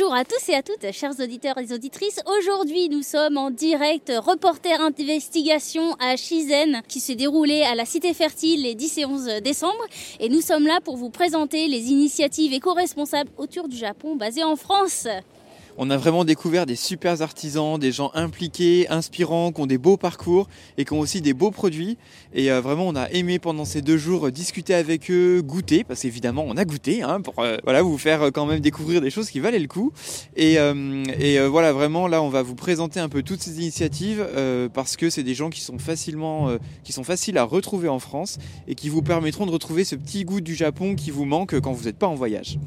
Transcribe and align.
Bonjour 0.00 0.14
à 0.14 0.24
tous 0.24 0.48
et 0.48 0.54
à 0.54 0.62
toutes, 0.62 0.92
chers 0.92 1.18
auditeurs 1.18 1.58
et 1.58 1.72
auditrices. 1.72 2.20
Aujourd'hui, 2.38 2.88
nous 2.88 3.02
sommes 3.02 3.36
en 3.36 3.50
direct 3.50 4.12
reporter 4.16 4.80
investigation 4.80 5.94
à 5.94 6.14
Shizen 6.14 6.82
qui 6.86 7.00
s'est 7.00 7.16
déroulé 7.16 7.62
à 7.62 7.74
la 7.74 7.84
Cité 7.84 8.14
Fertile 8.14 8.62
les 8.62 8.76
10 8.76 8.98
et 8.98 9.06
11 9.06 9.26
décembre. 9.42 9.84
Et 10.20 10.28
nous 10.28 10.40
sommes 10.40 10.68
là 10.68 10.78
pour 10.84 10.96
vous 10.96 11.10
présenter 11.10 11.66
les 11.66 11.90
initiatives 11.90 12.52
éco-responsables 12.52 13.30
autour 13.38 13.66
du 13.66 13.76
Japon 13.76 14.14
basées 14.14 14.44
en 14.44 14.54
France. 14.54 15.08
On 15.80 15.90
a 15.90 15.96
vraiment 15.96 16.24
découvert 16.24 16.66
des 16.66 16.74
super 16.74 17.22
artisans, 17.22 17.78
des 17.78 17.92
gens 17.92 18.10
impliqués, 18.14 18.88
inspirants, 18.88 19.52
qui 19.52 19.60
ont 19.60 19.66
des 19.66 19.78
beaux 19.78 19.96
parcours 19.96 20.48
et 20.76 20.84
qui 20.84 20.92
ont 20.92 20.98
aussi 20.98 21.20
des 21.20 21.34
beaux 21.34 21.52
produits. 21.52 21.98
Et 22.34 22.50
euh, 22.50 22.60
vraiment, 22.60 22.88
on 22.88 22.96
a 22.96 23.08
aimé 23.12 23.38
pendant 23.38 23.64
ces 23.64 23.80
deux 23.80 23.96
jours 23.96 24.26
euh, 24.26 24.32
discuter 24.32 24.74
avec 24.74 25.08
eux, 25.08 25.40
goûter, 25.40 25.84
parce 25.84 26.00
qu'évidemment, 26.02 26.44
on 26.48 26.56
a 26.56 26.64
goûté, 26.64 27.02
hein, 27.02 27.20
pour 27.20 27.38
euh, 27.38 27.58
voilà, 27.62 27.82
vous 27.82 27.96
faire 27.96 28.32
quand 28.32 28.44
même 28.44 28.58
découvrir 28.58 29.00
des 29.00 29.10
choses 29.10 29.30
qui 29.30 29.38
valaient 29.38 29.60
le 29.60 29.68
coup. 29.68 29.92
Et, 30.34 30.54
et 31.20 31.38
voilà, 31.46 31.72
vraiment, 31.72 32.08
là, 32.08 32.22
on 32.22 32.28
va 32.28 32.42
vous 32.42 32.56
présenter 32.56 32.98
un 32.98 33.08
peu 33.08 33.22
toutes 33.22 33.40
ces 33.40 33.58
initiatives 33.60 34.26
parce 34.74 34.96
que 34.96 35.10
c'est 35.10 35.22
des 35.22 35.34
gens 35.34 35.50
qui 35.50 35.60
sont 35.60 35.78
facilement, 35.78 36.56
qui 36.82 36.92
sont 36.92 37.04
faciles 37.04 37.38
à 37.38 37.44
retrouver 37.44 37.88
en 37.88 38.00
France 38.00 38.38
et 38.66 38.74
qui 38.74 38.88
vous 38.88 39.02
permettront 39.02 39.46
de 39.46 39.52
retrouver 39.52 39.84
ce 39.84 39.94
petit 39.94 40.24
goût 40.24 40.40
du 40.40 40.56
Japon 40.56 40.96
qui 40.96 41.12
vous 41.12 41.24
manque 41.24 41.58
quand 41.60 41.72
vous 41.72 41.84
n'êtes 41.84 41.98
pas 41.98 42.08
en 42.08 42.14
voyage. 42.14 42.58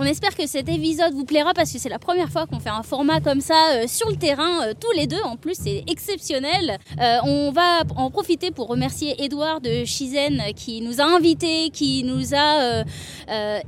On 0.00 0.04
espère 0.04 0.36
que 0.36 0.46
cet 0.46 0.68
épisode 0.68 1.12
vous 1.12 1.24
plaira 1.24 1.54
parce 1.54 1.72
que 1.72 1.78
c'est 1.80 1.88
la 1.88 1.98
première 1.98 2.30
fois 2.30 2.46
qu'on 2.46 2.60
fait 2.60 2.70
un 2.70 2.84
format 2.84 3.18
comme 3.18 3.40
ça 3.40 3.72
euh, 3.72 3.88
sur 3.88 4.08
le 4.08 4.14
terrain, 4.14 4.62
euh, 4.62 4.72
tous 4.78 4.92
les 4.92 5.08
deux. 5.08 5.20
En 5.24 5.34
plus, 5.34 5.56
c'est 5.60 5.82
exceptionnel. 5.88 6.78
Euh, 7.00 7.16
on 7.24 7.50
va 7.50 7.82
en 7.96 8.08
profiter 8.08 8.52
pour 8.52 8.68
remercier 8.68 9.20
Edouard 9.24 9.60
de 9.60 9.84
Chizen 9.84 10.40
qui 10.54 10.82
nous 10.82 11.00
a 11.00 11.04
invités, 11.04 11.70
qui 11.70 12.04
nous 12.04 12.32
a 12.32 12.84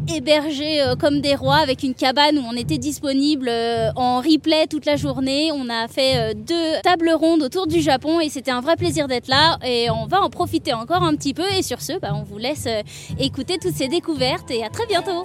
hébergés 0.08 0.80
comme 1.00 1.20
des 1.20 1.34
rois 1.34 1.56
avec 1.56 1.82
une 1.82 1.94
cabane 1.94 2.38
où 2.38 2.42
on 2.42 2.56
était 2.56 2.78
disponible 2.78 3.50
en 3.96 4.20
replay 4.20 4.68
toute 4.68 4.86
la 4.86 4.94
journée. 4.94 5.50
On 5.52 5.68
a 5.68 5.88
fait 5.88 6.34
deux 6.34 6.80
tables 6.84 7.10
rondes 7.10 7.42
autour 7.42 7.66
du 7.66 7.80
Japon 7.80 8.20
et 8.20 8.28
c'était 8.28 8.52
un 8.52 8.60
vrai 8.60 8.76
plaisir 8.76 9.08
d'être 9.08 9.28
là. 9.28 9.58
Et 9.64 9.90
on 9.90 10.06
va 10.06 10.22
en 10.22 10.30
profiter 10.30 10.72
encore 10.74 11.02
un 11.02 11.16
petit 11.16 11.34
peu. 11.34 11.50
Et 11.58 11.62
sur 11.62 11.82
ce, 11.82 11.98
bah, 11.98 12.12
on 12.14 12.22
vous 12.22 12.38
laisse 12.38 12.68
écouter 13.18 13.58
toutes 13.60 13.74
ces 13.74 13.88
découvertes 13.88 14.50
et 14.52 14.62
à 14.62 14.68
très 14.68 14.86
bientôt. 14.86 15.24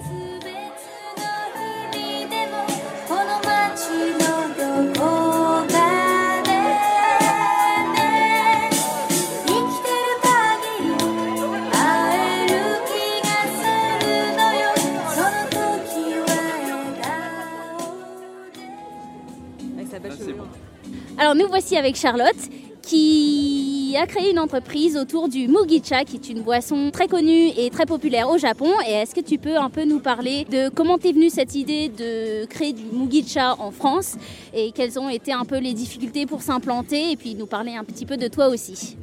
Alors 21.18 21.34
nous 21.34 21.48
voici 21.48 21.76
avec 21.76 21.96
Charlotte 21.96 22.36
qui 22.82 23.55
a 23.96 24.06
créé 24.06 24.30
une 24.30 24.38
entreprise 24.38 24.96
autour 24.96 25.28
du 25.28 25.48
Mugicha, 25.48 26.04
qui 26.04 26.16
est 26.16 26.28
une 26.28 26.42
boisson 26.42 26.90
très 26.90 27.08
connue 27.08 27.48
et 27.56 27.70
très 27.70 27.86
populaire 27.86 28.28
au 28.28 28.38
Japon. 28.38 28.70
Et 28.86 28.92
est-ce 28.92 29.14
que 29.14 29.20
tu 29.20 29.38
peux 29.38 29.56
un 29.56 29.70
peu 29.70 29.84
nous 29.84 30.00
parler 30.00 30.44
de 30.50 30.68
comment 30.68 30.98
t'es 30.98 31.12
venue 31.12 31.30
cette 31.30 31.54
idée 31.54 31.88
de 31.88 32.44
créer 32.46 32.72
du 32.72 32.84
Mugicha 32.92 33.54
en 33.58 33.70
France 33.70 34.16
et 34.52 34.72
quelles 34.72 34.98
ont 34.98 35.08
été 35.08 35.32
un 35.32 35.44
peu 35.44 35.58
les 35.58 35.72
difficultés 35.72 36.26
pour 36.26 36.42
s'implanter 36.42 37.12
et 37.12 37.16
puis 37.16 37.34
nous 37.34 37.46
parler 37.46 37.74
un 37.74 37.84
petit 37.84 38.06
peu 38.06 38.16
de 38.16 38.28
toi 38.28 38.48
aussi? 38.48 38.96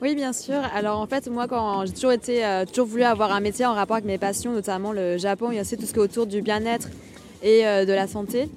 Oui, 0.00 0.14
bien 0.16 0.32
sûr. 0.32 0.60
Alors 0.74 0.98
en 0.98 1.06
fait, 1.06 1.28
moi, 1.28 1.46
quand 1.46 1.86
j'ai 1.86 1.92
toujours 1.92 2.12
été, 2.12 2.44
euh, 2.44 2.64
toujours 2.64 2.86
voulu 2.86 3.04
avoir 3.04 3.32
un 3.32 3.40
métier 3.40 3.66
en 3.66 3.74
rapport 3.74 3.96
avec 3.96 4.06
mes 4.06 4.18
passions, 4.18 4.52
notamment 4.52 4.92
le 4.92 5.18
Japon, 5.18 5.50
il 5.52 5.60
aussi 5.60 5.76
tout 5.76 5.86
ce 5.86 5.92
qui 5.92 5.98
est 5.98 6.02
autour 6.02 6.26
du 6.26 6.42
bien-être 6.42 6.88
et 7.42 7.66
euh, 7.66 7.84
de 7.84 7.92
la 7.92 8.08
santé. 8.08 8.48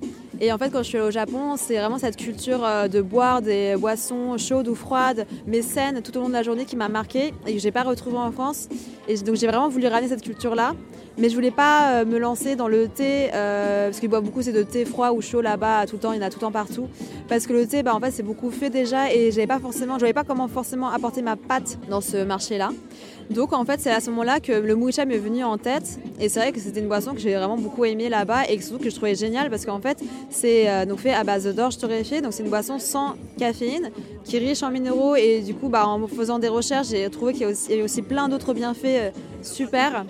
Et 0.41 0.51
en 0.51 0.57
fait, 0.57 0.69
quand 0.69 0.79
je 0.79 0.89
suis 0.89 0.97
allée 0.97 1.07
au 1.07 1.11
Japon, 1.11 1.55
c'est 1.57 1.77
vraiment 1.77 1.97
cette 1.97 2.17
culture 2.17 2.63
euh, 2.65 2.87
de 2.87 3.01
boire 3.01 3.41
des 3.41 3.75
boissons 3.77 4.37
chaudes 4.37 4.67
ou 4.67 4.75
froides, 4.75 5.25
mais 5.47 5.61
saines 5.61 6.01
tout 6.01 6.15
au 6.17 6.21
long 6.21 6.27
de 6.27 6.33
la 6.33 6.43
journée 6.43 6.65
qui 6.65 6.75
m'a 6.75 6.89
marquée 6.89 7.33
et 7.47 7.53
que 7.53 7.59
j'ai 7.59 7.71
pas 7.71 7.83
retrouvée 7.83 8.17
en 8.17 8.31
France. 8.31 8.67
Et 9.07 9.15
donc 9.17 9.35
j'ai 9.35 9.47
vraiment 9.47 9.69
voulu 9.69 9.87
ramener 9.87 10.09
cette 10.09 10.23
culture-là. 10.23 10.73
Mais 11.17 11.29
je 11.29 11.35
voulais 11.35 11.51
pas 11.51 12.01
euh, 12.01 12.05
me 12.05 12.17
lancer 12.17 12.57
dans 12.57 12.67
le 12.67 12.89
thé, 12.89 13.29
euh, 13.33 13.87
parce 13.87 14.01
qu'ils 14.01 14.09
boivent 14.09 14.23
beaucoup, 14.23 14.41
c'est 14.41 14.51
de 14.51 14.63
thé 14.63 14.83
froid 14.83 15.11
ou 15.11 15.21
chaud 15.21 15.39
là-bas, 15.39 15.85
tout 15.85 15.95
le 15.95 16.01
temps, 16.01 16.11
il 16.11 16.19
y 16.19 16.23
en 16.23 16.27
a 16.27 16.29
tout 16.29 16.39
le 16.39 16.41
temps 16.41 16.51
partout. 16.51 16.89
Parce 17.29 17.47
que 17.47 17.53
le 17.53 17.65
thé, 17.65 17.83
bah, 17.83 17.95
en 17.95 18.01
fait, 18.01 18.11
c'est 18.11 18.23
beaucoup 18.23 18.51
fait 18.51 18.69
déjà 18.69 19.13
et 19.13 19.31
j'avais 19.31 19.47
pas 19.47 19.59
forcément, 19.59 19.97
pas 19.97 20.23
comment 20.25 20.49
forcément 20.49 20.89
apporter 20.89 21.21
ma 21.21 21.37
patte 21.37 21.77
dans 21.89 22.01
ce 22.01 22.17
marché-là. 22.17 22.71
Donc 23.29 23.53
en 23.53 23.65
fait, 23.65 23.79
c'est 23.79 23.91
à 23.91 23.99
ce 23.99 24.09
moment-là 24.11 24.39
que 24.39 24.51
le 24.51 24.75
moucha 24.75 25.05
m'est 25.05 25.17
venu 25.17 25.43
en 25.43 25.57
tête. 25.57 25.99
Et 26.19 26.29
c'est 26.29 26.39
vrai 26.39 26.51
que 26.51 26.59
c'était 26.59 26.79
une 26.79 26.87
boisson 26.87 27.13
que 27.13 27.19
j'ai 27.19 27.35
vraiment 27.35 27.57
beaucoup 27.57 27.85
aimée 27.85 28.09
là-bas 28.09 28.49
et 28.49 28.59
surtout 28.61 28.83
que 28.83 28.89
je 28.89 28.95
trouvais 28.95 29.15
génial 29.15 29.49
parce 29.49 29.65
qu'en 29.65 29.79
fait, 29.79 29.97
c'est 30.29 30.69
euh, 30.69 30.85
donc 30.85 30.99
fait 30.99 31.13
à 31.13 31.23
base 31.23 31.47
d'orge 31.53 31.77
torréfiée. 31.77 32.21
Donc 32.21 32.33
c'est 32.33 32.43
une 32.43 32.49
boisson 32.49 32.79
sans 32.79 33.15
caféine 33.37 33.91
qui 34.23 34.37
est 34.37 34.39
riche 34.39 34.63
en 34.63 34.71
minéraux. 34.71 35.15
Et 35.15 35.41
du 35.41 35.53
coup, 35.53 35.69
bah, 35.69 35.87
en 35.87 36.07
faisant 36.07 36.39
des 36.39 36.49
recherches, 36.49 36.89
j'ai 36.89 37.09
trouvé 37.09 37.33
qu'il 37.33 37.41
y, 37.41 37.73
avait 37.73 37.81
aussi 37.81 38.01
plein 38.01 38.29
d'autres 38.29 38.53
bienfaits 38.53 38.85
euh, 38.85 39.09
super. 39.41 40.05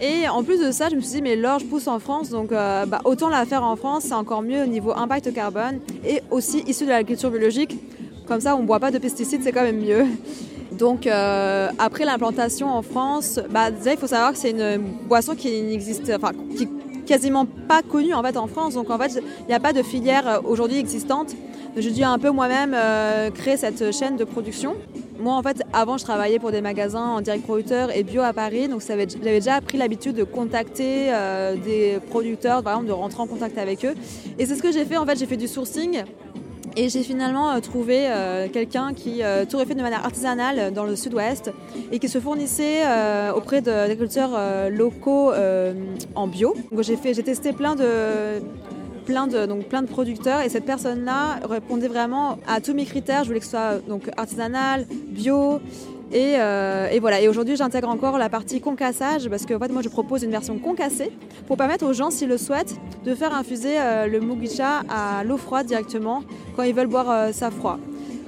Et 0.00 0.28
en 0.28 0.42
plus 0.42 0.60
de 0.60 0.72
ça, 0.72 0.88
je 0.88 0.96
me 0.96 1.00
suis 1.00 1.12
dit, 1.12 1.22
mais 1.22 1.36
l'orge 1.36 1.64
pousse 1.66 1.86
en 1.86 1.98
France, 1.98 2.28
donc 2.28 2.50
euh, 2.50 2.84
bah, 2.84 3.00
autant 3.04 3.28
la 3.28 3.46
faire 3.46 3.62
en 3.62 3.76
France, 3.76 4.04
c'est 4.08 4.14
encore 4.14 4.42
mieux 4.42 4.62
au 4.62 4.66
niveau 4.66 4.92
impact 4.92 5.32
carbone 5.32 5.80
et 6.04 6.20
aussi 6.30 6.64
issu 6.66 6.84
de 6.84 6.90
l'agriculture 6.90 7.30
biologique. 7.30 7.78
Comme 8.26 8.40
ça, 8.40 8.56
on 8.56 8.62
ne 8.62 8.66
boit 8.66 8.80
pas 8.80 8.90
de 8.90 8.98
pesticides, 8.98 9.42
c'est 9.42 9.52
quand 9.52 9.62
même 9.62 9.80
mieux. 9.80 10.04
Donc 10.78 11.06
euh, 11.06 11.68
après 11.78 12.04
l'implantation 12.04 12.68
en 12.68 12.82
France, 12.82 13.40
bah, 13.50 13.70
déjà 13.70 13.92
il 13.92 13.98
faut 13.98 14.06
savoir 14.06 14.32
que 14.32 14.38
c'est 14.38 14.50
une 14.50 14.78
boisson 15.08 15.34
qui 15.34 15.62
n'existe, 15.62 16.10
enfin 16.14 16.32
qui 16.56 16.68
quasiment 17.06 17.44
pas 17.44 17.82
connue 17.82 18.14
en 18.14 18.22
fait 18.22 18.36
en 18.36 18.46
France. 18.46 18.74
Donc 18.74 18.90
en 18.90 18.98
fait 18.98 19.22
il 19.40 19.46
n'y 19.46 19.54
a 19.54 19.60
pas 19.60 19.72
de 19.72 19.82
filière 19.82 20.28
euh, 20.28 20.40
aujourd'hui 20.44 20.78
existante. 20.78 21.34
J'ai 21.76 21.90
dû 21.90 22.02
un 22.02 22.18
peu 22.18 22.30
moi-même 22.30 22.72
euh, 22.74 23.30
créer 23.30 23.56
cette 23.56 23.92
chaîne 23.92 24.16
de 24.16 24.24
production. 24.24 24.74
Moi 25.18 25.34
en 25.34 25.42
fait 25.42 25.62
avant 25.72 25.96
je 25.96 26.04
travaillais 26.04 26.38
pour 26.38 26.50
des 26.50 26.60
magasins 26.60 27.06
en 27.06 27.20
direct 27.20 27.44
producteur 27.44 27.96
et 27.96 28.02
bio 28.02 28.22
à 28.22 28.32
Paris, 28.32 28.68
donc 28.68 28.82
j'avais 28.86 29.06
déjà 29.06 29.60
pris 29.60 29.78
l'habitude 29.78 30.16
de 30.16 30.24
contacter 30.24 31.12
des 31.64 31.98
producteurs, 32.10 32.64
par 32.64 32.74
exemple 32.74 32.88
de 32.88 32.92
rentrer 32.92 33.22
en 33.22 33.26
contact 33.28 33.56
avec 33.56 33.84
eux. 33.84 33.94
Et 34.38 34.46
c'est 34.46 34.56
ce 34.56 34.62
que 34.62 34.72
j'ai 34.72 34.84
fait 34.84 34.96
en 34.96 35.06
fait, 35.06 35.16
j'ai 35.16 35.26
fait 35.26 35.36
du 35.36 35.46
sourcing 35.46 36.02
et 36.76 36.88
j'ai 36.88 37.02
finalement 37.02 37.50
euh, 37.50 37.60
trouvé 37.60 38.06
euh, 38.06 38.48
quelqu'un 38.52 38.94
qui 38.94 39.22
euh, 39.22 39.44
tout 39.44 39.58
fait 39.58 39.74
de 39.74 39.82
manière 39.82 40.04
artisanale 40.04 40.72
dans 40.72 40.84
le 40.84 40.96
sud-ouest 40.96 41.52
et 41.92 41.98
qui 41.98 42.08
se 42.08 42.18
fournissait 42.18 42.82
auprès 43.34 43.60
d'agriculteurs 43.60 44.70
locaux 44.70 45.32
en 46.14 46.26
bio. 46.26 46.54
J'ai 46.80 47.22
testé 47.22 47.52
plein 47.52 47.74
de 47.74 48.40
plein 49.04 49.26
de, 49.26 49.46
donc 49.46 49.64
plein 49.66 49.82
de 49.82 49.86
producteurs 49.86 50.40
et 50.40 50.48
cette 50.48 50.64
personne-là 50.64 51.40
répondait 51.48 51.88
vraiment 51.88 52.38
à 52.46 52.60
tous 52.60 52.74
mes 52.74 52.84
critères. 52.84 53.22
Je 53.22 53.28
voulais 53.28 53.40
que 53.40 53.44
ce 53.44 53.52
soit 53.52 53.78
donc 53.86 54.10
artisanal, 54.16 54.86
bio, 55.08 55.60
euh, 56.14 56.88
et, 56.90 57.00
voilà. 57.00 57.20
Et 57.20 57.28
aujourd'hui, 57.28 57.56
j'intègre 57.56 57.88
encore 57.88 58.18
la 58.18 58.28
partie 58.28 58.60
concassage 58.60 59.28
parce 59.28 59.44
que 59.44 59.54
moi, 59.72 59.82
je 59.82 59.88
propose 59.88 60.22
une 60.22 60.30
version 60.30 60.58
concassée 60.58 61.10
pour 61.46 61.56
permettre 61.56 61.86
aux 61.86 61.92
gens, 61.92 62.10
s'ils 62.10 62.28
le 62.28 62.38
souhaitent, 62.38 62.76
de 63.04 63.14
faire 63.14 63.34
infuser 63.34 63.78
euh, 63.78 64.06
le 64.06 64.20
mugicha 64.20 64.82
à 64.88 65.24
l'eau 65.24 65.36
froide 65.36 65.66
directement 65.66 66.22
quand 66.56 66.62
ils 66.62 66.74
veulent 66.74 66.86
boire 66.86 67.10
euh, 67.10 67.32
ça 67.32 67.50
froid. 67.50 67.78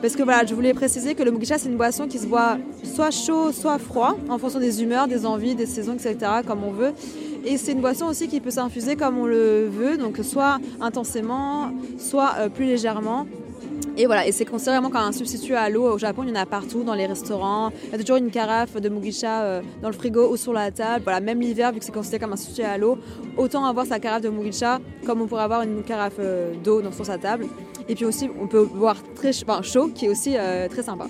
Parce 0.03 0.15
que 0.15 0.23
voilà, 0.23 0.45
je 0.45 0.55
voulais 0.55 0.75
préciser 0.75 1.15
que 1.15 1.23
le 1.23 1.31
mugicha, 1.31 1.59
c'est 1.59 1.69
une 1.69 1.77
boisson 1.77 2.07
qui 2.07 2.19
se 2.19 2.27
boit 2.27 2.59
soit 2.83 3.11
chaud, 3.11 3.53
soit 3.53 3.79
froid, 3.79 4.17
en 4.29 4.39
fonction 4.39 4.61
des 4.61 4.83
humeurs, 4.83 5.09
des 5.09 5.25
envies, 5.25 5.55
des 5.55 5.67
saisons, 5.67 5.95
etc., 5.95 6.17
comme 6.47 6.65
on 6.65 6.73
veut. 6.73 6.93
Et 7.45 7.57
c'est 7.57 7.73
une 7.73 7.81
boisson 7.81 8.07
aussi 8.07 8.27
qui 8.27 8.41
peut 8.41 8.51
s'infuser 8.51 8.97
comme 8.97 9.19
on 9.19 9.27
le 9.27 9.69
veut, 9.69 9.97
donc 9.97 10.19
soit 10.23 10.59
intensément, 10.81 11.71
soit 11.99 12.35
plus 12.53 12.65
légèrement. 12.65 13.27
Et 13.99 14.05
voilà, 14.05 14.27
et 14.27 14.33
c'est 14.33 14.45
considéré 14.45 14.79
comme 14.83 14.97
un 14.97 15.13
substitut 15.13 15.55
à 15.55 15.71
l'eau. 15.71 15.91
Au 15.91 15.97
Japon, 15.97 16.23
il 16.25 16.29
y 16.29 16.33
en 16.33 16.35
a 16.35 16.45
partout, 16.45 16.83
dans 16.83 16.93
les 16.93 17.07
restaurants. 17.07 17.71
Il 17.87 17.93
y 17.93 17.95
a 17.95 17.99
toujours 17.99 18.17
une 18.17 18.31
carafe 18.31 18.77
de 18.77 18.91
mugisha 18.91 19.43
euh, 19.43 19.63
dans 19.81 19.89
le 19.89 19.95
frigo 19.95 20.31
ou 20.31 20.37
sur 20.37 20.53
la 20.53 20.71
table. 20.71 21.03
Voilà, 21.05 21.21
même 21.21 21.41
l'hiver, 21.41 21.73
vu 21.73 21.79
que 21.79 21.85
c'est 21.85 21.93
considéré 21.93 22.21
comme 22.21 22.35
un 22.35 22.37
substitut 22.37 22.67
à 22.67 22.77
l'eau, 22.77 22.99
autant 23.39 23.65
avoir 23.65 23.87
sa 23.87 23.99
carafe 23.99 24.21
de 24.21 24.29
mugisha 24.29 24.81
comme 25.07 25.23
on 25.23 25.27
pourrait 25.27 25.45
avoir 25.45 25.63
une 25.63 25.83
carafe 25.83 26.17
euh, 26.19 26.53
d'eau 26.63 26.83
sur 26.93 27.07
sa 27.07 27.17
table. 27.17 27.47
Et 27.89 27.95
puis 27.95 28.05
aussi, 28.05 28.29
on 28.39 28.47
peut 28.47 28.67
boire 28.67 28.97
très 29.15 29.33
chaud, 29.33 29.89
qui 29.95 30.07
est 30.07 30.09
aussi 30.11 30.35
euh, 30.37 30.69
très 30.69 30.83
sympa. 30.83 31.07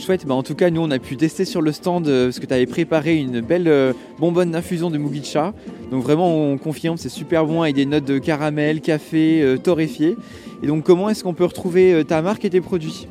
Chouette, 0.00 0.26
bah 0.26 0.34
en 0.34 0.42
tout 0.42 0.54
cas 0.54 0.70
nous 0.70 0.80
on 0.80 0.90
a 0.90 0.98
pu 0.98 1.16
tester 1.16 1.44
sur 1.44 1.60
le 1.60 1.72
stand 1.72 2.08
euh, 2.08 2.26
parce 2.26 2.40
que 2.40 2.46
tu 2.46 2.54
avais 2.54 2.66
préparé 2.66 3.16
une 3.16 3.40
belle 3.40 3.68
euh, 3.68 3.92
bonbonne 4.18 4.50
d'infusion 4.50 4.90
de 4.90 4.96
Mugicha. 4.96 5.52
Donc 5.90 6.02
vraiment 6.02 6.34
on 6.34 6.56
confirme, 6.56 6.96
c'est 6.96 7.10
super 7.10 7.44
bon 7.44 7.60
avec 7.62 7.74
des 7.74 7.84
notes 7.84 8.04
de 8.04 8.18
caramel, 8.18 8.80
café, 8.80 9.42
euh, 9.42 9.58
torréfié. 9.58 10.16
Et 10.62 10.66
donc 10.66 10.84
comment 10.84 11.10
est-ce 11.10 11.22
qu'on 11.22 11.34
peut 11.34 11.44
retrouver 11.44 11.92
euh, 11.92 12.02
ta 12.02 12.22
marque 12.22 12.44
et 12.46 12.50
tes 12.50 12.62
produits? 12.62 13.08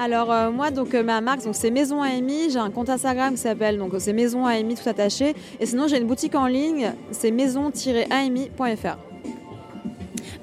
Alors 0.00 0.32
moi 0.52 0.70
donc 0.70 0.92
ma 0.94 1.20
marque 1.20 1.42
c'est 1.52 1.70
Maison 1.70 2.02
AMI, 2.02 2.50
j'ai 2.50 2.58
un 2.58 2.70
compte 2.70 2.90
Instagram 2.90 3.34
qui 3.34 3.40
s'appelle 3.40 3.78
donc 3.78 3.92
c'est 3.98 4.12
Maison 4.12 4.44
AMI 4.44 4.74
tout 4.74 4.88
attaché 4.88 5.34
et 5.60 5.66
sinon 5.66 5.86
j'ai 5.88 5.98
une 5.98 6.06
boutique 6.06 6.34
en 6.34 6.46
ligne, 6.46 6.92
c'est 7.10 7.30
maison-ami.fr. 7.30 9.07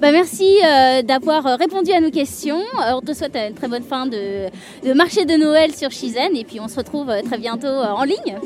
Bah, 0.00 0.12
merci 0.12 0.58
euh, 0.62 1.00
d'avoir 1.00 1.46
euh, 1.46 1.56
répondu 1.56 1.90
à 1.90 2.00
nos 2.00 2.10
questions. 2.10 2.60
Euh, 2.60 2.92
on 2.96 3.00
te 3.00 3.14
souhaite 3.14 3.34
une 3.34 3.54
très 3.54 3.66
bonne 3.66 3.82
fin 3.82 4.06
de, 4.06 4.46
de 4.84 4.92
marché 4.92 5.24
de 5.24 5.34
Noël 5.36 5.74
sur 5.74 5.90
Shizen 5.90 6.36
et 6.36 6.44
puis 6.44 6.60
on 6.60 6.68
se 6.68 6.76
retrouve 6.76 7.10
très 7.24 7.38
bientôt 7.38 7.66
en 7.66 8.04
ligne. 8.04 8.38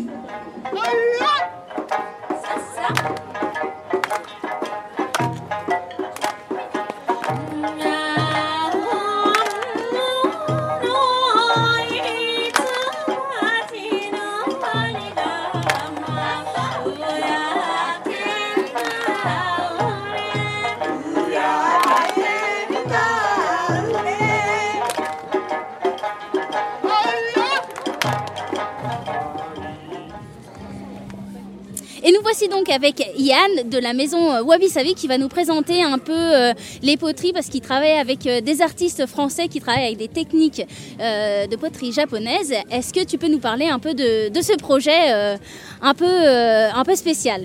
Et 32.03 32.13
nous 32.13 32.23
voici 32.23 32.49
donc 32.49 32.71
avec 32.71 33.07
Yann 33.19 33.69
de 33.69 33.77
la 33.77 33.93
maison 33.93 34.33
euh, 34.33 34.43
Wabi 34.43 34.71
Sabi 34.71 34.95
qui 34.95 35.07
va 35.07 35.19
nous 35.19 35.29
présenter 35.29 35.83
un 35.83 35.99
peu 35.99 36.15
euh, 36.17 36.55
les 36.83 36.97
poteries 36.97 37.35
parce 37.35 37.49
qu'il 37.49 37.61
travaille 37.61 37.99
avec 37.99 38.27
euh, 38.27 38.41
des 38.41 38.63
artistes 38.63 39.07
français 39.07 39.49
qui 39.49 39.61
travaillent 39.61 39.85
avec 39.85 39.99
des 39.99 40.09
techniques 40.09 40.67
de 40.99 41.57
poterie 41.57 41.93
japonaise. 41.93 42.55
Est-ce 42.71 42.93
que 42.93 43.05
tu 43.05 43.19
peux 43.19 43.29
nous 43.29 43.39
parler 43.39 43.67
un 43.67 43.79
peu 43.79 43.93
de, 43.93 44.31
de 44.31 44.41
ce 44.41 44.57
projet 44.57 45.37
un, 45.83 45.95
peu, 45.95 46.07
un 46.07 46.85
peu 46.85 46.95
spécial? 46.95 47.45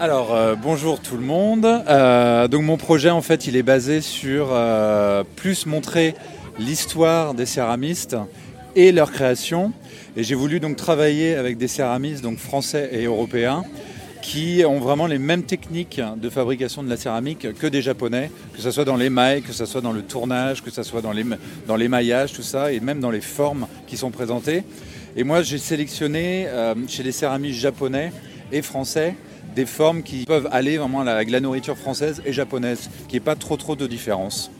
Alors 0.00 0.36
bonjour 0.60 1.00
tout 1.00 1.16
le 1.16 1.22
monde. 1.22 1.62
Donc 2.50 2.62
mon 2.62 2.76
projet 2.76 3.10
en 3.10 3.22
fait 3.22 3.46
il 3.46 3.56
est 3.56 3.62
basé 3.62 4.00
sur 4.00 4.48
plus 5.36 5.66
montrer 5.66 6.14
l'histoire 6.58 7.34
des 7.34 7.46
céramistes 7.46 8.16
et 8.76 8.92
leur 8.92 9.12
création. 9.12 9.72
Et 10.16 10.22
j'ai 10.22 10.34
voulu 10.34 10.60
donc 10.60 10.76
travailler 10.76 11.34
avec 11.34 11.56
des 11.56 11.68
céramistes 11.68 12.22
donc 12.22 12.38
français 12.38 12.90
et 12.92 13.04
européens 13.04 13.64
qui 14.22 14.62
ont 14.66 14.80
vraiment 14.80 15.06
les 15.06 15.18
mêmes 15.18 15.42
techniques 15.42 16.00
de 16.16 16.30
fabrication 16.30 16.82
de 16.82 16.88
la 16.88 16.96
céramique 16.96 17.52
que 17.58 17.66
des 17.66 17.82
japonais, 17.82 18.30
que 18.54 18.62
ce 18.62 18.70
soit 18.70 18.86
dans 18.86 18.96
l'émail, 18.96 19.42
que 19.42 19.52
ce 19.52 19.66
soit 19.66 19.82
dans 19.82 19.92
le 19.92 20.00
tournage, 20.00 20.62
que 20.62 20.70
ce 20.70 20.82
soit 20.82 21.02
dans 21.02 21.76
l'émaillage, 21.76 22.32
tout 22.32 22.42
ça, 22.42 22.72
et 22.72 22.80
même 22.80 23.00
dans 23.00 23.10
les 23.10 23.20
formes 23.20 23.66
qui 23.86 23.98
sont 23.98 24.10
présentées. 24.10 24.64
Et 25.14 25.24
moi 25.24 25.42
j'ai 25.42 25.58
sélectionné 25.58 26.46
euh, 26.48 26.74
chez 26.88 27.02
les 27.02 27.12
céramistes 27.12 27.60
japonais 27.60 28.12
et 28.50 28.62
français 28.62 29.14
des 29.54 29.66
formes 29.66 30.02
qui 30.02 30.24
peuvent 30.24 30.48
aller 30.50 30.78
vraiment 30.78 31.02
avec 31.02 31.30
la 31.30 31.40
nourriture 31.40 31.76
française 31.76 32.22
et 32.24 32.32
japonaise, 32.32 32.88
qui 33.08 33.16
n'est 33.16 33.20
pas 33.20 33.36
trop 33.36 33.56
trop 33.56 33.76
de 33.76 33.86
différence. 33.86 34.50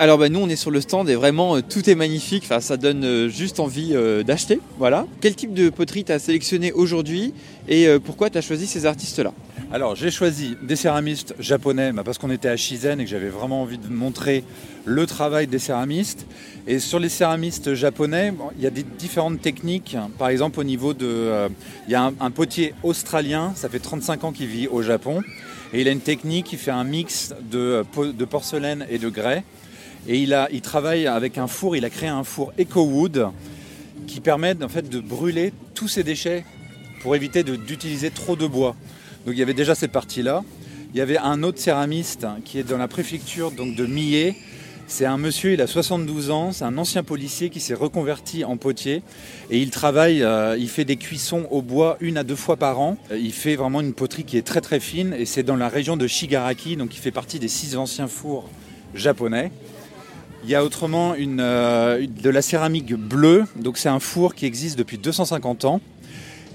Alors 0.00 0.18
bah, 0.18 0.28
nous 0.28 0.40
on 0.40 0.48
est 0.48 0.56
sur 0.56 0.72
le 0.72 0.80
stand 0.80 1.08
et 1.08 1.14
vraiment 1.14 1.56
euh, 1.56 1.60
tout 1.62 1.88
est 1.88 1.94
magnifique, 1.94 2.42
enfin, 2.46 2.60
ça 2.60 2.76
donne 2.76 3.04
euh, 3.04 3.28
juste 3.28 3.60
envie 3.60 3.92
euh, 3.92 4.24
d'acheter. 4.24 4.58
Voilà. 4.76 5.06
Quel 5.20 5.36
type 5.36 5.54
de 5.54 5.70
poterie 5.70 6.02
tu 6.02 6.10
as 6.10 6.18
sélectionné 6.18 6.72
aujourd'hui 6.72 7.32
et 7.68 7.86
pourquoi 8.04 8.28
tu 8.28 8.36
as 8.36 8.42
choisi 8.42 8.66
ces 8.66 8.84
artistes-là? 8.86 9.32
Alors 9.72 9.94
j'ai 9.94 10.10
choisi 10.10 10.56
des 10.62 10.76
céramistes 10.76 11.34
japonais 11.38 11.92
bah, 11.92 12.02
parce 12.04 12.18
qu'on 12.18 12.30
était 12.30 12.48
à 12.48 12.56
Shizen 12.56 13.00
et 13.00 13.04
que 13.04 13.10
j'avais 13.10 13.28
vraiment 13.28 13.62
envie 13.62 13.78
de 13.78 13.88
montrer 13.88 14.42
le 14.84 15.06
travail 15.06 15.46
des 15.46 15.60
céramistes. 15.60 16.26
Et 16.66 16.78
sur 16.80 16.98
les 16.98 17.08
céramistes 17.08 17.74
japonais, 17.74 18.34
il 18.58 18.64
y 18.64 18.66
a 18.66 18.70
des 18.70 18.82
différentes 18.82 19.40
techniques. 19.40 19.96
Par 20.18 20.28
exemple 20.28 20.60
au 20.60 20.64
niveau 20.64 20.92
de... 20.92 21.48
il 21.86 21.92
y 21.92 21.94
a 21.94 22.12
un, 22.20 22.30
potier 22.30 22.74
australien, 22.82 23.52
ça 23.54 23.68
fait 23.68 23.78
35 23.78 24.24
ans 24.24 24.32
qu'il 24.32 24.48
vit 24.48 24.66
au 24.66 24.82
Japon. 24.82 25.22
Et 25.72 25.80
il 25.80 25.88
a 25.88 25.92
une 25.92 26.00
technique 26.00 26.46
qui 26.46 26.56
fait 26.56 26.70
un 26.70 26.84
mix 26.84 27.32
de 27.50 27.84
porcelaine 28.28 28.86
et 28.90 28.98
de 28.98 29.08
grès. 29.08 29.44
Et 30.06 30.22
il, 30.22 30.60
travaille 30.60 31.06
avec 31.06 31.38
un 31.38 31.46
four, 31.46 31.76
il 31.76 31.84
a 31.84 31.90
créé 31.90 32.08
un 32.08 32.24
four 32.24 32.52
EcoWood 32.58 33.28
qui 34.06 34.20
permet 34.20 34.54
de 34.54 35.00
brûler 35.00 35.52
tous 35.74 35.88
ces 35.88 36.02
déchets 36.02 36.44
pour 37.00 37.16
éviter 37.16 37.42
d'utiliser 37.42 38.10
trop 38.10 38.36
de 38.36 38.46
bois. 38.46 38.76
Donc 39.24 39.34
il 39.34 39.38
y 39.38 39.42
avait 39.42 39.54
déjà 39.54 39.74
cette 39.74 39.92
partie-là. 39.92 40.42
Il 40.92 40.98
y 40.98 41.00
avait 41.00 41.18
un 41.18 41.42
autre 41.42 41.58
céramiste 41.58 42.26
qui 42.44 42.58
est 42.58 42.64
dans 42.64 42.78
la 42.78 42.88
préfecture 42.88 43.50
de 43.50 43.86
Millet. 43.86 44.36
C'est 44.86 45.06
un 45.06 45.16
monsieur, 45.16 45.54
il 45.54 45.62
a 45.62 45.66
72 45.66 46.30
ans, 46.30 46.52
c'est 46.52 46.64
un 46.64 46.76
ancien 46.76 47.02
policier 47.02 47.48
qui 47.48 47.58
s'est 47.58 47.74
reconverti 47.74 48.44
en 48.44 48.58
potier 48.58 49.02
et 49.50 49.58
il 49.58 49.70
travaille, 49.70 50.22
euh, 50.22 50.58
il 50.58 50.68
fait 50.68 50.84
des 50.84 50.96
cuissons 50.96 51.46
au 51.50 51.62
bois 51.62 51.96
une 52.00 52.18
à 52.18 52.22
deux 52.22 52.36
fois 52.36 52.56
par 52.56 52.80
an. 52.80 52.98
Euh, 53.10 53.18
Il 53.18 53.32
fait 53.32 53.56
vraiment 53.56 53.80
une 53.80 53.94
poterie 53.94 54.24
qui 54.24 54.36
est 54.36 54.42
très 54.42 54.60
très 54.60 54.80
fine 54.80 55.14
et 55.18 55.24
c'est 55.24 55.42
dans 55.42 55.56
la 55.56 55.70
région 55.70 55.96
de 55.96 56.06
Shigaraki, 56.06 56.76
donc 56.76 56.94
il 56.94 56.98
fait 56.98 57.10
partie 57.10 57.38
des 57.38 57.48
six 57.48 57.76
anciens 57.76 58.08
fours 58.08 58.50
japonais. 58.94 59.50
Il 60.44 60.50
y 60.50 60.54
a 60.54 60.62
autrement 60.62 61.14
euh, 61.18 62.06
de 62.06 62.28
la 62.28 62.42
céramique 62.42 62.92
bleue, 62.92 63.44
donc 63.56 63.78
c'est 63.78 63.88
un 63.88 63.98
four 63.98 64.34
qui 64.34 64.44
existe 64.44 64.78
depuis 64.78 64.98
250 64.98 65.64
ans. 65.64 65.80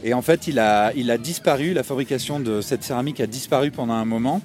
Et 0.03 0.13
en 0.13 0.21
fait, 0.21 0.45
il 0.45 0.59
a, 0.59 0.93
disparu, 1.17 1.73
la 1.73 1.81
fabrication 1.81 2.39
de 2.39 2.61
cette 2.61 2.83
céramique 2.83 3.19
a 3.19 3.25
disparu 3.25 3.71
pendant 3.71 3.95
un 3.95 4.05
moment. 4.05 4.41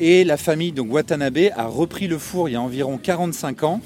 Et 0.00 0.24
la 0.24 0.36
famille 0.36 0.74
Watanabe 0.80 1.52
a 1.56 1.66
repris 1.66 2.08
le 2.08 2.18
four 2.18 2.48
il 2.48 2.52
y 2.52 2.56
a 2.56 2.60
environ 2.60 2.98
45 2.98 3.62
ans. 3.62 3.80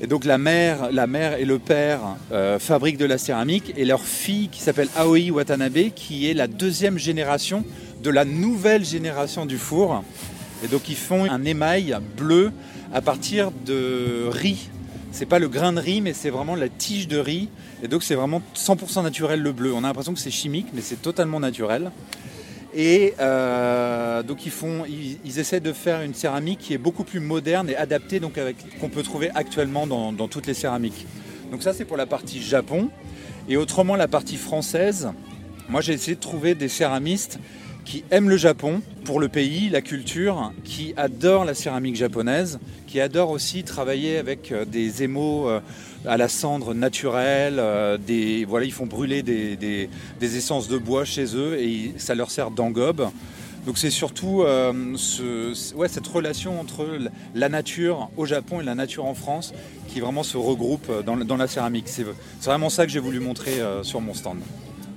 Et 0.00 0.06
donc 0.06 0.24
la 0.24 0.38
mère, 0.38 0.92
la 0.92 1.08
mère 1.08 1.34
et 1.40 1.44
le 1.44 1.58
père 1.58 2.00
euh, 2.30 2.60
fabriquent 2.60 2.98
de 2.98 3.06
la 3.06 3.18
céramique 3.18 3.72
et 3.76 3.84
leur 3.84 4.02
fille 4.02 4.48
qui 4.48 4.60
s'appelle 4.60 4.88
Aoi 4.96 5.30
Watanabe, 5.32 5.90
qui 5.96 6.30
est 6.30 6.34
la 6.34 6.46
deuxième 6.46 6.98
génération 6.98 7.64
de 8.00 8.10
la 8.10 8.24
nouvelle 8.24 8.84
génération 8.84 9.44
du 9.44 9.58
four. 9.58 10.04
Et 10.64 10.68
donc 10.68 10.88
ils 10.88 10.96
font 10.96 11.24
un 11.24 11.44
émail 11.44 11.96
bleu 12.16 12.52
à 12.94 13.02
partir 13.02 13.50
de 13.50 14.28
riz. 14.30 14.70
C'est 15.10 15.26
pas 15.26 15.40
le 15.40 15.48
grain 15.48 15.72
de 15.72 15.80
riz, 15.80 16.00
mais 16.00 16.12
c'est 16.12 16.30
vraiment 16.30 16.54
la 16.54 16.68
tige 16.68 17.08
de 17.08 17.18
riz. 17.18 17.48
Et 17.82 17.88
donc 17.88 18.04
c'est 18.04 18.14
vraiment 18.14 18.40
100% 18.54 19.02
naturel 19.02 19.40
le 19.40 19.52
bleu. 19.52 19.74
On 19.74 19.78
a 19.78 19.88
l'impression 19.88 20.14
que 20.14 20.20
c'est 20.20 20.30
chimique, 20.30 20.68
mais 20.72 20.80
c'est 20.80 21.02
totalement 21.02 21.40
naturel. 21.40 21.90
Et 22.72 23.14
euh, 23.20 24.22
donc 24.22 24.46
ils 24.46 24.52
font, 24.52 24.84
ils, 24.86 25.38
essaient 25.38 25.60
de 25.60 25.72
faire 25.72 26.02
une 26.02 26.14
céramique 26.14 26.60
qui 26.60 26.74
est 26.74 26.78
beaucoup 26.78 27.04
plus 27.04 27.20
moderne 27.20 27.68
et 27.68 27.76
adaptée 27.76 28.18
donc 28.18 28.38
qu'on 28.80 28.88
peut 28.88 29.02
trouver 29.02 29.30
actuellement 29.34 29.86
dans, 29.86 30.12
dans 30.12 30.28
toutes 30.28 30.46
les 30.46 30.54
céramiques. 30.54 31.06
Donc 31.50 31.62
ça 31.62 31.72
c'est 31.72 31.84
pour 31.84 31.96
la 31.96 32.06
partie 32.06 32.42
Japon. 32.42 32.90
Et 33.48 33.56
autrement 33.56 33.96
la 33.96 34.08
partie 34.08 34.36
française, 34.36 35.10
moi 35.68 35.80
j'ai 35.80 35.92
essayé 35.92 36.14
de 36.14 36.20
trouver 36.20 36.54
des 36.54 36.68
céramistes 36.68 37.38
qui 37.84 38.04
aiment 38.10 38.28
le 38.28 38.36
Japon 38.36 38.80
pour 39.04 39.20
le 39.20 39.28
pays, 39.28 39.68
la 39.68 39.82
culture, 39.82 40.52
qui 40.64 40.94
adorent 40.96 41.44
la 41.44 41.54
céramique 41.54 41.96
japonaise, 41.96 42.58
qui 42.86 43.00
adorent 43.00 43.30
aussi 43.30 43.64
travailler 43.64 44.16
avec 44.18 44.52
euh, 44.52 44.64
des 44.64 45.02
émaux 45.02 45.48
euh, 45.48 45.60
à 46.06 46.16
la 46.16 46.28
cendre 46.28 46.74
naturelle, 46.74 47.56
euh, 47.58 47.98
des, 47.98 48.44
voilà, 48.44 48.66
ils 48.66 48.72
font 48.72 48.86
brûler 48.86 49.22
des, 49.22 49.56
des- 49.56 49.88
essences 50.36 50.68
de 50.68 50.78
bois 50.78 51.04
chez 51.04 51.36
eux 51.36 51.58
et 51.60 51.92
ça 51.98 52.14
leur 52.14 52.30
sert 52.30 52.50
d'engobe. 52.50 53.10
Donc 53.66 53.78
c'est 53.78 53.90
surtout 53.90 54.42
ouais, 54.42 55.88
cette 55.88 56.06
relation 56.06 56.60
entre 56.60 56.86
la 57.34 57.48
nature 57.48 58.10
au 58.18 58.26
Japon 58.26 58.60
et 58.60 58.64
la 58.64 58.74
nature 58.74 59.06
en 59.06 59.14
France 59.14 59.54
qui 59.88 60.00
vraiment 60.00 60.22
se 60.22 60.36
regroupe 60.36 60.92
dans, 61.06 61.36
la 61.36 61.46
céramique. 61.46 61.88
C'est 61.88 62.04
vraiment 62.44 62.68
ça 62.68 62.84
que 62.84 62.92
j'ai 62.92 63.00
voulu 63.00 63.20
montrer 63.20 63.62
sur 63.82 64.02
mon 64.02 64.12
stand. 64.12 64.40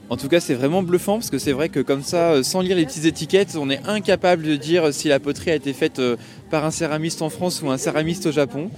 En 0.09 0.15
tout 0.17 0.29
cas, 0.29 0.39
c'est 0.39 0.53
vraiment 0.53 0.83
bluffant 0.83 1.15
parce 1.15 1.29
que 1.29 1.37
c'est 1.37 1.51
vrai 1.51 1.69
que 1.69 1.81
comme 1.81 2.01
ça, 2.01 2.31
euh, 2.31 2.43
sans 2.43 2.61
lire 2.61 2.77
les 2.77 2.85
petites 2.85 3.05
étiquettes, 3.05 3.57
on 3.59 3.69
est 3.69 3.81
incapable 3.85 4.43
de 4.43 4.55
dire 4.55 4.93
si 4.93 5.09
la 5.09 5.19
poterie 5.19 5.51
a 5.51 5.55
été 5.55 5.73
faite 5.73 5.99
euh, 5.99 6.15
par 6.49 6.63
un 6.63 6.71
céramiste 6.71 7.21
en 7.21 7.29
France 7.29 7.61
ou 7.61 7.69
un 7.69 7.77
céramiste 7.77 8.27
au 8.27 8.31
Japon. 8.31 8.69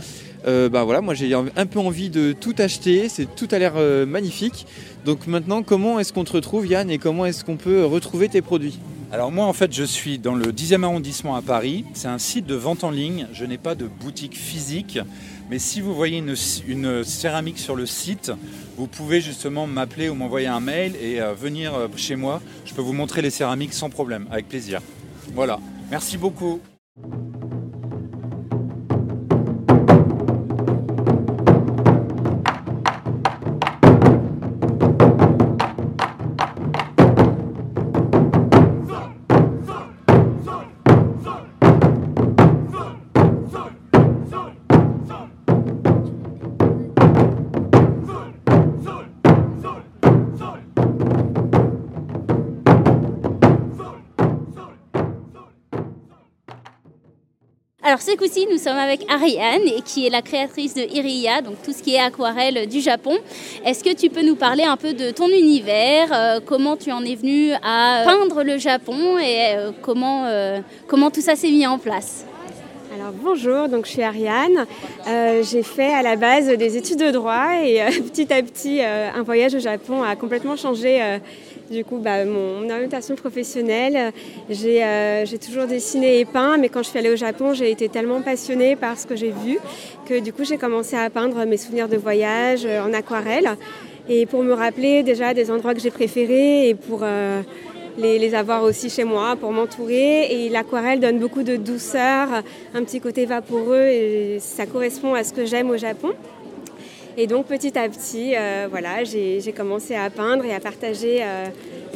Euh, 0.48 0.70
bah 0.70 0.84
voilà, 0.84 1.02
moi 1.02 1.14
j'ai 1.14 1.34
un 1.34 1.66
peu 1.66 1.80
envie 1.80 2.10
de 2.10 2.32
tout 2.32 2.56
acheter, 2.60 3.10
c'est 3.10 3.26
tout 3.36 3.48
a 3.52 3.60
l'air 3.60 3.74
euh, 3.76 4.06
magnifique. 4.06 4.66
Donc 5.06 5.28
maintenant, 5.28 5.64
comment 5.64 6.00
est-ce 6.00 6.14
qu'on 6.14 6.24
te 6.24 6.32
retrouve 6.32 6.66
Yann 6.66 6.90
et 6.90 6.98
comment 6.98 7.26
est-ce 7.26 7.44
qu'on 7.44 7.58
peut 7.58 7.84
retrouver 7.86 8.30
tes 8.30 8.42
produits? 8.42 8.80
Alors 9.12 9.32
moi 9.32 9.46
en 9.46 9.54
fait 9.54 9.74
je 9.74 9.84
suis 9.84 10.20
dans 10.20 10.36
le 10.36 10.52
10e 10.52 10.84
arrondissement 10.84 11.36
à 11.36 11.42
Paris. 11.42 11.84
C'est 11.94 12.08
un 12.08 12.20
site 12.20 12.46
de 12.46 12.56
vente 12.56 12.84
en 12.84 12.92
ligne. 12.92 13.28
Je 13.34 13.44
n'ai 13.44 13.58
pas 13.58 13.76
de 13.76 13.86
boutique 13.86 14.38
physique. 14.38 15.00
Mais 15.50 15.58
si 15.58 15.82
vous 15.82 15.96
voyez 15.96 16.20
une, 16.20 17.04
céramique 17.04 17.58
sur 17.58 17.76
le 17.76 17.88
site, 17.88 18.32
vous 18.78 18.86
pouvez 18.86 19.20
justement 19.20 19.66
m'appeler 19.66 20.08
ou 20.08 20.14
m'envoyer 20.14 20.48
un 20.48 20.60
mail 20.60 20.96
et 21.02 21.20
euh, 21.20 21.34
venir 21.34 21.74
euh, 21.74 21.88
chez 21.96 22.16
moi. 22.16 22.40
Je 22.66 22.74
peux 22.74 22.82
vous 22.82 22.94
montrer 22.94 23.24
les 23.24 23.32
céramiques 23.32 23.74
sans 23.74 23.90
problème, 23.90 24.28
avec 24.30 24.48
plaisir. 24.48 24.80
Voilà. 25.34 25.60
Merci 25.90 26.18
beaucoup. 26.18 26.60
Ce 58.10 58.52
nous 58.52 58.58
sommes 58.58 58.78
avec 58.78 59.06
Ariane, 59.10 59.82
qui 59.86 60.08
est 60.08 60.10
la 60.10 60.22
créatrice 60.22 60.74
de 60.74 60.82
Iria, 60.82 61.42
donc 61.42 61.62
tout 61.64 61.72
ce 61.72 61.84
qui 61.84 61.96
est 61.96 62.00
aquarelle 62.00 62.68
du 62.68 62.80
Japon. 62.80 63.16
Est-ce 63.66 63.84
que 63.84 63.94
tu 63.94 64.10
peux 64.10 64.24
nous 64.24 64.36
parler 64.36 64.64
un 64.64 64.78
peu 64.78 64.94
de 64.94 65.12
ton 65.12 65.28
univers, 65.28 66.08
euh, 66.12 66.40
comment 66.44 66.76
tu 66.76 66.92
en 66.92 67.04
es 67.04 67.16
venue 67.16 67.52
à 67.64 68.04
peindre 68.06 68.44
le 68.44 68.58
Japon 68.58 69.18
et 69.20 69.56
euh, 69.56 69.72
comment, 69.82 70.26
euh, 70.26 70.60
comment 70.88 71.12
tout 71.12 71.22
ça 71.22 71.36
s'est 71.36 71.52
mis 71.52 71.68
en 71.68 71.78
place? 71.78 72.26
Alors 72.96 73.14
bonjour, 73.14 73.70
donc 73.70 73.86
je 73.86 73.92
suis 73.92 74.02
Ariane. 74.02 74.66
j'ai 75.06 75.62
fait 75.62 75.94
à 75.94 76.02
la 76.02 76.16
base 76.16 76.48
des 76.48 76.78
études 76.78 77.00
de 77.00 77.12
droit 77.12 77.64
et 77.64 77.80
petit 78.12 78.34
à 78.34 78.42
petit 78.42 78.82
un 78.82 79.22
voyage 79.22 79.54
au 79.54 79.60
Japon 79.60 80.02
a 80.02 80.16
complètement 80.16 80.56
changé 80.56 81.00
du 81.70 81.86
coup, 81.86 81.98
bah, 81.98 82.26
mon, 82.26 82.70
orientation 82.70 83.16
professionnelle, 83.16 84.12
euh, 84.50 85.26
j'ai 85.26 85.38
toujours 85.38 85.68
dessiné 85.68 86.20
et 86.20 86.26
peint, 86.26 86.58
mais 86.58 86.70
quand 86.70 86.84
je 86.84 86.90
suis 86.90 87.00
allée 87.00 87.12
au 87.12 87.16
Japon, 87.16 87.54
j'ai 87.54 87.72
été 87.72 87.90
tellement 87.90 88.22
passionnée 88.22 88.76
par 88.76 88.98
ce 88.98 89.06
que 89.06 89.16
j'ai 89.16 89.32
vu 89.32 89.60
que 90.08 90.20
du 90.20 90.34
coup, 90.34 90.44
j'ai 90.44 90.58
commencé 90.58 90.96
à 90.96 91.10
peindre 91.10 91.46
mes 91.46 91.58
souvenirs 91.58 91.88
de 91.88 91.98
voyage 91.98 92.66
euh, 92.66 92.84
en 92.84 92.94
aquarelle. 92.94 93.56
Et 94.08 94.26
pour 94.26 94.44
me 94.44 94.54
rappeler 94.54 95.04
déjà 95.04 95.36
des 95.36 95.52
endroits 95.52 95.76
que 95.76 95.80
j'ai 95.80 95.92
préférés 95.92 96.70
et 96.70 96.74
pour 96.74 97.02
euh, 97.04 97.44
les, 98.00 98.18
les, 98.18 98.34
avoir 98.34 98.64
aussi 98.64 98.90
chez 98.90 99.04
moi, 99.04 99.36
pour 99.36 99.52
m'entourer. 99.52 100.32
Et 100.32 100.50
l'aquarelle 100.50 101.00
donne 101.00 101.20
beaucoup 101.20 101.44
de 101.44 101.56
douceur, 101.58 102.28
un 102.74 102.84
petit 102.84 103.00
côté 103.00 103.28
vaporeux 103.28 103.86
et 103.88 104.38
ça 104.40 104.66
correspond 104.66 105.14
à 105.14 105.24
ce 105.24 105.34
que 105.34 105.46
j'aime 105.46 105.70
au 105.70 105.78
Japon. 105.78 106.14
Et 107.22 107.28
donc 107.28 107.48
petit 107.48 107.78
à 107.78 107.90
petit, 107.90 108.34
euh, 108.34 108.68
voilà, 108.70 109.04
j'ai 109.04 109.52
commencé 109.52 109.94
à 109.94 110.10
peindre 110.10 110.46
et 110.46 110.54
à 110.54 110.62
partager 110.62 111.18
euh, 111.22 111.48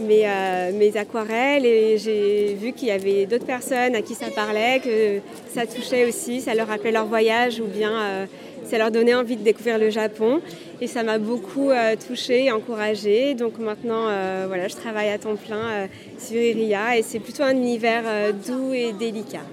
mes, 0.01 0.23
euh, 0.25 0.73
mes, 0.73 0.97
aquarelles 0.97 1.65
et 1.65 1.97
j'ai 1.97 2.55
vu 2.55 2.73
qu'il 2.73 2.89
y 2.89 2.91
avait 2.91 3.25
d'autres 3.25 3.45
personnes 3.45 3.95
à 3.95 4.01
qui 4.01 4.15
ça 4.15 4.25
parlait, 4.35 4.81
que 4.83 5.21
ça 5.57 5.65
touchait 5.65 6.05
aussi, 6.05 6.41
ça 6.41 6.53
leur 6.53 6.67
rappelait 6.67 6.91
leur 6.91 7.05
voyage 7.05 7.61
ou 7.61 7.67
bien 7.67 8.27
ça 8.65 8.77
leur 8.77 8.91
donnait 8.91 9.13
envie 9.13 9.37
de 9.37 9.43
découvrir 9.43 9.77
le 9.77 9.89
Japon. 9.89 10.41
Et 10.81 10.87
ça 10.87 11.03
m'a 11.03 11.19
beaucoup 11.19 11.71
touchée 12.05 12.47
et 12.47 12.51
encouragée. 12.51 13.33
Donc 13.33 13.59
maintenant, 13.59 14.09
je 14.09 14.75
travaille 14.75 15.09
à 15.09 15.17
temps 15.17 15.37
plein 15.37 15.87
sur 16.19 16.35
Iria 16.35 16.97
et 16.97 17.01
c'est 17.01 17.19
plutôt 17.19 17.43
un 17.43 17.55
univers 17.55 18.03
doux 18.45 18.73
et 18.73 18.91
délicat. 18.91 19.45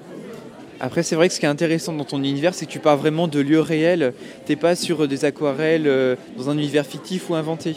Après, 0.81 1.03
c'est 1.03 1.15
vrai 1.15 1.29
que 1.29 1.35
ce 1.35 1.41
qui 1.41 1.45
est 1.45 1.51
intéressant 1.51 1.93
dans 1.93 2.05
ton 2.05 2.19
univers, 2.19 2.55
c'est 2.55 2.65
que 2.65 2.71
tu 2.71 2.79
pars 2.79 2.97
vraiment 2.97 3.29
de 3.29 3.39
lieux 3.39 3.61
réels. 3.61 4.15
Tu 4.47 4.53
n'es 4.53 4.57
pas 4.57 4.75
sur 4.75 5.07
des 5.07 5.27
aquarelles 5.27 5.87
euh, 5.87 6.17
dans 6.39 6.49
un 6.49 6.55
univers 6.55 6.87
fictif 6.87 7.29
ou 7.29 7.35
inventé. 7.35 7.77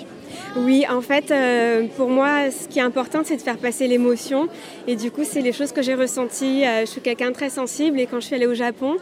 Oui, 0.55 0.85
en 0.89 1.01
fait, 1.01 1.29
euh, 1.29 1.87
pour 1.97 2.09
moi, 2.09 2.49
ce 2.49 2.67
qui 2.67 2.79
est 2.79 2.83
important, 2.83 3.21
c'est 3.25 3.35
de 3.35 3.41
faire 3.41 3.57
passer 3.57 3.87
l'émotion. 3.87 4.47
Et 4.87 4.95
du 4.95 5.11
coup, 5.11 5.23
c'est 5.25 5.41
les 5.41 5.51
choses 5.51 5.73
que 5.73 5.81
j'ai 5.81 5.95
ressenties. 5.95 6.65
Euh, 6.65 6.81
je 6.81 6.85
suis 6.85 7.01
quelqu'un 7.01 7.29
de 7.29 7.33
très 7.35 7.49
sensible 7.49 7.99
et 7.99 8.05
quand 8.05 8.21
je 8.21 8.27
suis 8.27 8.35
allée 8.35 8.45
au 8.45 8.53
Japon, 8.53 8.95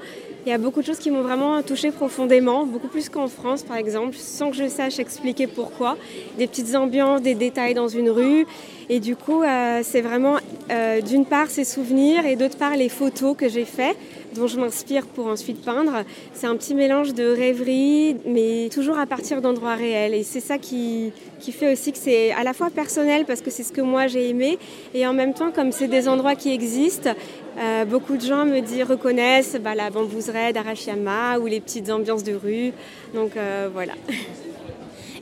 il 0.46 0.50
y 0.50 0.54
a 0.54 0.58
beaucoup 0.58 0.82
de 0.82 0.86
choses 0.86 0.98
qui 0.98 1.12
m'ont 1.12 1.22
vraiment 1.22 1.62
touchée 1.62 1.92
profondément, 1.92 2.66
beaucoup 2.66 2.88
plus 2.88 3.10
qu'en 3.10 3.28
France, 3.28 3.62
par 3.64 3.78
exemple, 3.78 4.16
sans 4.16 4.50
que 4.50 4.56
je 4.56 4.68
sache 4.68 4.98
expliquer 4.98 5.46
pourquoi. 5.46 5.98
Des 6.38 6.48
petites 6.48 6.76
ambiances, 6.76 7.22
des 7.22 7.36
détails 7.36 7.76
dans 7.76 7.88
une 7.88 8.10
rue. 8.10 8.48
Et 8.90 9.00
du 9.00 9.16
coup, 9.16 9.44
euh, 9.44 9.82
c'est 9.84 10.02
vraiment 10.02 10.38
euh, 10.72 11.02
d'une 11.02 11.26
part 11.26 11.50
ces 11.50 11.64
souvenirs 11.64 12.26
et 12.26 12.36
d'autre 12.36 12.58
part 12.58 12.76
les 12.76 12.90
photos 12.90 13.36
que 13.38 13.50
j'ai 13.50 13.66
faites, 13.66 13.98
dont 14.36 14.48
je 14.48 14.60
m'inspire 14.60 15.06
pour 15.06 15.28
ensuite 15.28 15.64
peindre. 15.64 16.04
C'est 16.34 16.48
un 16.48 16.56
petit 16.56 16.76
mélange 16.76 17.14
de 17.14 17.26
rêverie, 17.26 18.16
mais 18.26 18.70
toujours 18.72 18.98
à 18.98 19.06
partir 19.06 19.42
d'endroits 19.42 19.76
réels. 19.76 20.14
Et 20.14 20.24
c'est 20.24 20.40
ça 20.40 20.58
qui, 20.58 21.12
qui 21.40 21.52
fait 21.52 21.72
aussi 21.72 21.92
que 21.92 21.98
c'est 21.98 22.32
à 22.32 22.44
la 22.44 22.54
fois 22.54 22.70
personnel 22.70 23.26
parce 23.26 23.42
que 23.42 23.50
c'est 23.50 23.64
ce 23.64 23.72
que 23.72 23.82
moi 23.82 24.08
j'ai 24.08 24.30
aimé, 24.30 24.58
et 24.94 25.06
en 25.06 25.14
même 25.14 25.34
temps, 25.34 25.52
comme 25.52 25.72
c'est 25.72 25.88
des 25.88 26.08
endroits 26.08 26.36
qui 26.36 26.52
existent, 26.52 27.12
euh, 27.60 27.86
beaucoup 27.86 28.16
de 28.16 28.22
gens 28.22 28.46
me 28.46 28.62
disent, 28.62 28.84
reconnaissent 28.84 29.58
bah, 29.62 29.76
la 29.76 29.90
bambouseraie 29.90 30.54
d'Arashiyama 30.54 31.40
ou 31.40 31.48
les 31.48 31.60
petites 31.60 31.90
ambiances 31.90 32.24
de 32.24 32.34
rue. 32.34 32.72
Donc 33.14 33.32
voilà. 33.74 33.94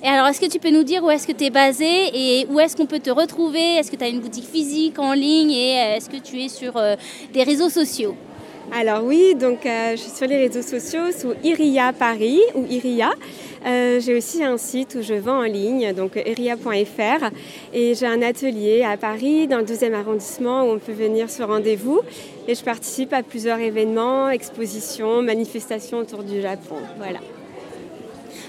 Et 0.01 0.07
alors, 0.07 0.27
est-ce 0.27 0.39
que 0.39 0.45
tu 0.45 0.59
peux 0.59 0.69
nous 0.69 0.83
dire 0.83 1.03
où 1.03 1.09
est-ce 1.09 1.27
que 1.27 1.33
tu 1.33 1.43
es 1.43 1.49
basé 1.49 1.85
et 2.13 2.47
où 2.49 2.57
est-ce 2.61 2.77
qu'on 2.77 2.85
peut 2.85 2.99
te 2.99 3.09
retrouver? 3.09 3.75
Est-ce 3.75 3.91
que 3.91 3.97
tu 3.97 4.03
as 4.05 4.07
une 4.07 4.21
boutique 4.21 4.45
physique 4.45 4.97
en 4.97 5.11
ligne 5.11 5.51
et 5.51 5.77
euh, 5.77 5.97
est-ce 5.97 6.09
que 6.09 6.15
tu 6.15 6.41
es 6.41 6.47
sur 6.47 6.77
euh, 6.77 6.95
des 7.33 7.43
réseaux 7.43 7.67
sociaux? 7.69 8.15
Alors 8.71 9.03
oui, 9.03 9.35
donc 9.35 9.65
euh, 9.65 9.91
je 9.91 9.97
suis 9.97 10.11
sur 10.11 10.27
les 10.27 10.37
réseaux 10.37 10.61
sociaux 10.61 11.11
sous 11.11 11.33
Iria 11.43 11.93
Paris 11.93 12.39
ou 12.55 12.65
Iria. 12.69 13.11
j'ai 13.65 14.15
aussi 14.15 14.43
un 14.43 14.57
site 14.57 14.95
où 14.99 15.01
je 15.01 15.15
vends 15.15 15.39
en 15.39 15.43
ligne, 15.43 15.93
donc 15.93 16.15
iria.fr. 16.15 17.25
Et 17.73 17.95
j'ai 17.95 18.07
un 18.07 18.21
atelier 18.21 18.83
à 18.83 18.97
Paris, 18.97 19.47
dans 19.47 19.57
le 19.57 19.65
12e 19.65 19.93
arrondissement, 19.93 20.63
où 20.63 20.73
on 20.73 20.79
peut 20.79 20.93
venir 20.93 21.29
sur 21.29 21.47
rendez-vous. 21.47 22.01
Et 22.47 22.55
je 22.55 22.63
participe 22.63 23.13
à 23.13 23.23
plusieurs 23.23 23.59
événements, 23.59 24.29
expositions, 24.29 25.21
manifestations 25.21 25.99
autour 25.99 26.23
du 26.23 26.41
Japon. 26.41 26.77
Voilà. 26.97 27.19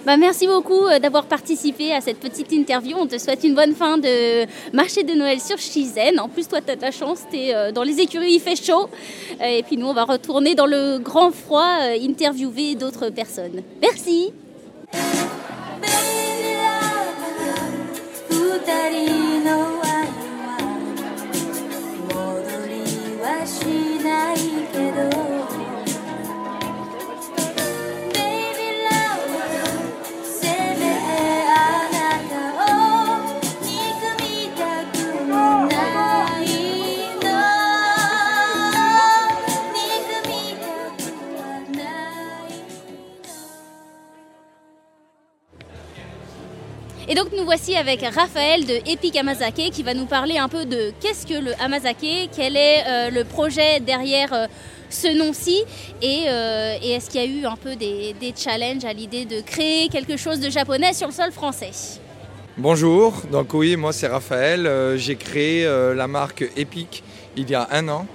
Bah, 0.07 0.17
merci 0.17 0.47
beaucoup 0.47 0.87
euh, 0.87 0.99
d'avoir 0.99 1.27
participé 1.27 1.93
à 1.93 2.01
cette 2.01 2.19
petite 2.19 2.51
interview. 2.53 2.97
On 2.99 3.07
te 3.07 3.19
souhaite 3.19 3.45
une 3.45 3.55
bonne 3.55 3.75
fin 3.75 3.99
de 3.99 4.47
marché 4.73 5.03
de 5.03 5.13
Noël 5.13 5.39
sur 5.41 5.59
Chizen. 5.59 6.19
En 6.19 6.29
plus, 6.29 6.49
toi, 6.49 6.61
tu 6.63 6.71
as 6.71 6.77
ta 6.77 6.91
chance, 6.91 7.21
tu 7.31 7.37
es 7.37 7.55
euh, 7.55 7.71
dans 7.71 7.83
les 7.83 8.01
écuries, 8.01 8.33
il 8.35 8.41
fait 8.41 8.57
chaud. 8.57 8.89
Euh, 9.41 9.45
et 9.45 9.63
puis 9.63 9.77
nous, 9.77 9.87
on 9.87 9.93
va 9.93 10.05
retourner 10.05 10.55
dans 10.55 10.67
le 10.67 10.99
grand 10.99 11.31
froid, 11.31 11.77
interviewer 12.01 12.77
d'autres 12.77 13.11
personnes. 13.11 13.63
Merci. 13.83 14.33
Voici 47.51 47.75
avec 47.75 48.03
Raphaël 48.03 48.65
de 48.65 48.75
Epic 48.89 49.17
Amazake 49.17 49.73
qui 49.73 49.83
va 49.83 49.93
nous 49.93 50.07
parler 50.07 50.39
un 50.39 50.49
peu 50.49 50.67
de 50.67 50.93
qu'est-ce 51.01 51.27
que 51.27 51.35
le 51.35 51.51
Amazake, 51.61 52.31
quel 52.33 52.57
est 52.57 52.85
euh, 52.87 53.11
le 53.11 53.25
projet 53.25 53.81
derrière 53.81 54.33
euh, 54.33 54.47
ce 54.89 55.09
nom-ci 55.19 55.65
et, 56.01 56.27
euh, 56.29 56.77
et 56.81 56.91
est-ce 56.93 57.11
qu'il 57.11 57.21
y 57.21 57.25
a 57.25 57.27
eu 57.27 57.45
un 57.47 57.57
peu 57.57 57.75
des, 57.75 58.15
des 58.21 58.33
challenges 58.37 58.85
à 58.85 58.93
l'idée 58.93 59.25
de 59.25 59.41
créer 59.41 59.89
quelque 59.89 60.17
chose 60.17 60.39
de 60.39 60.49
japonais 60.49 60.93
sur 60.93 61.09
le 61.09 61.13
sol 61.13 61.33
français? 61.33 61.73
Bonjour, 62.57 63.21
donc 63.33 63.53
oui, 63.53 63.75
moi 63.75 63.93
c'est 63.93 64.07
Raphaël, 64.07 64.95
j'ai 64.97 65.17
créé 65.17 65.65
la 65.65 66.07
marque 66.07 66.45
Epic 66.57 67.03
il 67.37 67.51
y 67.51 67.57
a 67.57 67.67
un 67.73 67.89
an. 67.89 68.07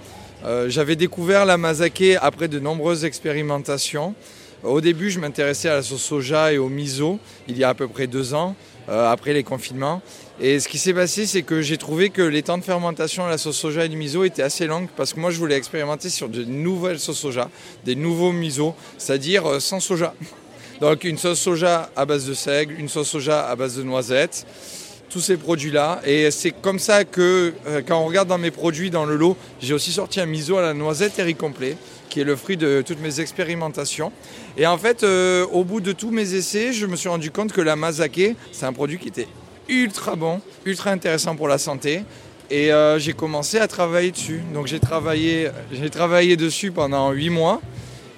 J'avais 0.67 0.95
découvert 0.95 1.45
l'Amazake 1.45 2.19
après 2.21 2.47
de 2.47 2.59
nombreuses 2.59 3.03
expérimentations. 3.03 4.15
Au 4.63 4.81
début, 4.81 5.11
je 5.11 5.19
m'intéressais 5.19 5.69
à 5.69 5.75
la 5.75 5.83
sauce 5.83 6.01
soja 6.01 6.53
et 6.53 6.57
au 6.57 6.69
miso 6.69 7.19
il 7.47 7.57
y 7.57 7.63
a 7.65 7.69
à 7.69 7.73
peu 7.73 7.87
près 7.89 8.07
deux 8.07 8.33
ans. 8.33 8.55
Euh, 8.87 9.11
après 9.11 9.33
les 9.33 9.43
confinements. 9.43 10.03
Et 10.39 10.59
ce 10.59 10.67
qui 10.67 10.77
s'est 10.77 10.93
passé, 10.93 11.25
c'est 11.25 11.41
que 11.41 11.63
j'ai 11.63 11.77
trouvé 11.77 12.11
que 12.11 12.21
les 12.21 12.43
temps 12.43 12.59
de 12.59 12.63
fermentation 12.63 13.25
à 13.25 13.29
la 13.29 13.39
sauce 13.39 13.57
soja 13.57 13.85
et 13.85 13.89
du 13.89 13.97
miso 13.97 14.23
étaient 14.23 14.43
assez 14.43 14.67
longs 14.67 14.87
parce 14.95 15.11
que 15.13 15.19
moi 15.19 15.31
je 15.31 15.39
voulais 15.39 15.55
expérimenter 15.55 16.09
sur 16.09 16.29
de 16.29 16.43
nouvelles 16.43 16.99
sauces 16.99 17.17
soja, 17.17 17.49
des 17.83 17.95
nouveaux 17.95 18.31
miso, 18.31 18.75
c'est-à-dire 18.99 19.49
euh, 19.49 19.59
sans 19.59 19.79
soja. 19.79 20.13
Donc 20.81 21.03
une 21.03 21.17
sauce 21.17 21.39
soja 21.39 21.89
à 21.95 22.05
base 22.05 22.27
de 22.27 22.35
seigle, 22.35 22.75
une 22.79 22.87
sauce 22.87 23.09
soja 23.09 23.47
à 23.47 23.55
base 23.55 23.75
de 23.75 23.81
noisettes, 23.81 24.45
tous 25.09 25.21
ces 25.21 25.37
produits-là. 25.37 26.01
Et 26.05 26.29
c'est 26.29 26.51
comme 26.51 26.77
ça 26.77 27.05
que 27.05 27.53
euh, 27.65 27.81
quand 27.83 27.99
on 27.99 28.05
regarde 28.05 28.27
dans 28.27 28.37
mes 28.37 28.51
produits 28.51 28.91
dans 28.91 29.05
le 29.05 29.15
lot, 29.15 29.35
j'ai 29.61 29.73
aussi 29.73 29.91
sorti 29.91 30.19
un 30.19 30.27
miso 30.27 30.57
à 30.57 30.61
la 30.61 30.75
noisette 30.75 31.17
et 31.17 31.23
riz 31.23 31.33
complet 31.33 31.75
qui 32.15 32.21
est 32.21 32.23
le 32.23 32.35
fruit 32.35 32.55
de 32.55 32.81
toutes 32.85 33.01
mes 33.01 33.19
expérimentations. 33.19 34.11
Et 34.57 34.65
en 34.65 34.77
fait, 34.77 35.03
euh, 35.03 35.45
au 35.51 35.65
bout 35.65 35.81
de 35.81 35.91
tous 35.91 36.11
mes 36.11 36.33
essais, 36.33 36.71
je 36.71 36.85
me 36.85 36.95
suis 36.95 37.09
rendu 37.09 37.29
compte 37.29 37.51
que 37.51 37.59
la 37.59 37.75
mazake, 37.75 38.35
c'est 38.53 38.65
un 38.65 38.71
produit 38.71 38.97
qui 38.97 39.09
était 39.09 39.27
ultra 39.67 40.15
bon, 40.15 40.39
ultra 40.65 40.91
intéressant 40.91 41.35
pour 41.35 41.49
la 41.49 41.57
santé. 41.57 42.03
Et 42.49 42.71
euh, 42.71 42.97
j'ai 42.97 43.11
commencé 43.11 43.57
à 43.57 43.67
travailler 43.67 44.11
dessus. 44.11 44.41
Donc 44.53 44.67
j'ai 44.67 44.79
travaillé, 44.79 45.49
travaillé 45.91 46.37
dessus 46.37 46.71
pendant 46.71 47.11
huit 47.11 47.29
mois. 47.29 47.61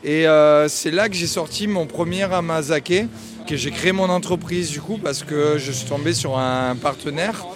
Et 0.03 0.27
euh, 0.27 0.67
c'est 0.67 0.91
là 0.91 1.09
que 1.09 1.15
j'ai 1.15 1.27
sorti 1.27 1.65
mon 1.65 1.87
premier 1.87 2.23
amazake, 2.31 3.07
que 3.47 3.55
j'ai 3.55 3.71
créé 3.71 3.91
mon 3.91 4.09
entreprise 4.09 4.69
du 4.69 4.79
coup 4.79 4.99
parce 5.03 5.23
que 5.23 5.57
je 5.57 5.71
suis 5.71 5.87
tombé 5.87 6.13
sur 6.13 6.37
un 6.37 6.75
partenaire, 6.75 7.47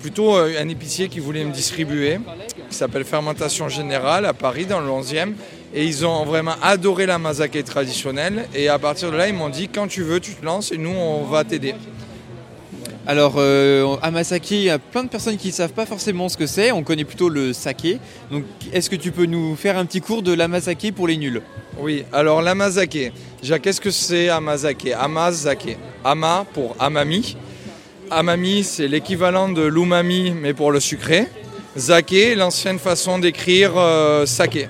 plutôt 0.00 0.34
un 0.34 0.68
épicier 0.68 1.08
qui 1.08 1.20
voulait 1.20 1.44
me 1.44 1.52
distribuer 1.52 2.18
qui 2.68 2.76
s'appelle 2.76 3.04
Fermentation 3.04 3.68
Générale 3.68 4.26
à 4.26 4.32
Paris 4.32 4.66
dans 4.66 4.80
le 4.80 4.88
11e. 4.88 5.32
Et 5.76 5.84
ils 5.84 6.06
ont 6.06 6.24
vraiment 6.24 6.54
adoré 6.62 7.04
la 7.04 7.18
mazake 7.18 7.62
traditionnelle. 7.62 8.48
Et 8.54 8.70
à 8.70 8.78
partir 8.78 9.12
de 9.12 9.16
là, 9.18 9.28
ils 9.28 9.34
m'ont 9.34 9.50
dit 9.50 9.68
quand 9.68 9.86
tu 9.86 10.02
veux, 10.02 10.20
tu 10.20 10.32
te 10.32 10.42
lances 10.42 10.72
et 10.72 10.78
nous, 10.78 10.88
on 10.88 11.24
va 11.24 11.44
t'aider. 11.44 11.74
Alors, 13.06 13.34
euh, 13.36 13.96
il 14.50 14.62
y 14.62 14.70
a 14.70 14.78
plein 14.78 15.04
de 15.04 15.10
personnes 15.10 15.36
qui 15.36 15.48
ne 15.48 15.52
savent 15.52 15.74
pas 15.74 15.84
forcément 15.84 16.30
ce 16.30 16.38
que 16.38 16.46
c'est. 16.46 16.72
On 16.72 16.82
connaît 16.82 17.04
plutôt 17.04 17.28
le 17.28 17.52
saké. 17.52 17.98
Donc, 18.30 18.44
est-ce 18.72 18.88
que 18.88 18.96
tu 18.96 19.12
peux 19.12 19.26
nous 19.26 19.54
faire 19.54 19.76
un 19.76 19.84
petit 19.84 20.00
cours 20.00 20.22
de 20.22 20.32
l'amasake 20.32 20.92
pour 20.96 21.08
les 21.08 21.18
nuls? 21.18 21.42
Oui, 21.78 22.04
alors 22.10 22.40
l'amazake. 22.40 23.12
Déjà, 23.42 23.58
qu'est-ce 23.58 23.82
que 23.82 23.90
c'est 23.90 24.30
amazake 24.30 24.88
Amazake. 24.98 25.76
Ama 26.02 26.46
pour 26.54 26.74
amami. 26.78 27.36
Amami, 28.10 28.64
c'est 28.64 28.88
l'équivalent 28.88 29.50
de 29.50 29.62
l'umami, 29.62 30.32
mais 30.32 30.54
pour 30.54 30.72
le 30.72 30.80
sucré. 30.80 31.26
Zake, 31.76 32.34
l'ancienne 32.34 32.78
façon 32.78 33.18
d'écrire 33.18 33.72
euh, 33.76 34.24
saké. 34.24 34.68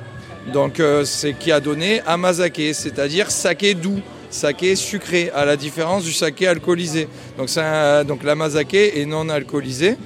Donc, 0.52 0.80
euh, 0.80 1.04
c'est 1.04 1.34
qui 1.34 1.50
a 1.52 1.60
donné 1.60 2.00
amazake, 2.06 2.60
c'est-à-dire 2.72 3.30
saké 3.30 3.74
doux 3.74 4.00
saké 4.30 4.76
sucré, 4.76 5.30
à 5.34 5.44
la 5.44 5.56
différence 5.56 6.04
du 6.04 6.12
saké 6.12 6.46
alcoolisé. 6.46 7.08
Donc, 7.38 7.48
un, 7.56 8.04
donc 8.04 8.22
l'amazake 8.22 8.74
est 8.74 9.06
non 9.06 9.28
alcoolisé. 9.28 9.96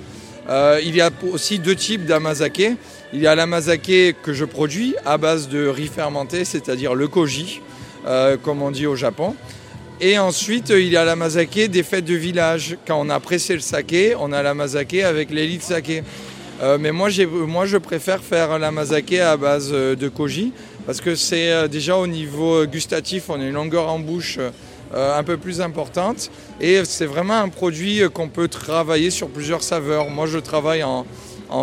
Euh, 0.48 0.80
il 0.82 0.94
y 0.96 1.00
a 1.00 1.10
aussi 1.32 1.58
deux 1.58 1.74
types 1.74 2.06
d'amazake. 2.06 2.76
Il 3.12 3.20
y 3.20 3.26
a 3.26 3.34
l'amazake 3.34 4.16
que 4.22 4.32
je 4.32 4.44
produis 4.44 4.94
à 5.04 5.18
base 5.18 5.48
de 5.48 5.66
riz 5.66 5.88
fermenté, 5.88 6.44
c'est-à-dire 6.44 6.94
le 6.94 7.08
koji, 7.08 7.60
euh, 8.06 8.36
comme 8.36 8.62
on 8.62 8.70
dit 8.70 8.86
au 8.86 8.96
Japon. 8.96 9.34
Et 10.00 10.18
ensuite, 10.18 10.70
il 10.70 10.88
y 10.88 10.96
a 10.96 11.04
l'amazake 11.04 11.68
des 11.68 11.82
fêtes 11.82 12.06
de 12.06 12.14
village. 12.14 12.78
Quand 12.86 12.98
on 13.00 13.10
a 13.10 13.20
pressé 13.20 13.54
le 13.54 13.60
saké, 13.60 14.14
on 14.18 14.32
a 14.32 14.42
l'amazake 14.42 14.94
avec 14.94 15.30
l'élite 15.30 15.62
saké. 15.62 16.02
Euh, 16.62 16.76
mais 16.78 16.92
moi, 16.92 17.08
moi, 17.46 17.66
je 17.66 17.78
préfère 17.78 18.22
faire 18.22 18.58
l'amazake 18.58 19.14
à 19.14 19.36
base 19.36 19.70
de 19.72 20.08
koji 20.08 20.52
parce 20.86 21.00
que 21.00 21.14
c'est 21.14 21.52
euh, 21.52 21.68
déjà 21.68 21.96
au 21.96 22.06
niveau 22.06 22.66
gustatif, 22.66 23.30
on 23.30 23.34
a 23.34 23.44
une 23.44 23.52
longueur 23.52 23.88
en 23.88 23.98
bouche 23.98 24.38
euh, 24.92 25.18
un 25.18 25.22
peu 25.22 25.36
plus 25.36 25.60
importante. 25.60 26.30
Et 26.60 26.84
c'est 26.84 27.06
vraiment 27.06 27.34
un 27.34 27.48
produit 27.48 28.02
qu'on 28.12 28.28
peut 28.28 28.48
travailler 28.48 29.10
sur 29.10 29.28
plusieurs 29.28 29.62
saveurs. 29.62 30.10
Moi 30.10 30.26
je 30.26 30.38
travaille 30.38 30.82
en, 30.82 31.06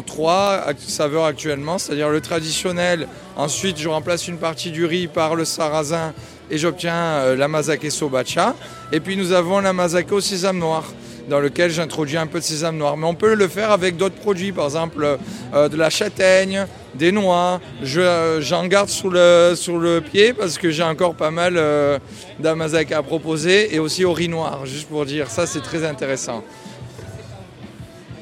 trois 0.06 0.66
saveurs 0.78 1.26
actuellement, 1.26 1.78
c'est-à-dire 1.78 2.10
le 2.10 2.22
traditionnel, 2.22 3.08
ensuite 3.36 3.78
je 3.78 3.90
remplace 3.90 4.28
une 4.28 4.38
partie 4.38 4.72
du 4.72 4.86
riz 4.86 5.08
par 5.08 5.36
le 5.36 5.46
sarrasin 5.46 6.14
et 6.50 6.58
j'obtiens 6.58 6.96
euh, 6.96 7.36
l'amazake 7.36 7.92
sobacha. 7.92 8.56
Et 8.92 9.00
puis 9.00 9.18
nous 9.18 9.34
avons 9.34 9.60
l'amazake 9.60 10.12
au 10.12 10.22
sésame 10.22 10.60
noir 10.60 10.86
dans 11.30 11.40
lequel 11.40 11.72
j'introduis 11.72 12.18
un 12.18 12.28
peu 12.28 12.40
de 12.40 12.44
sésame 12.44 12.78
noir. 12.78 12.98
Mais 12.98 13.06
on 13.06 13.16
peut 13.16 13.34
le 13.34 13.48
faire 13.48 13.72
avec 13.72 13.98
d'autres 13.98 14.16
produits, 14.16 14.52
par 14.52 14.66
exemple 14.66 15.18
de 15.54 15.78
la 15.78 15.90
châtaigne, 15.90 16.66
des 16.98 17.12
noix. 17.12 17.62
J'en 17.84 18.68
garde 18.68 18.90
sous 18.90 19.10
le, 19.10 19.54
sur 19.56 19.78
le 19.78 20.02
pied 20.02 20.34
parce 20.34 20.58
que 20.58 20.72
j'ai 20.72 20.84
encore 20.84 21.16
pas 21.16 21.32
mal 21.32 21.56
euh, 21.58 22.00
d'amazak 22.40 22.92
à 22.92 23.04
proposer 23.04 23.74
et 23.74 23.80
aussi 23.80 24.04
au 24.04 24.14
riz 24.14 24.28
noir, 24.28 24.66
juste 24.66 24.88
pour 24.88 25.06
dire. 25.06 25.30
Ça, 25.30 25.46
c'est 25.46 25.62
très 25.62 25.86
intéressant. 25.86 26.44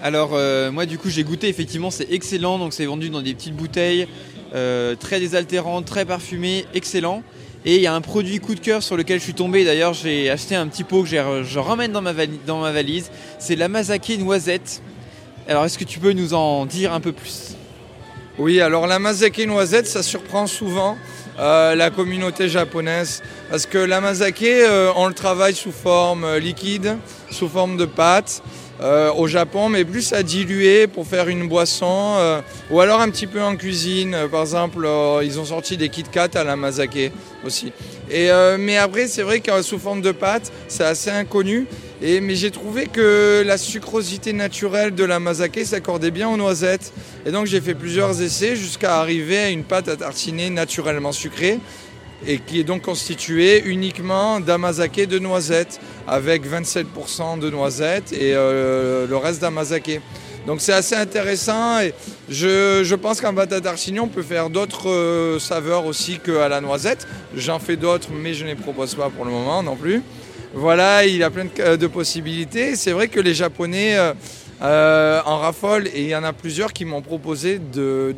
Alors, 0.04 0.32
euh, 0.34 0.72
moi, 0.72 0.86
du 0.86 0.98
coup, 0.98 1.10
j'ai 1.10 1.24
goûté. 1.24 1.48
Effectivement, 1.48 1.90
c'est 1.90 2.12
excellent. 2.12 2.60
Donc, 2.60 2.74
c'est 2.74 2.86
vendu 2.86 3.10
dans 3.10 3.22
des 3.22 3.34
petites 3.34 3.56
bouteilles, 3.56 4.08
euh, 4.54 4.96
très 4.96 5.20
désaltérant, 5.20 5.82
très 5.82 6.06
parfumé, 6.06 6.66
excellent. 6.74 7.24
Et 7.66 7.78
il 7.78 7.82
y 7.82 7.88
a 7.88 7.96
un 7.96 8.02
produit 8.02 8.40
coup 8.40 8.54
de 8.54 8.60
cœur 8.60 8.84
sur 8.84 8.96
lequel 8.96 9.20
je 9.20 9.24
suis 9.24 9.34
tombé. 9.34 9.66
D'ailleurs, 9.66 9.94
j'ai 9.94 10.30
acheté 10.30 10.56
un 10.56 10.68
petit 10.68 10.84
pot 10.84 11.04
que 11.04 11.10
je 11.10 11.60
ramène 11.60 11.92
dans 11.92 12.02
ma, 12.02 12.72
valise. 12.72 13.10
C'est 13.40 13.56
l'amazake 13.56 14.20
noisette. 14.20 14.84
Alors, 15.48 15.66
est-ce 15.66 15.78
que 15.78 15.84
tu 15.84 16.00
peux 16.00 16.12
nous 16.12 16.36
en 16.36 16.68
dire 16.68 16.94
un 16.94 17.00
peu 17.00 17.12
plus? 17.12 17.56
Oui, 18.38 18.60
alors 18.60 18.86
la 18.86 19.00
mazake 19.00 19.46
noisette, 19.48 19.88
ça 19.88 20.04
surprend 20.04 20.46
souvent 20.46 20.98
euh, 21.40 21.74
la 21.74 21.90
communauté 21.90 22.50
japonaise 22.50 23.24
parce 23.50 23.66
que 23.66 23.78
la 23.78 24.02
mazake, 24.02 24.44
euh, 24.44 24.92
on 24.98 25.08
le 25.08 25.14
travaille 25.14 25.56
sous 25.56 25.72
forme 25.72 26.26
euh, 26.26 26.38
liquide, 26.38 26.98
sous 27.32 27.48
forme 27.48 27.78
de 27.78 27.86
pâte. 27.86 28.44
Au 28.82 29.28
Japon, 29.28 29.70
mais 29.70 29.86
plus 29.86 30.14
à 30.14 30.24
diluer 30.24 30.88
pour 30.88 31.08
faire 31.08 31.30
une 31.30 31.48
boisson, 31.48 32.42
ou 32.70 32.80
alors 32.80 33.02
un 33.02 33.10
petit 33.10 33.28
peu 33.28 33.42
en 33.42 33.56
cuisine. 33.56 34.16
Par 34.32 34.42
exemple, 34.42 34.88
ils 35.24 35.40
ont 35.40 35.46
sorti 35.46 35.78
des 35.78 35.90
Kit 35.90 36.04
Kat 36.04 36.30
à 36.36 36.44
la 36.44 36.56
mazake 36.56 37.12
aussi. 37.46 37.72
Et, 38.12 38.30
mais 38.60 38.78
après, 38.78 39.08
c'est 39.08 39.24
vrai 39.24 39.40
que 39.40 39.62
sous 39.62 39.80
forme 39.80 40.02
de 40.02 40.12
pâte, 40.12 40.52
c'est 40.68 40.84
assez 40.84 41.10
inconnu 41.10 41.68
mais 42.02 42.36
j'ai 42.36 42.52
trouvé 42.52 42.86
que 42.86 43.44
la 43.46 43.58
sucrosité 43.58 44.34
naturelle 44.34 44.94
de 44.94 45.04
la 45.04 45.20
mazake 45.20 45.66
s'accordait 45.66 46.12
bien 46.12 46.30
aux 46.30 46.38
noisettes. 46.38 46.94
Et 47.26 47.32
donc 47.32 47.46
j'ai 47.48 47.62
fait 47.62 47.74
plusieurs 47.74 48.22
essais 48.22 48.56
jusqu'à 48.56 49.00
arriver 49.00 49.38
à 49.38 49.50
une 49.50 49.64
pâte 49.64 49.88
à 49.88 49.96
tartiner 49.96 50.50
naturellement 50.50 51.12
sucrée 51.12 51.60
et 52.28 52.40
qui 52.40 52.60
est 52.60 52.64
donc 52.64 52.84
constituée 52.84 53.64
uniquement 53.66 54.40
d'amazake 54.40 55.08
de 55.08 55.20
noisettes 55.20 55.80
avec 56.08 56.46
27% 56.48 57.40
de 57.40 57.50
noisettes 57.50 58.14
et 58.14 58.34
euh, 58.34 59.08
le 59.08 59.18
reste 59.18 59.42
d'amazake. 59.42 60.02
Donc 60.48 60.62
c'est 60.62 60.74
assez 60.74 60.96
intéressant 60.96 61.80
et 61.80 61.94
je, 62.30 62.94
pense 62.96 63.20
qu'en 63.20 63.36
à 63.36 63.48
tartiner 63.48 64.00
on 64.00 64.08
peut 64.08 64.22
faire 64.22 64.50
d'autres 64.50 64.90
euh, 64.90 65.40
saveurs 65.40 65.86
aussi 65.86 66.20
qu'à 66.20 66.48
la 66.48 66.62
noisette. 66.62 67.08
J'en 67.36 67.60
fais 67.60 67.76
d'autres 67.76 68.10
mais 68.12 68.34
je 68.34 68.44
ne 68.44 68.50
les 68.50 68.56
propose 68.56 68.96
pas 68.96 69.10
pour 69.10 69.26
le 69.26 69.32
moment 69.32 69.64
non 69.64 69.76
plus. 69.76 70.02
Voilà, 70.54 71.06
il 71.06 71.22
a 71.24 71.30
plein 71.30 71.46
de, 71.46 71.50
euh, 71.60 71.90
possibilités. 71.90 72.76
C'est 72.76 72.92
vrai 72.92 73.08
que 73.08 73.20
les 73.20 73.34
Japonais 73.34 73.98
en 74.62 75.38
raffolent 75.38 75.88
et 75.88 76.04
il 76.04 76.08
y 76.08 76.16
en 76.16 76.24
a 76.24 76.32
plusieurs 76.32 76.72
qui 76.74 76.86
m'ont 76.86 77.02
proposé 77.02 77.60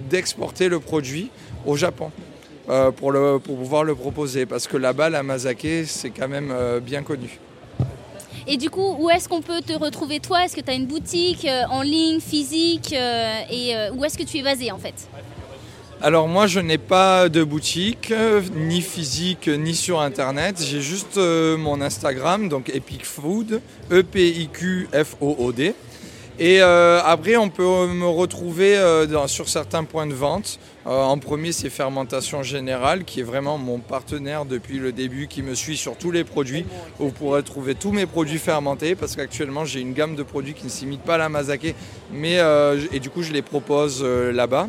d'exporter 0.10 0.70
le 0.70 0.80
produit 0.80 1.32
au 1.66 1.76
Japon. 1.76 2.12
Pour, 2.96 3.12
le, 3.12 3.40
pour 3.40 3.58
pouvoir 3.58 3.84
le 3.84 3.96
proposer 3.96 4.46
parce 4.46 4.68
que 4.68 4.78
là-bas 4.78 5.10
la 5.10 5.24
mazake 5.24 5.86
c'est 5.86 6.10
quand 6.10 6.28
même 6.28 6.54
bien 6.82 7.04
connu. 7.04 7.40
Et 8.50 8.56
du 8.56 8.70
coup, 8.70 8.96
où 9.00 9.10
est-ce 9.10 9.28
qu'on 9.28 9.42
peut 9.42 9.62
te 9.62 9.74
retrouver 9.74 10.22
toi? 10.22 10.46
Est-ce 10.46 10.56
que 10.56 10.62
tu 10.62 10.72
as 10.72 10.74
une 10.74 10.86
boutique 10.86 11.46
en 11.70 11.82
ligne, 11.82 12.20
physique 12.22 12.94
Et 12.94 13.74
où 13.94 14.06
est-ce 14.06 14.18
que 14.18 14.24
tu 14.24 14.38
es 14.38 14.44
basé 14.44 14.72
en 14.72 14.78
fait? 14.78 15.08
Alors 16.00 16.28
moi 16.28 16.46
je 16.46 16.60
n'ai 16.60 16.78
pas 16.78 17.28
de 17.28 17.44
boutique, 17.44 18.12
euh, 18.12 18.44
ni 18.56 18.82
physique, 18.82 19.48
ni 19.48 19.74
sur 19.74 20.00
internet. 20.00 20.64
J'ai 20.64 20.80
juste 20.80 21.18
euh, 21.18 21.58
mon 21.58 21.82
Instagram, 21.82 22.50
donc 22.50 22.70
Epic 22.70 23.04
Food, 23.04 23.62
E-P-I-Q-F-O-O-D. 23.92 25.74
Et 26.40 26.62
euh, 26.62 27.02
après 27.04 27.36
on 27.36 27.50
peut 27.50 27.88
me 27.88 28.06
retrouver 28.06 28.78
sur 29.28 29.50
certains 29.50 29.84
points 29.84 30.06
de 30.06 30.14
vente. 30.14 30.60
en 30.86 31.18
premier 31.18 31.52
c'est 31.52 31.70
Fermentation 31.70 32.44
Générale 32.44 33.06
qui 33.06 33.22
est 33.22 33.24
vraiment 33.24 33.58
mon 33.58 33.80
partenaire 33.80 34.46
depuis 34.46 34.78
le 34.78 34.92
début, 34.92 35.28
qui 35.28 35.42
me 35.42 35.56
suit 35.56 35.78
sur 35.78 35.98
tous 35.98 36.12
les 36.12 36.24
produits. 36.24 36.66
Vous 37.00 37.10
pourrez 37.10 37.42
trouver 37.42 37.74
tous 37.74 37.92
mes 37.92 38.06
produits 38.06 38.38
fermentés 38.38 38.96
parce 38.96 39.16
qu'actuellement 39.16 39.66
j'ai 39.66 39.80
une 39.80 39.94
gamme 39.94 40.16
de 40.16 40.24
produits 40.24 40.54
qui 40.54 40.66
ne 40.66 40.70
s'imitent 40.70 41.02
pas 41.02 41.16
à 41.16 41.18
la 41.18 41.30
mazake, 41.30 41.74
mais 42.12 42.38
et 42.92 43.00
du 43.00 43.10
coup 43.10 43.24
je 43.24 43.34
les 43.34 43.42
propose 43.42 44.04
là-bas. 44.04 44.68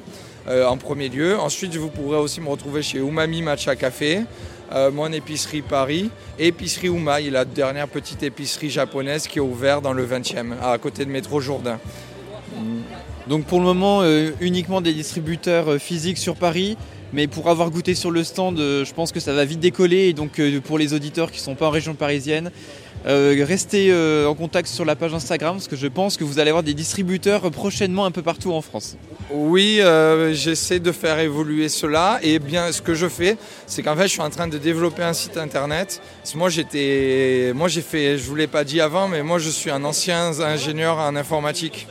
Euh, 0.49 0.65
en 0.65 0.79
premier 0.79 1.11
lieu. 1.11 1.39
Ensuite, 1.39 1.77
vous 1.77 1.91
pourrez 1.91 2.17
aussi 2.17 2.41
me 2.41 2.49
retrouver 2.49 2.81
chez 2.81 2.99
Umami 2.99 3.43
Matcha 3.43 3.77
Café, 3.77 4.21
euh, 4.73 4.91
mon 4.91 5.13
épicerie 5.13 5.63
Paris, 5.63 6.11
et 6.39 6.49
épicerie 6.49 6.89
Umai, 6.89 7.31
la 7.31 7.45
dernière 7.45 7.89
petite 7.89 8.23
épicerie 8.23 8.71
japonaise 8.71 9.27
qui 9.27 9.39
est 9.39 9.43
ouverte 9.43 9.83
dans 9.83 9.93
le 9.93 10.07
20e, 10.07 10.55
à 10.63 10.77
côté 10.79 11.05
de 11.05 11.11
Métro 11.11 11.41
Jourdain. 11.41 11.79
Donc 13.27 13.45
pour 13.45 13.59
le 13.59 13.65
moment, 13.65 14.01
euh, 14.03 14.31
uniquement 14.41 14.81
des 14.81 14.93
distributeurs 14.93 15.79
physiques 15.79 16.19
sur 16.19 16.37
Paris. 16.37 16.77
Mais 17.15 17.27
pour 17.27 17.49
avoir 17.49 17.71
goûté 17.71 17.95
sur 17.95 18.11
le 18.11 18.23
stand, 18.23 18.59
je 18.59 18.93
pense 18.93 19.13
que 19.13 19.21
ça 19.21 19.33
va 19.33 19.47
vite 19.47 19.61
décoller. 19.61 20.09
Et 20.09 20.13
donc 20.13 20.43
pour 20.65 20.77
les 20.77 20.93
auditeurs 20.93 21.31
qui 21.31 21.39
ne 21.39 21.43
sont 21.43 21.55
pas 21.55 21.69
en 21.69 21.71
région 21.71 21.95
parisienne, 21.95 22.51
euh, 23.07 23.45
restez 23.47 23.89
euh, 23.91 24.27
en 24.27 24.35
contact 24.35 24.69
sur 24.69 24.85
la 24.85 24.97
page 24.97 25.15
Instagram 25.15 25.57
parce 25.57 25.69
que 25.69 25.77
je 25.77 25.87
pense 25.87 26.17
que 26.17 26.25
vous 26.25 26.39
allez 26.39 26.51
avoir 26.51 26.65
des 26.65 26.75
distributeurs 26.75 27.51
prochainement 27.51 28.05
un 28.05 28.11
peu 28.11 28.23
partout 28.23 28.53
en 28.53 28.61
France. 28.61 28.97
Oui, 29.31 29.81
euh, 29.81 30.35
j'essaie 30.35 30.81
de 30.81 30.91
faire 30.91 31.19
évoluer 31.19 31.69
cela 31.69 32.19
et 32.23 32.39
bien 32.39 32.73
ce 32.73 32.83
que 32.83 32.95
je 32.95 33.09
fais, 33.09 33.37
c'est 33.67 33.83
qu'en 33.83 33.95
fait 33.95 34.05
je 34.05 34.13
suis 34.13 34.21
en 34.21 34.31
train 34.31 34.49
de 34.49 34.59
développer 34.59 35.03
un 35.03 35.13
site 35.13 35.37
internet. 35.37 36.03
Moi 36.35 36.49
j'étais, 36.49 37.53
moi 37.55 37.69
j'ai 37.69 37.83
fait, 37.83 38.19
je 38.19 38.25
vous 38.25 38.35
l'ai 38.35 38.47
pas 38.49 38.65
dit 38.65 38.81
avant, 38.81 39.07
mais 39.07 39.23
moi 39.23 39.39
je 39.39 39.51
suis 39.51 39.71
un 39.71 39.85
ancien 39.85 40.41
ingénieur 40.41 40.99
en 40.99 41.15
informatique. 41.15 41.87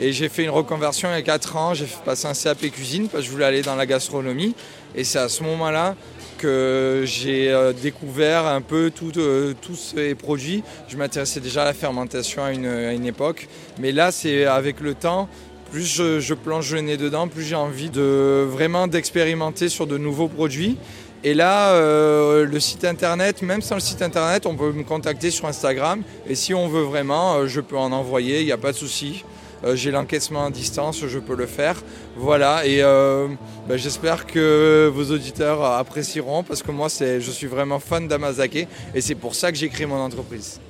Et 0.00 0.12
j'ai 0.12 0.28
fait 0.28 0.44
une 0.44 0.50
reconversion 0.50 1.08
il 1.10 1.12
y 1.12 1.18
a 1.18 1.22
4 1.22 1.56
ans, 1.56 1.74
j'ai 1.74 1.86
passé 2.04 2.26
un 2.26 2.32
CAP 2.34 2.70
cuisine 2.72 3.08
parce 3.08 3.22
que 3.22 3.26
je 3.28 3.32
voulais 3.32 3.44
aller 3.44 3.62
dans 3.62 3.76
la 3.76 3.86
gastronomie. 3.86 4.54
Et 4.94 5.04
c'est 5.04 5.18
à 5.18 5.28
ce 5.28 5.42
moment-là 5.44 5.94
j'ai 6.42 7.50
euh, 7.50 7.72
découvert 7.72 8.46
un 8.46 8.60
peu 8.60 8.90
euh, 9.16 9.54
tous 9.60 9.76
ces 9.76 10.14
produits. 10.14 10.62
Je 10.88 10.96
m'intéressais 10.96 11.40
déjà 11.40 11.62
à 11.62 11.64
la 11.64 11.72
fermentation 11.72 12.44
à 12.44 12.52
une, 12.52 13.06
époque, 13.06 13.48
mais 13.78 13.92
là 13.92 14.12
c'est 14.12 14.44
avec 14.44 14.80
le 14.80 14.94
temps, 14.94 15.28
plus 15.70 16.02
je, 16.20 16.34
plonge 16.34 16.72
le 16.74 16.80
nez 16.80 16.96
dedans, 16.96 17.28
plus 17.28 17.42
j'ai 17.42 17.54
envie 17.54 17.90
de 17.90 18.46
vraiment 18.48 18.86
d'expérimenter 18.86 19.68
sur 19.68 19.86
de 19.86 19.98
nouveaux 19.98 20.28
produits. 20.28 20.76
Et 21.24 21.34
là, 21.34 21.70
euh, 21.74 22.44
le 22.44 22.60
site 22.60 22.84
internet, 22.84 23.42
même 23.42 23.62
sans 23.62 23.76
le 23.76 23.80
site 23.80 24.02
internet, 24.02 24.44
on 24.44 24.56
peut 24.56 24.72
me 24.72 24.82
contacter 24.82 25.30
sur 25.30 25.46
Instagram. 25.46 26.02
Et 26.28 26.34
si 26.34 26.52
on 26.52 26.68
veut 26.68 26.82
vraiment, 26.82 27.46
je 27.46 27.60
peux 27.60 27.76
en 27.76 27.92
envoyer, 27.92 28.40
il 28.40 28.46
n'y 28.46 28.52
a 28.52 28.58
pas 28.58 28.72
de 28.72 28.76
souci. 28.76 29.24
Euh, 29.64 29.76
j'ai 29.76 29.90
l'encaissement 29.90 30.46
à 30.46 30.50
distance, 30.50 31.06
je 31.06 31.18
peux 31.18 31.36
le 31.36 31.46
faire. 31.46 31.82
Voilà, 32.16 32.66
et 32.66 32.82
euh, 32.82 33.28
ben, 33.68 33.76
j'espère 33.76 34.26
que 34.26 34.90
vos 34.92 35.12
auditeurs 35.12 35.62
apprécieront 35.64 36.42
parce 36.42 36.62
que 36.62 36.70
moi, 36.70 36.88
je 36.88 37.30
suis 37.30 37.46
vraiment 37.46 37.78
fan 37.78 38.08
d'Amazake 38.08 38.66
et 38.94 39.00
c'est 39.00 39.14
pour 39.14 39.34
ça 39.34 39.52
que 39.52 39.58
j'ai 39.58 39.68
créé 39.68 39.86
mon 39.86 40.00
entreprise. 40.00 40.60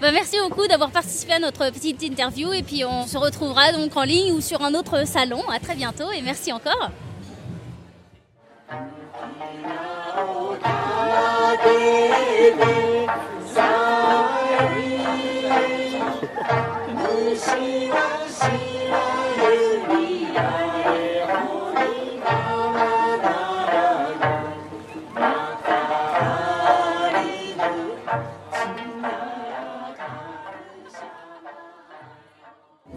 Bah, 0.00 0.12
merci 0.12 0.36
beaucoup 0.40 0.66
d'avoir 0.68 0.90
participé 0.90 1.32
à 1.32 1.38
notre 1.40 1.70
petite 1.70 2.02
interview 2.02 2.52
et 2.52 2.62
puis 2.62 2.84
on 2.84 3.06
se 3.06 3.18
retrouvera 3.18 3.72
donc 3.72 3.96
en 3.96 4.04
ligne 4.04 4.32
ou 4.32 4.40
sur 4.40 4.62
un 4.62 4.74
autre 4.74 5.06
salon. 5.06 5.42
À 5.48 5.58
très 5.58 5.74
bientôt 5.74 6.10
et 6.12 6.22
merci 6.22 6.52
encore. 6.52 6.90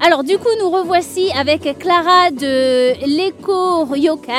Alors 0.04 0.24
du 0.24 0.38
coup, 0.38 0.50
nous 0.60 0.70
revoici 0.70 1.32
avec 1.38 1.78
Clara 1.78 2.32
de 2.32 3.06
l'Eco 3.06 3.86
Ryokan. 3.86 4.32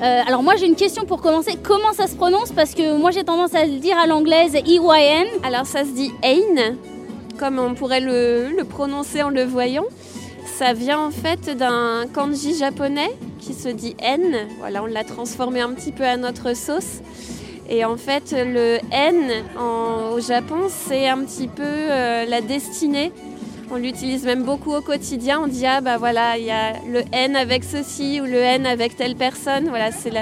Euh, 0.00 0.22
alors 0.26 0.42
moi, 0.42 0.54
j'ai 0.56 0.66
une 0.66 0.76
question 0.76 1.04
pour 1.04 1.20
commencer. 1.20 1.58
Comment 1.62 1.92
ça 1.92 2.06
se 2.06 2.14
prononce? 2.14 2.52
Parce 2.52 2.74
que 2.74 2.96
moi, 2.96 3.10
j'ai 3.10 3.24
tendance 3.24 3.54
à 3.54 3.64
le 3.64 3.78
dire 3.78 3.98
à 3.98 4.06
l'anglaise 4.06 4.54
EYN. 4.54 5.26
Alors 5.42 5.66
ça 5.66 5.84
se 5.84 5.90
dit 5.90 6.12
Ein, 6.22 6.76
comme 7.38 7.58
on 7.58 7.74
pourrait 7.74 8.00
le, 8.00 8.62
prononcer 8.68 9.22
en 9.22 9.30
le 9.30 9.44
voyant. 9.44 9.84
Ça 10.46 10.72
vient 10.72 10.98
en 10.98 11.10
fait 11.10 11.56
d'un 11.56 12.04
kanji 12.12 12.56
japonais 12.56 13.10
qui 13.40 13.54
se 13.54 13.68
dit 13.68 13.96
N. 13.98 14.46
Voilà, 14.58 14.82
on 14.82 14.86
l'a 14.86 15.04
transformé 15.04 15.60
un 15.60 15.72
petit 15.72 15.92
peu 15.92 16.04
à 16.04 16.16
notre 16.16 16.56
sauce. 16.56 17.00
Et 17.68 17.84
en 17.84 17.96
fait, 17.96 18.34
le 18.36 18.78
N 18.92 19.44
au 20.14 20.20
Japon, 20.20 20.68
c'est 20.68 21.08
un 21.08 21.18
petit 21.24 21.48
peu 21.48 21.62
euh, 21.64 22.24
la 22.26 22.40
destinée. 22.40 23.10
On 23.70 23.76
l'utilise 23.76 24.24
même 24.24 24.42
beaucoup 24.42 24.72
au 24.72 24.82
quotidien. 24.82 25.40
On 25.42 25.46
dit 25.46 25.66
ah 25.66 25.80
bah 25.80 25.96
voilà, 25.96 26.36
il 26.38 26.44
y 26.44 26.50
a 26.50 26.74
le 26.86 27.02
N 27.12 27.34
avec 27.34 27.64
ceci 27.64 28.20
ou 28.20 28.24
le 28.24 28.36
N 28.36 28.66
avec 28.66 28.96
telle 28.96 29.16
personne. 29.16 29.68
Voilà, 29.68 29.90
c'est 29.90 30.12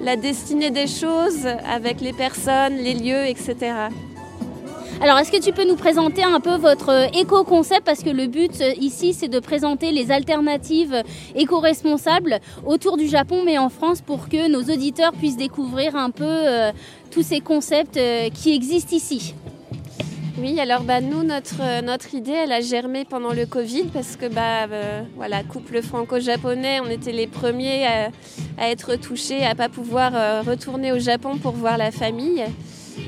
la 0.00 0.16
destinée 0.16 0.70
des 0.70 0.88
choses 0.88 1.46
avec 1.68 2.00
les 2.00 2.12
personnes, 2.12 2.76
les 2.76 2.94
lieux, 2.94 3.26
etc. 3.26 3.90
Alors, 5.02 5.18
est-ce 5.18 5.32
que 5.32 5.42
tu 5.42 5.52
peux 5.52 5.66
nous 5.66 5.76
présenter 5.76 6.22
un 6.22 6.40
peu 6.40 6.56
votre 6.56 7.08
éco-concept? 7.16 7.84
Parce 7.86 8.02
que 8.02 8.10
le 8.10 8.26
but 8.26 8.60
euh, 8.60 8.74
ici, 8.78 9.14
c'est 9.14 9.28
de 9.28 9.40
présenter 9.40 9.92
les 9.92 10.10
alternatives 10.10 11.02
éco-responsables 11.34 12.38
autour 12.66 12.98
du 12.98 13.08
Japon, 13.08 13.42
mais 13.42 13.56
en 13.56 13.70
France, 13.70 14.02
pour 14.02 14.28
que 14.28 14.50
nos 14.50 14.62
auditeurs 14.62 15.12
puissent 15.12 15.38
découvrir 15.38 15.96
un 15.96 16.10
peu 16.10 16.24
euh, 16.26 16.70
tous 17.10 17.22
ces 17.22 17.40
concepts 17.40 17.96
euh, 17.96 18.28
qui 18.28 18.54
existent 18.54 18.94
ici. 18.94 19.34
Oui, 20.38 20.58
alors 20.58 20.84
bah, 20.84 21.02
nous, 21.02 21.22
notre, 21.22 21.60
euh, 21.60 21.82
notre 21.82 22.14
idée, 22.14 22.32
elle 22.32 22.52
a 22.52 22.62
germé 22.62 23.04
pendant 23.04 23.34
le 23.34 23.44
Covid 23.44 23.84
parce 23.92 24.16
que, 24.16 24.26
bah, 24.26 24.64
euh, 24.70 25.02
voilà, 25.14 25.42
couple 25.42 25.82
franco-japonais, 25.82 26.80
on 26.80 26.88
était 26.88 27.12
les 27.12 27.26
premiers 27.26 27.86
à, 27.86 28.70
être 28.70 28.94
touchés, 28.96 29.44
à 29.44 29.54
pas 29.54 29.68
pouvoir 29.68 30.12
euh, 30.14 30.40
retourner 30.40 30.92
au 30.92 30.98
Japon 30.98 31.36
pour 31.36 31.52
voir 31.52 31.76
la 31.76 31.90
famille. 31.90 32.42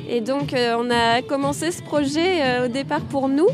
Et 0.08 0.20
donc, 0.20 0.52
euh, 0.52 0.76
on 0.78 0.90
a 0.90 1.22
commencé 1.22 1.70
ce 1.70 1.82
projet 1.82 2.42
euh, 2.42 2.66
au 2.66 2.68
départ 2.68 3.00
pour 3.00 3.28
nous. 3.28 3.48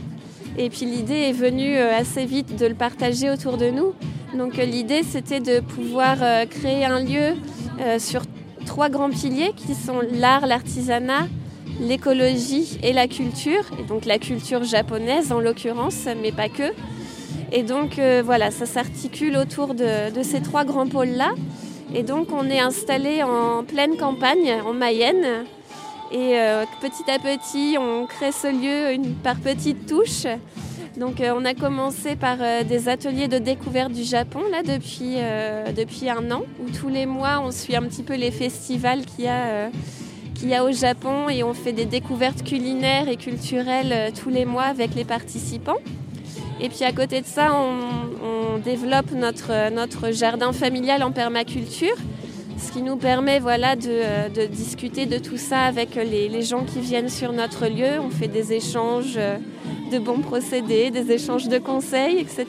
Et 0.57 0.71
puis, 0.71 0.87
l'idée 0.87 1.29
est 1.29 1.33
venue 1.33 1.77
euh, 1.77 1.97
assez 1.97 2.25
vite 2.25 2.59
de 2.59 2.67
le 2.67 2.75
partager 2.75 3.31
autour 3.31 3.59
de 3.59 3.71
nous. 3.71 3.95
Donc, 4.37 4.57
l'idée, 4.57 5.03
c'était 5.05 5.41
de 5.41 5.61
pouvoir 5.61 6.19
créer 6.51 6.85
un 6.85 7.01
lieu 7.01 7.35
sur 7.99 8.23
trois 8.67 8.91
grands 8.91 9.09
piliers 9.09 9.53
qui 9.57 9.75
sont 9.75 10.01
l'art, 10.13 10.47
l'artisanat, 10.47 11.29
l'écologie 11.81 12.79
et 12.83 12.93
la 12.93 13.09
culture, 13.09 13.65
et 13.81 13.85
donc 13.85 14.05
la 14.05 14.19
culture 14.19 14.65
japonaise 14.65 15.33
en 15.33 15.41
l'occurrence, 15.41 16.07
mais 16.21 16.31
pas 16.31 16.51
que. 16.51 16.75
Et 17.53 17.63
donc 17.63 17.99
voilà, 18.23 18.51
ça 18.51 18.67
s'articule 18.67 19.39
autour 19.39 19.73
de, 19.73 20.13
de 20.13 20.23
ces 20.23 20.43
trois 20.43 20.67
grands 20.67 20.89
pôles-là. 20.89 21.31
Et 21.95 22.03
donc 22.03 22.29
on 22.31 22.51
est 22.51 22.61
installé 22.61 23.23
en 23.23 23.65
pleine 23.65 23.97
campagne, 23.97 24.61
en 24.67 24.75
Mayenne. 24.75 25.47
Et 26.11 26.39
euh, 26.39 26.65
petit 26.81 27.11
à 27.11 27.19
petit, 27.19 27.77
on 27.79 28.07
crée 28.07 28.33
ce 28.33 28.47
lieu 28.47 28.95
une, 28.95 29.15
par 29.15 29.37
petites 29.37 29.87
touches. 29.87 30.27
Donc 30.97 31.21
euh, 31.21 31.35
on 31.37 31.45
a 31.45 31.53
commencé 31.55 32.17
par 32.17 32.39
euh, 32.41 32.65
des 32.65 32.89
ateliers 32.89 33.29
de 33.29 33.39
découverte 33.39 33.93
du 33.93 34.05
Japon 34.05 34.41
là 34.51 34.63
depuis, 34.63 35.17
depuis 35.77 36.09
un 36.09 36.31
an, 36.31 36.45
où 36.61 36.71
tous 36.71 36.89
les 36.89 37.05
mois 37.05 37.41
on 37.45 37.51
suit 37.51 37.77
un 37.77 37.83
petit 37.83 38.03
peu 38.03 38.15
les 38.15 38.31
festivals 38.31 39.05
qu'il 39.05 39.27
y 39.27 39.29
a 39.29 39.71
qu'il 40.35 40.49
y 40.49 40.55
a 40.55 40.65
au 40.65 40.71
Japon 40.71 41.29
et 41.29 41.43
on 41.43 41.53
fait 41.53 41.73
des 41.73 41.85
découvertes 41.85 42.45
culinaires 42.45 43.09
et 43.09 43.17
culturelles 43.17 44.13
tous 44.13 44.31
les 44.31 44.45
mois 44.45 44.65
avec 44.65 44.95
les 44.95 45.05
participants. 45.05 45.79
Et 46.61 46.69
puis 46.69 46.85
à 46.85 46.93
côté 46.93 47.21
de 47.21 47.27
ça, 47.27 47.53
on, 47.55 48.55
on 48.55 48.59
développe 48.59 49.11
notre, 49.13 49.71
notre 49.71 50.13
jardin 50.13 50.53
familial 50.53 51.03
en 51.03 51.11
permaculture, 51.11 51.97
ce 52.59 52.73
qui 52.73 52.83
nous 52.83 52.97
permet 52.97 53.39
voilà, 53.39 53.77
de, 53.77 53.89
euh, 53.89 54.47
discuter 54.49 55.07
de 55.07 55.19
tout 55.19 55.37
ça 55.37 55.63
avec 55.63 55.95
les, 55.95 56.43
gens 56.43 56.65
qui 56.65 56.81
viennent 56.81 57.09
sur 57.09 57.33
notre 57.33 57.67
lieu. 57.67 58.01
On 58.01 58.11
fait 58.11 58.29
des 58.29 58.53
échanges 58.53 59.15
euh, 59.17 59.37
de 59.93 59.99
bons 59.99 60.21
procédés, 60.21 60.91
des 60.91 61.13
échanges 61.13 61.49
de 61.49 61.59
conseils, 61.59 62.19
etc. 62.19 62.47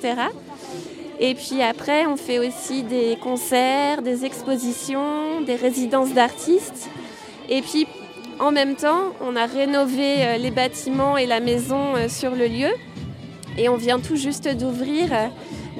Et 1.20 1.36
puis 1.36 1.62
après, 1.62 2.06
on 2.06 2.16
fait 2.16 2.40
aussi 2.40 2.84
des 2.84 3.18
concerts, 3.22 4.02
des 4.02 4.26
expositions, 4.26 5.42
des 5.42 5.56
résidences 5.56 6.14
d'artistes. 6.14 6.90
Et 7.50 7.62
puis, 7.62 7.88
en 8.40 8.52
même 8.52 8.76
temps, 8.76 9.14
on 9.22 9.36
a 9.36 9.46
rénové 9.46 10.26
euh, 10.26 10.38
les 10.38 10.52
bâtiments 10.52 11.18
et 11.18 11.26
la 11.26 11.40
maison 11.40 11.94
sur 12.08 12.32
le 12.32 12.48
lieu. 12.48 12.72
Et 13.58 13.70
on 13.70 13.76
vient 13.76 14.00
tout 14.00 14.16
juste 14.16 14.48
d'ouvrir 14.56 15.10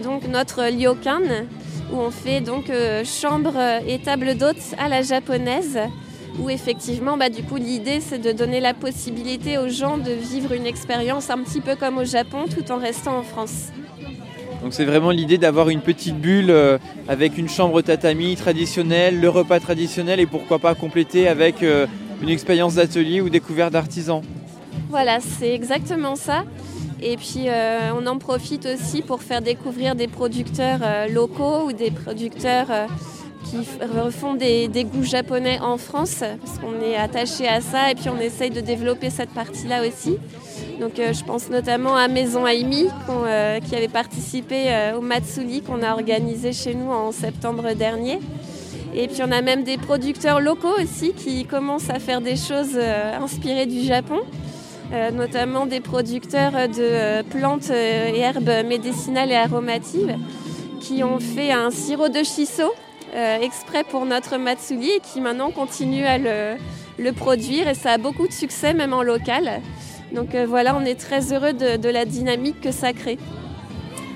donc 0.04 0.28
notre 0.28 0.64
ryokan, 0.64 1.22
où 1.92 1.98
on 1.98 2.12
fait 2.12 2.42
donc 2.42 2.70
euh, 2.70 3.04
chambre 3.04 3.54
et 3.88 4.00
table 4.00 4.36
d'hôtes 4.36 4.76
à 4.78 4.90
la 4.90 5.02
japonaise. 5.02 5.80
Où 6.40 6.50
effectivement, 6.50 7.18
bah, 7.18 7.30
du 7.30 7.44
coup, 7.44 7.58
l'idée 7.58 8.00
c'est 8.00 8.20
de 8.20 8.32
donner 8.32 8.60
la 8.60 8.74
possibilité 8.74 9.58
aux 9.58 9.68
gens 9.68 9.98
de 9.98 10.12
vivre 10.12 10.54
une 10.54 10.66
expérience 10.66 11.30
un 11.30 11.40
petit 11.40 11.60
peu 11.60 11.76
comme 11.76 11.98
au 11.98 12.06
Japon, 12.06 12.46
tout 12.48 12.72
en 12.72 12.78
restant 12.78 13.18
en 13.18 13.24
France. 13.24 13.72
Donc 14.62 14.74
c'est 14.74 14.86
vraiment 14.86 15.12
l'idée 15.12 15.38
d'avoir 15.38 15.70
une 15.70 15.82
petite 15.82 16.18
bulle 16.18 16.50
euh, 16.50 16.78
avec 17.08 17.38
une 17.38 17.48
chambre 17.48 17.82
tatami 17.82 18.36
traditionnelle, 18.36 19.20
le 19.20 19.30
repas 19.30 19.60
traditionnel 19.60 20.20
et 20.20 20.26
pourquoi 20.26 20.60
pas 20.60 20.76
compléter 20.76 21.28
avec 21.28 21.64
euh, 21.64 21.88
une 22.22 22.30
expérience 22.30 22.76
d'atelier 22.76 23.22
ou 23.22 23.30
découverte 23.30 23.72
d'artisans. 23.72 24.22
Voilà, 24.90 25.20
c'est 25.22 25.54
exactement 25.54 26.16
ça. 26.16 26.44
Et 27.02 27.16
puis 27.16 27.46
euh, 27.48 27.92
on 27.98 28.06
en 28.08 28.18
profite 28.18 28.66
aussi 28.66 29.02
pour 29.02 29.22
faire 29.24 29.42
découvrir 29.42 29.96
des 29.96 30.08
producteurs 30.08 30.80
euh, 30.84 31.08
locaux 31.08 31.68
ou 31.68 31.72
des 31.72 31.92
producteurs 31.92 32.68
euh, 32.70 32.88
qui 33.46 33.58
refont 33.82 34.34
des, 34.34 34.70
goûts 34.84 35.04
japonais 35.04 35.60
en 35.62 35.78
France, 35.78 36.20
parce 36.20 36.60
qu'on 36.60 36.82
est 36.84 36.96
attaché 36.98 37.48
à 37.48 37.62
ça 37.62 37.90
et 37.90 37.96
puis 37.96 38.10
on 38.10 38.20
essaye 38.20 38.50
de 38.50 38.60
développer 38.60 39.10
cette 39.10 39.30
partie-là 39.30 39.88
aussi. 39.88 40.18
Donc 40.80 40.92
je 40.98 41.24
pense 41.24 41.50
notamment 41.50 41.96
à 41.96 42.08
Maison 42.08 42.46
Aimi, 42.46 42.88
qui 43.68 43.76
avait 43.76 43.88
participé 43.88 44.92
au 44.96 45.02
Matsuri 45.02 45.62
qu'on 45.62 45.82
a 45.82 45.94
organisé 45.94 46.54
chez 46.54 46.76
nous 46.76 46.92
en 46.92 47.12
septembre 47.12 47.74
dernier. 47.74 48.20
Et 48.94 49.08
puis 49.08 49.22
on 49.24 49.32
a 49.32 49.42
même 49.42 49.64
des 49.64 49.78
producteurs 49.78 50.42
locaux 50.42 50.76
aussi 50.80 51.14
qui 51.14 51.46
commencent 51.46 51.90
à 51.90 51.98
faire 51.98 52.22
des 52.22 52.36
choses 52.36 52.78
inspirées 52.78 53.66
du 53.66 53.82
Japon. 53.82 54.20
Euh, 54.92 55.12
notamment 55.12 55.68
des 55.68 55.82
producteurs 55.82 56.54
de 56.68 56.80
euh, 56.80 57.22
plantes 57.22 57.70
euh, 57.70 58.12
et 58.12 58.22
herbes 58.22 58.66
médicinales 58.66 59.32
et 59.32 59.36
aromatives 59.36 60.18
qui 60.80 61.04
ont 61.04 61.20
fait 61.20 61.52
un 61.52 61.70
sirop 61.70 62.10
de 62.10 62.24
shiso 62.24 62.72
exprès 63.42 63.84
pour 63.84 64.06
notre 64.06 64.38
matsuri 64.38 64.90
et 64.90 65.00
qui 65.00 65.20
maintenant 65.20 65.50
continuent 65.50 66.06
à 66.06 66.20
le, 66.20 67.12
produire 67.12 67.68
et 67.68 67.74
ça 67.74 67.94
a 67.94 67.98
beaucoup 67.98 68.28
de 68.28 68.32
succès 68.32 68.76
même 68.76 68.94
en 68.94 69.02
local. 69.02 69.62
Donc 70.14 70.36
voilà, 70.36 70.76
on 70.76 70.86
est 70.86 71.00
très 71.00 71.34
heureux 71.34 71.54
de 71.54 71.90
la 71.90 72.06
dynamique 72.06 72.62
que 72.62 72.72
ça 72.72 72.94
crée. 72.94 73.18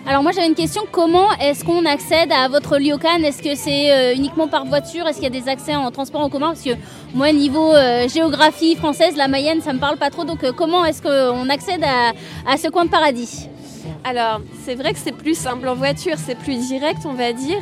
Alors 0.05 0.21
moi 0.21 0.33
j'avais 0.33 0.47
une 0.47 0.55
question, 0.55 0.81
comment 0.91 1.31
est-ce 1.39 1.63
qu'on 1.63 1.85
accède 1.85 2.29
à 2.33 2.49
votre 2.49 2.75
ryokan 2.75 3.23
Est-ce 3.23 3.41
que 3.41 3.55
c'est 3.55 3.89
euh, 3.89 4.13
uniquement 4.13 4.49
par 4.49 4.65
voiture? 4.65 5.07
Est-ce 5.07 5.15
qu'il 5.15 5.33
y 5.33 5.37
a 5.37 5.41
des 5.41 5.47
accès 5.47 5.75
en 5.75 5.89
transport 5.91 6.19
en 6.19 6.29
commun? 6.29 6.47
Parce 6.47 6.63
que 6.63 6.71
moi 7.13 7.31
niveau 7.31 7.73
euh, 7.73 8.09
géographie 8.09 8.75
française, 8.75 9.15
la 9.15 9.29
Mayenne, 9.29 9.61
ça 9.61 9.71
me 9.71 9.79
parle 9.79 9.95
pas 9.95 10.09
trop. 10.09 10.25
Donc 10.25 10.43
euh, 10.43 10.51
comment 10.51 10.83
est-ce 10.83 11.01
qu'on 11.01 11.49
accède 11.49 11.85
à, 11.85 12.57
ce 12.57 12.67
coin 12.67 12.83
de 12.83 12.89
paradis? 12.89 13.47
Alors, 14.03 14.41
c'est 14.65 14.75
vrai 14.75 14.91
que 14.91 14.99
c'est 14.99 15.15
plus 15.15 15.37
simple 15.37 15.69
en 15.69 15.75
voiture, 15.75 16.15
c'est 16.17 16.37
plus 16.37 16.57
direct, 16.67 17.05
on 17.05 17.13
va 17.13 17.31
dire, 17.31 17.61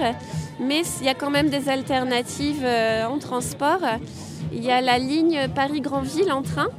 mais 0.59 0.81
il 0.99 1.05
y 1.05 1.09
a 1.09 1.13
quand 1.13 1.29
même 1.29 1.49
des 1.49 1.69
alternatives 1.69 2.65
en 3.07 3.19
transport. 3.19 3.81
Il 4.51 4.63
y 4.63 4.71
a 4.71 4.81
la 4.81 4.97
ligne 4.97 5.47
Paris-Grandville 5.53 6.31
en 6.31 6.41
train 6.41 6.69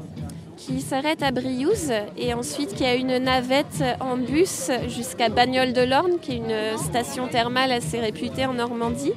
qui 0.56 0.80
s'arrête 0.80 1.22
à 1.22 1.30
Briouze 1.30 1.92
et 2.16 2.34
ensuite 2.34 2.74
qui 2.74 2.84
a 2.84 2.94
une 2.94 3.18
navette 3.18 3.82
en 4.00 4.16
bus 4.16 4.70
jusqu'à 4.88 5.28
Bagnoles 5.28 5.72
de 5.72 5.82
l'Orne, 5.82 6.18
qui 6.20 6.32
est 6.32 6.36
une 6.36 6.78
station 6.78 7.28
thermale 7.28 7.72
assez 7.72 8.00
réputée 8.00 8.46
en 8.46 8.54
Normandie. 8.54 9.12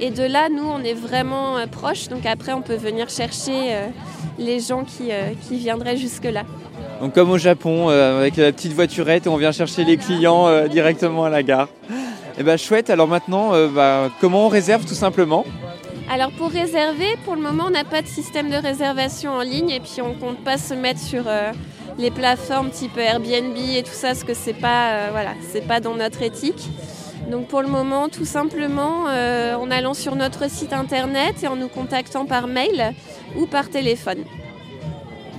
Et 0.00 0.10
de 0.10 0.22
là, 0.22 0.48
nous, 0.48 0.64
on 0.64 0.82
est 0.84 0.94
vraiment 0.94 1.56
euh, 1.56 1.66
proches, 1.66 2.08
donc 2.08 2.24
après, 2.24 2.52
on 2.52 2.62
peut 2.62 2.76
venir 2.76 3.08
chercher 3.08 3.74
euh, 3.74 3.86
les 4.38 4.60
gens 4.60 4.84
qui, 4.84 5.10
euh, 5.10 5.30
qui 5.48 5.56
viendraient 5.56 5.96
jusque-là. 5.96 6.44
Donc 7.00 7.14
comme 7.14 7.30
au 7.30 7.38
Japon, 7.38 7.90
avec 7.90 8.36
la 8.36 8.50
petite 8.50 8.72
voiturette, 8.72 9.28
on 9.28 9.36
vient 9.36 9.52
chercher 9.52 9.84
les 9.84 9.96
clients 9.96 10.66
directement 10.66 11.26
à 11.26 11.30
la 11.30 11.44
gare. 11.44 11.68
Et 12.36 12.42
bah 12.42 12.56
chouette, 12.56 12.90
alors 12.90 13.06
maintenant, 13.06 13.52
bah, 13.68 14.10
comment 14.20 14.46
on 14.46 14.48
réserve 14.48 14.84
tout 14.84 14.94
simplement? 14.94 15.44
Alors 16.10 16.30
pour 16.30 16.48
réserver, 16.50 17.16
pour 17.26 17.34
le 17.34 17.42
moment, 17.42 17.64
on 17.66 17.70
n'a 17.70 17.84
pas 17.84 18.00
de 18.00 18.06
système 18.06 18.48
de 18.48 18.56
réservation 18.56 19.32
en 19.32 19.42
ligne 19.42 19.68
et 19.68 19.80
puis 19.80 20.00
on 20.00 20.14
compte 20.14 20.42
pas 20.42 20.56
se 20.56 20.72
mettre 20.72 21.00
sur 21.00 21.24
euh, 21.26 21.52
les 21.98 22.10
plateformes 22.10 22.70
type 22.70 22.96
Airbnb 22.96 23.54
et 23.56 23.82
tout 23.82 23.92
ça, 23.92 24.08
parce 24.08 24.24
que 24.24 24.32
c'est 24.32 24.54
pas, 24.54 24.92
euh, 24.92 25.08
voilà, 25.10 25.34
c'est 25.50 25.66
pas 25.66 25.80
dans 25.80 25.94
notre 25.94 26.22
éthique. 26.22 26.70
Donc 27.30 27.48
pour 27.48 27.60
le 27.60 27.68
moment, 27.68 28.08
tout 28.08 28.24
simplement, 28.24 29.04
euh, 29.08 29.54
en 29.54 29.70
allant 29.70 29.92
sur 29.92 30.16
notre 30.16 30.48
site 30.50 30.72
internet 30.72 31.42
et 31.42 31.46
en 31.46 31.56
nous 31.56 31.68
contactant 31.68 32.24
par 32.24 32.46
mail 32.46 32.94
ou 33.36 33.44
par 33.44 33.68
téléphone. 33.68 34.24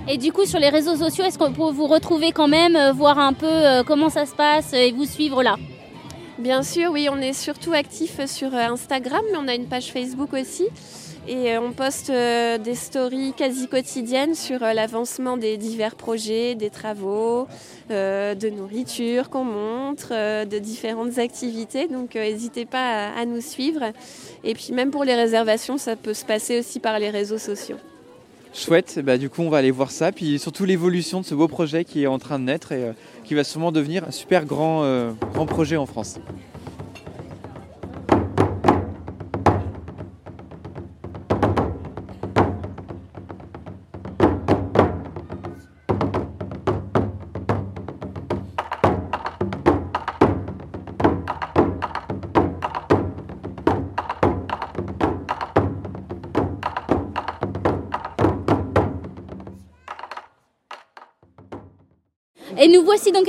Et 0.08 0.18
du 0.18 0.32
coup, 0.32 0.46
sur 0.46 0.60
les 0.60 0.70
réseaux 0.70 0.96
sociaux, 0.96 1.26
est-ce 1.26 1.40
qu'on 1.40 1.52
peut 1.52 1.72
vous 1.72 1.88
retrouver 1.88 2.32
quand 2.32 2.48
même, 2.48 2.78
voir 2.92 3.18
un 3.18 3.34
peu 3.34 3.84
comment 3.88 4.10
ça 4.10 4.28
se 4.28 4.36
passe 4.36 4.74
et 4.74 4.92
vous 4.92 5.06
suivre 5.06 5.42
là? 5.42 5.56
Bien 6.40 6.64
sûr, 6.64 6.92
oui, 6.94 7.10
on 7.12 7.18
est 7.18 7.34
surtout 7.34 7.74
actif 7.74 8.26
sur 8.26 8.56
euh, 8.56 8.60
Instagram, 8.60 9.22
mais 9.30 9.38
on 9.38 9.50
a 9.50 9.56
une 9.56 9.68
page 9.68 9.92
Facebook 9.92 10.32
aussi. 10.32 10.68
Et 11.28 11.52
euh, 11.52 11.60
on 11.60 11.74
poste 11.74 12.12
euh, 12.12 12.58
des 12.58 12.76
stories 12.76 13.34
quasi 13.36 13.68
quotidiennes 13.68 14.36
sur 14.36 14.62
l'avancement 14.62 15.36
des 15.36 15.58
divers 15.58 15.96
projets, 15.96 16.56
des 16.56 16.70
travaux, 16.70 17.46
de 17.90 18.50
nourriture 18.52 19.30
qu'on 19.30 19.44
montre, 19.44 20.46
de 20.46 20.60
différentes 20.60 21.18
activités. 21.18 21.90
Donc 21.90 22.16
n'hésitez 22.16 22.66
pas 22.66 23.10
à 23.10 23.26
nous 23.26 23.42
suivre. 23.42 23.92
Et 24.46 24.54
puis 24.54 24.72
même 24.72 24.92
pour 24.92 25.04
les 25.04 25.16
réservations, 25.16 25.78
ça 25.78 25.98
peut 25.98 26.14
se 26.14 26.24
passer 26.24 26.60
aussi 26.60 26.80
par 26.80 27.00
les 27.00 27.10
réseaux 27.10 27.38
sociaux. 27.38 27.78
Chouette, 28.54 29.00
bah, 29.04 29.18
du 29.18 29.30
coup 29.30 29.44
on 29.44 29.50
va 29.50 29.58
aller 29.58 29.72
voir 29.72 29.92
ça, 29.92 30.12
puis 30.12 30.40
surtout 30.40 30.66
l'évolution 30.66 31.22
de 31.22 31.26
ce 31.26 31.36
beau 31.36 31.48
projet 31.48 31.86
qui 31.86 32.04
est 32.04 32.08
en 32.08 32.18
train 32.18 32.40
de 32.40 32.46
naître 32.46 32.72
et 32.72 32.84
euh, 32.84 32.94
qui 33.24 33.36
va 33.36 33.44
sûrement 33.44 33.72
devenir 33.72 34.04
un 34.08 34.12
super 34.12 34.46
grand, 34.46 34.84
euh, 34.84 35.12
grand 35.34 35.46
projet 35.46 35.78
en 35.78 35.86
France. 35.86 36.20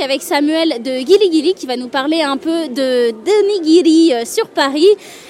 Avec 0.02 0.22
Samuel 0.22 0.82
de 0.82 0.90
Gili 0.90 1.30
Gili 1.30 1.54
qui 1.54 1.66
va 1.66 1.76
nous 1.76 1.88
parler 1.88 2.22
un 2.22 2.36
peu 2.36 2.68
de 2.68 3.10
d'onigiri 3.10 4.12
euh, 4.14 4.24
sur 4.24 4.48
Paris. 4.48 4.86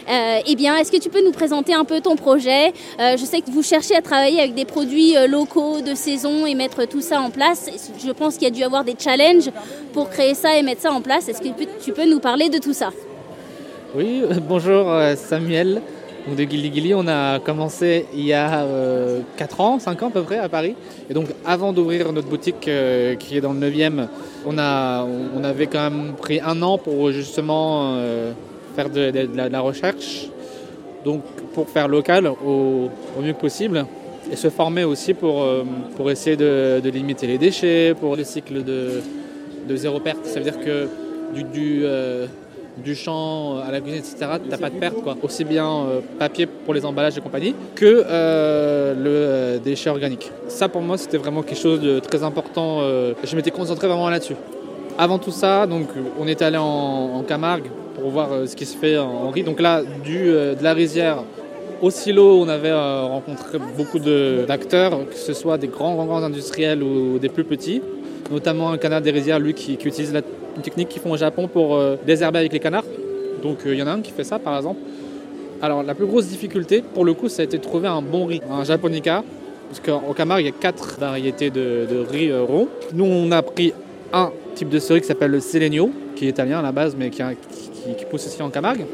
Euh, 0.09 0.39
eh 0.47 0.55
bien, 0.57 0.77
est-ce 0.77 0.93
que 0.93 0.99
tu 0.99 1.09
peux 1.09 1.25
nous 1.25 1.33
présenter 1.33 1.75
un 1.75 1.85
peu 1.85 2.01
ton 2.01 2.17
projet? 2.17 2.69
Euh, 3.01 3.17
Je 3.17 3.25
sais 3.25 3.41
que 3.41 3.51
vous 3.51 3.63
cherchez 3.63 3.97
à 3.97 4.03
travailler 4.03 4.41
avec 4.41 4.55
des 4.55 4.65
produits 4.65 5.15
locaux 5.29 5.81
de 5.81 5.95
saison 5.95 6.47
et 6.47 6.55
mettre 6.55 6.85
tout 6.85 7.01
ça 7.01 7.21
en 7.21 7.31
place. 7.31 7.69
Je 8.05 8.11
pense 8.13 8.35
qu'il 8.35 8.45
y 8.45 8.51
a 8.51 8.55
dû 8.55 8.63
avoir 8.63 8.85
des 8.85 8.95
challenges 8.99 9.51
pour 9.93 10.09
créer 10.11 10.35
ça 10.35 10.57
et 10.57 10.63
mettre 10.63 10.83
ça 10.83 10.93
en 10.93 11.01
place. 11.01 11.29
Est-ce 11.29 11.41
que 11.41 11.49
tu 11.83 11.93
peux 11.93 12.09
nous 12.09 12.21
parler 12.21 12.49
de 12.49 12.59
tout 12.59 12.75
ça? 12.75 12.91
Oui, 13.95 14.23
bonjour 14.49 14.87
Samuel. 15.17 15.83
De 16.29 16.45
Gilly 16.45 16.73
Gilly, 16.73 16.95
on 16.95 17.07
a 17.09 17.39
commencé 17.41 18.07
il 18.15 18.27
y 18.27 18.33
a 18.33 18.63
euh, 18.63 19.21
4 19.37 19.61
ans, 19.61 19.79
5 19.79 20.03
ans 20.03 20.09
à 20.09 20.11
peu 20.11 20.23
près 20.23 20.39
à 20.39 20.49
Paris. 20.49 20.75
Et 21.09 21.15
donc 21.15 21.27
avant 21.45 21.73
d'ouvrir 21.73 22.13
notre 22.13 22.29
boutique 22.29 22.69
euh, 22.69 23.17
qui 23.17 23.37
est 23.37 23.41
dans 23.41 23.53
le 23.53 23.61
9e, 23.61 24.07
on, 24.47 24.59
avait 25.45 25.67
quand 25.67 25.91
même 25.91 26.13
pris 26.17 26.41
un 26.41 26.63
an 26.63 26.79
pour 26.79 27.11
justement 27.13 27.95
euh, 27.95 28.33
faire 28.77 28.91
de, 28.91 29.29
la, 29.35 29.61
recherche, 29.61 30.29
donc 31.05 31.23
pour 31.55 31.69
faire 31.69 31.89
local 31.89 32.27
au, 32.27 32.91
mieux 33.21 33.33
que 33.33 33.41
possible. 33.41 33.87
Et 34.31 34.37
se 34.37 34.49
former 34.49 34.85
aussi 34.85 35.15
pour, 35.15 35.43
euh, 35.43 35.65
essayer 36.09 36.37
de, 36.37 36.81
limiter 36.91 37.27
les 37.27 37.39
déchets, 37.39 37.95
pour 37.99 38.17
le 38.17 38.25
cycle 38.25 38.63
de, 38.63 39.01
zéro 39.77 40.01
perte. 40.01 40.25
Ça 40.27 40.39
veut 40.39 40.45
dire 40.45 40.61
que 40.61 40.89
du, 41.53 41.83
euh, 41.85 42.27
du 42.83 42.95
champ 42.95 43.59
à 43.59 43.71
la 43.71 43.81
cuisine, 43.81 44.01
etc., 44.01 44.17
t'as 44.49 44.59
pas 44.59 44.71
de 44.71 44.79
perte. 44.79 45.03
Quoi. 45.03 45.17
Aussi 45.23 45.45
bien 45.45 45.67
euh, 45.67 46.01
papier 46.19 46.47
pour 46.47 46.75
les 46.75 46.85
emballages 46.85 47.17
et 47.19 47.21
compagnie 47.21 47.55
que 47.75 48.05
euh, 48.07 48.95
le 48.95 49.11
euh, 49.11 49.59
déchet 49.59 49.91
organique. 49.91 50.31
Ça 50.49 50.69
pour 50.69 50.83
moi 50.83 50.99
c'était 50.99 51.19
vraiment 51.19 51.43
quelque 51.43 51.61
chose 51.61 51.81
de 51.81 51.99
très 52.01 52.23
important. 52.23 52.79
euh, 52.81 53.15
je 53.25 53.37
m'étais 53.37 53.51
concentré 53.51 53.87
vraiment 53.87 54.11
là-dessus. 54.11 54.37
Avant 55.01 55.19
tout 55.19 55.31
ça, 55.31 55.67
donc, 55.67 55.89
on 56.19 56.27
est 56.27 56.43
allé 56.43 56.59
en, 56.59 57.25
Camargue 57.27 57.71
pour 57.95 58.11
voir 58.11 58.33
euh, 58.33 58.47
ce 58.47 58.55
qui 58.55 58.67
se 58.67 58.77
fait 58.77 58.99
en, 58.99 59.31
riz. 59.31 59.43
Donc 59.43 59.59
là, 59.59 59.83
du, 60.05 60.29
euh, 60.29 60.55
de 60.55 60.63
la 60.63 60.75
rizière 60.75 61.25
au 61.81 61.89
silo, 61.91 62.43
on 62.43 62.49
avait 62.49 62.69
euh, 62.69 63.05
rencontré 63.05 63.59
beaucoup 63.79 63.99
d'acteurs, 63.99 65.09
que 65.09 65.15
ce 65.15 65.33
soit 65.33 65.57
des 65.57 65.69
grands, 65.69 65.95
grands, 65.95 66.05
grands 66.05 66.23
industriels 66.23 66.83
ou 66.83 67.19
des 67.19 67.31
plus 67.31 67.45
petits, 67.45 67.81
notamment 68.31 68.71
un 68.71 68.79
canard 68.79 69.01
des 69.01 69.11
rizières, 69.11 69.39
lui, 69.39 69.55
qui, 69.55 69.75
utilise 69.75 70.13
la 70.13 70.23
une 70.57 70.63
technique 70.63 70.89
qu'ils 70.89 71.01
font 71.01 71.13
au 71.13 71.17
Japon 71.17 71.47
pour 71.49 71.77
euh, 71.77 71.97
désherber 72.07 72.39
avec 72.41 72.53
les 72.53 72.59
canards. 72.59 72.85
Donc 73.43 73.59
euh, 73.67 73.73
il 73.75 73.79
y 73.79 73.83
en 73.83 73.87
a 73.87 73.93
un 73.93 74.01
qui 74.01 74.11
fait 74.11 74.25
ça, 74.25 74.39
par 74.39 74.57
exemple. 74.57 74.81
Alors 75.63 75.83
la 75.83 75.95
plus 75.95 76.07
grosse 76.07 76.27
difficulté, 76.27 76.83
pour 76.95 77.05
le 77.05 77.15
coup, 77.15 77.29
ça 77.29 77.43
a 77.43 77.45
été 77.45 77.59
de 77.59 77.63
trouver 77.63 77.87
un 77.89 78.03
bon 78.03 78.27
riz, 78.27 78.41
un 78.51 78.65
japonica, 78.65 79.23
parce 79.69 79.81
qu'au 79.81 80.13
Camargue, 80.13 80.43
il 80.43 80.47
y 80.47 80.51
a 80.51 80.53
quatre 80.59 80.99
variétés 80.99 81.51
de, 81.51 81.87
de 81.91 81.99
riz 82.11 82.31
euh, 82.31 82.43
rond. 82.43 82.67
Nous, 82.93 83.05
on 83.05 83.31
a 83.31 83.43
pris 83.43 83.73
un 84.13 84.31
type 84.57 84.69
de 84.71 84.79
ce 84.81 84.93
riz 84.95 85.01
qui 85.01 85.07
s'appelle 85.07 85.31
le 85.31 85.41
Selenio, 85.41 85.91
qui 86.17 86.27
est 86.27 86.31
italien 86.31 86.59
à 86.59 86.63
la 86.63 86.73
base, 86.73 86.97
mais 86.99 87.11
qui, 87.11 87.23
qui- 87.23 87.95
qui 87.95 88.05
pousse 88.07 88.27
aussi 88.27 88.43
en 88.43 88.51
Camargue. 88.51 88.85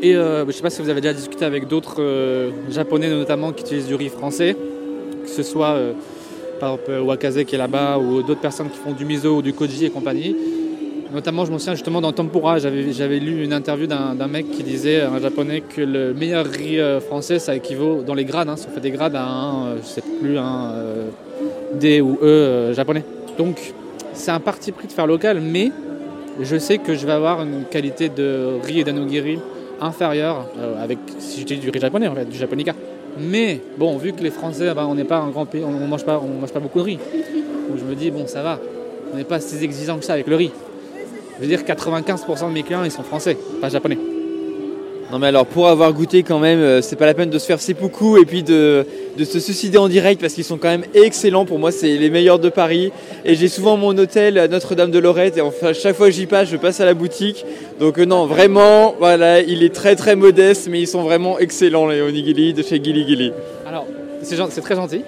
Et 0.00 0.16
euh, 0.16 0.42
je 0.42 0.46
ne 0.46 0.52
sais 0.52 0.62
pas 0.62 0.70
si 0.70 0.80
vous 0.82 0.88
avez 0.88 1.00
déjà 1.00 1.14
discuté 1.14 1.44
avec 1.44 1.68
d'autres 1.68 1.96
euh, 2.00 2.50
japonais 2.70 3.08
notamment 3.10 3.52
qui 3.52 3.62
utilisent 3.62 3.86
du 3.86 3.94
riz 3.94 4.08
français, 4.08 4.56
que 5.22 5.28
ce 5.28 5.42
soit 5.44 5.74
euh, 5.74 5.92
par 6.62 6.74
exemple 6.74 7.00
Wakaze 7.08 7.42
qui 7.44 7.56
est 7.56 7.58
là-bas 7.58 7.98
ou 7.98 8.22
d'autres 8.22 8.40
personnes 8.40 8.70
qui 8.70 8.78
font 8.78 8.92
du 8.92 9.04
miso 9.04 9.38
ou 9.38 9.42
du 9.42 9.52
koji 9.52 9.84
et 9.84 9.90
compagnie. 9.90 10.36
Notamment, 11.12 11.44
je 11.44 11.50
me 11.50 11.58
souviens 11.58 11.74
justement 11.74 12.00
dans 12.00 12.12
Tempura, 12.12 12.58
j'avais 12.58 13.18
lu 13.18 13.44
une 13.44 13.52
interview 13.52 13.88
d'un 13.88 14.28
mec 14.28 14.48
qui 14.52 14.62
disait, 14.62 15.02
un 15.02 15.18
japonais, 15.18 15.60
que 15.60 15.80
le 15.80 16.14
meilleur 16.14 16.46
riz 16.46 16.78
euh, 16.78 17.00
français, 17.00 17.38
ça 17.38 17.54
équivaut 17.54 18.02
dans 18.02 18.14
les 18.14 18.24
grades, 18.24 18.48
hein, 18.48 18.56
si 18.56 18.66
on 18.70 18.74
fait 18.74 18.80
des 18.80 18.92
grades 18.92 19.16
à 19.16 19.24
un, 19.24 19.66
euh, 19.66 19.76
je 19.82 20.00
plus, 20.20 20.38
un 20.38 20.70
euh, 20.72 21.08
D 21.74 22.00
ou 22.00 22.16
E 22.22 22.72
japonais. 22.72 23.04
Donc, 23.36 23.74
c'est 24.14 24.30
un 24.30 24.40
parti 24.40 24.70
pris 24.70 24.86
de 24.86 24.92
faire 24.92 25.06
local, 25.08 25.40
mais 25.40 25.70
je 26.40 26.56
sais 26.56 26.78
que 26.78 26.94
je 26.94 27.04
vais 27.04 27.12
avoir 27.12 27.42
une 27.42 27.64
qualité 27.70 28.08
de 28.08 28.60
riz 28.64 28.80
et 28.80 28.84
d'anogiri 28.84 29.38
inférieure 29.80 30.46
avec 30.80 30.98
si 31.18 31.40
j'utilise 31.40 31.62
du 31.62 31.70
riz 31.70 31.80
japonais, 31.80 32.06
en 32.06 32.14
fait, 32.14 32.24
du 32.24 32.38
japonica. 32.38 32.72
Mais 33.18 33.60
bon, 33.76 33.96
vu 33.96 34.12
que 34.12 34.22
les 34.22 34.30
Français, 34.30 34.72
ben, 34.74 34.86
on 34.86 34.94
n'est 34.94 35.04
pas 35.04 35.18
un 35.18 35.28
grand 35.28 35.46
pays, 35.46 35.62
on 35.64 35.72
ne 35.72 35.86
mange 35.86 36.04
pas, 36.04 36.20
on 36.22 36.40
mange 36.40 36.52
pas 36.52 36.60
beaucoup 36.60 36.78
de 36.78 36.84
riz. 36.84 36.98
Donc 37.68 37.78
je 37.78 37.84
me 37.84 37.94
dis 37.94 38.10
bon, 38.10 38.26
ça 38.26 38.42
va, 38.42 38.58
on 39.12 39.16
n'est 39.16 39.24
pas 39.24 39.40
si 39.40 39.62
exigeant 39.62 39.98
que 39.98 40.04
ça 40.04 40.14
avec 40.14 40.26
le 40.26 40.36
riz. 40.36 40.52
Je 41.36 41.42
veux 41.42 41.48
dire, 41.48 41.62
95% 41.62 42.48
de 42.48 42.52
mes 42.52 42.62
clients, 42.62 42.84
ils 42.84 42.90
sont 42.90 43.02
français, 43.02 43.36
pas 43.60 43.68
japonais. 43.68 43.98
Non 45.12 45.18
mais 45.18 45.26
alors 45.26 45.44
pour 45.44 45.68
avoir 45.68 45.92
goûté 45.92 46.22
quand 46.22 46.38
même, 46.38 46.60
euh, 46.60 46.80
c'est 46.80 46.96
pas 46.96 47.04
la 47.04 47.12
peine 47.12 47.28
de 47.28 47.38
se 47.38 47.44
faire 47.44 47.60
seppuku 47.60 48.18
et 48.18 48.24
puis 48.24 48.42
de, 48.42 48.86
se 49.22 49.40
suicider 49.40 49.76
en 49.76 49.88
direct 49.88 50.18
parce 50.22 50.32
qu'ils 50.32 50.42
sont 50.42 50.56
quand 50.56 50.70
même 50.70 50.86
excellents. 50.94 51.44
Pour 51.44 51.58
moi, 51.58 51.70
c'est 51.70 51.98
les 51.98 52.08
meilleurs 52.08 52.38
de 52.38 52.48
Paris. 52.48 52.92
Et 53.26 53.34
j'ai 53.34 53.48
souvent 53.48 53.76
mon 53.76 53.90
hôtel 53.98 54.38
à 54.38 54.48
Notre-Dame 54.48 54.90
de 54.90 54.98
Lorette 54.98 55.36
et 55.36 55.42
enfin 55.42 55.74
chaque 55.74 55.96
fois 55.96 56.06
que 56.06 56.14
j'y 56.14 56.24
passe, 56.24 56.48
je 56.48 56.56
passe 56.56 56.80
à 56.80 56.86
la 56.86 56.94
boutique. 56.94 57.44
Donc 57.78 57.98
euh, 57.98 58.06
non, 58.06 58.24
vraiment, 58.24 58.94
voilà, 58.98 59.42
il 59.42 59.62
est 59.62 59.74
très 59.74 59.96
très 59.96 60.16
modeste, 60.16 60.68
mais 60.70 60.80
ils 60.80 60.88
sont 60.88 61.02
vraiment 61.02 61.38
excellents 61.38 61.88
les 61.88 62.00
onigiri 62.00 62.54
de 62.54 62.62
chez 62.62 62.82
Gili 62.82 63.06
Gili. 63.06 63.32
Alors, 63.66 63.86
c'est 64.22 64.62
très 64.62 64.76
gentil. 64.76 65.02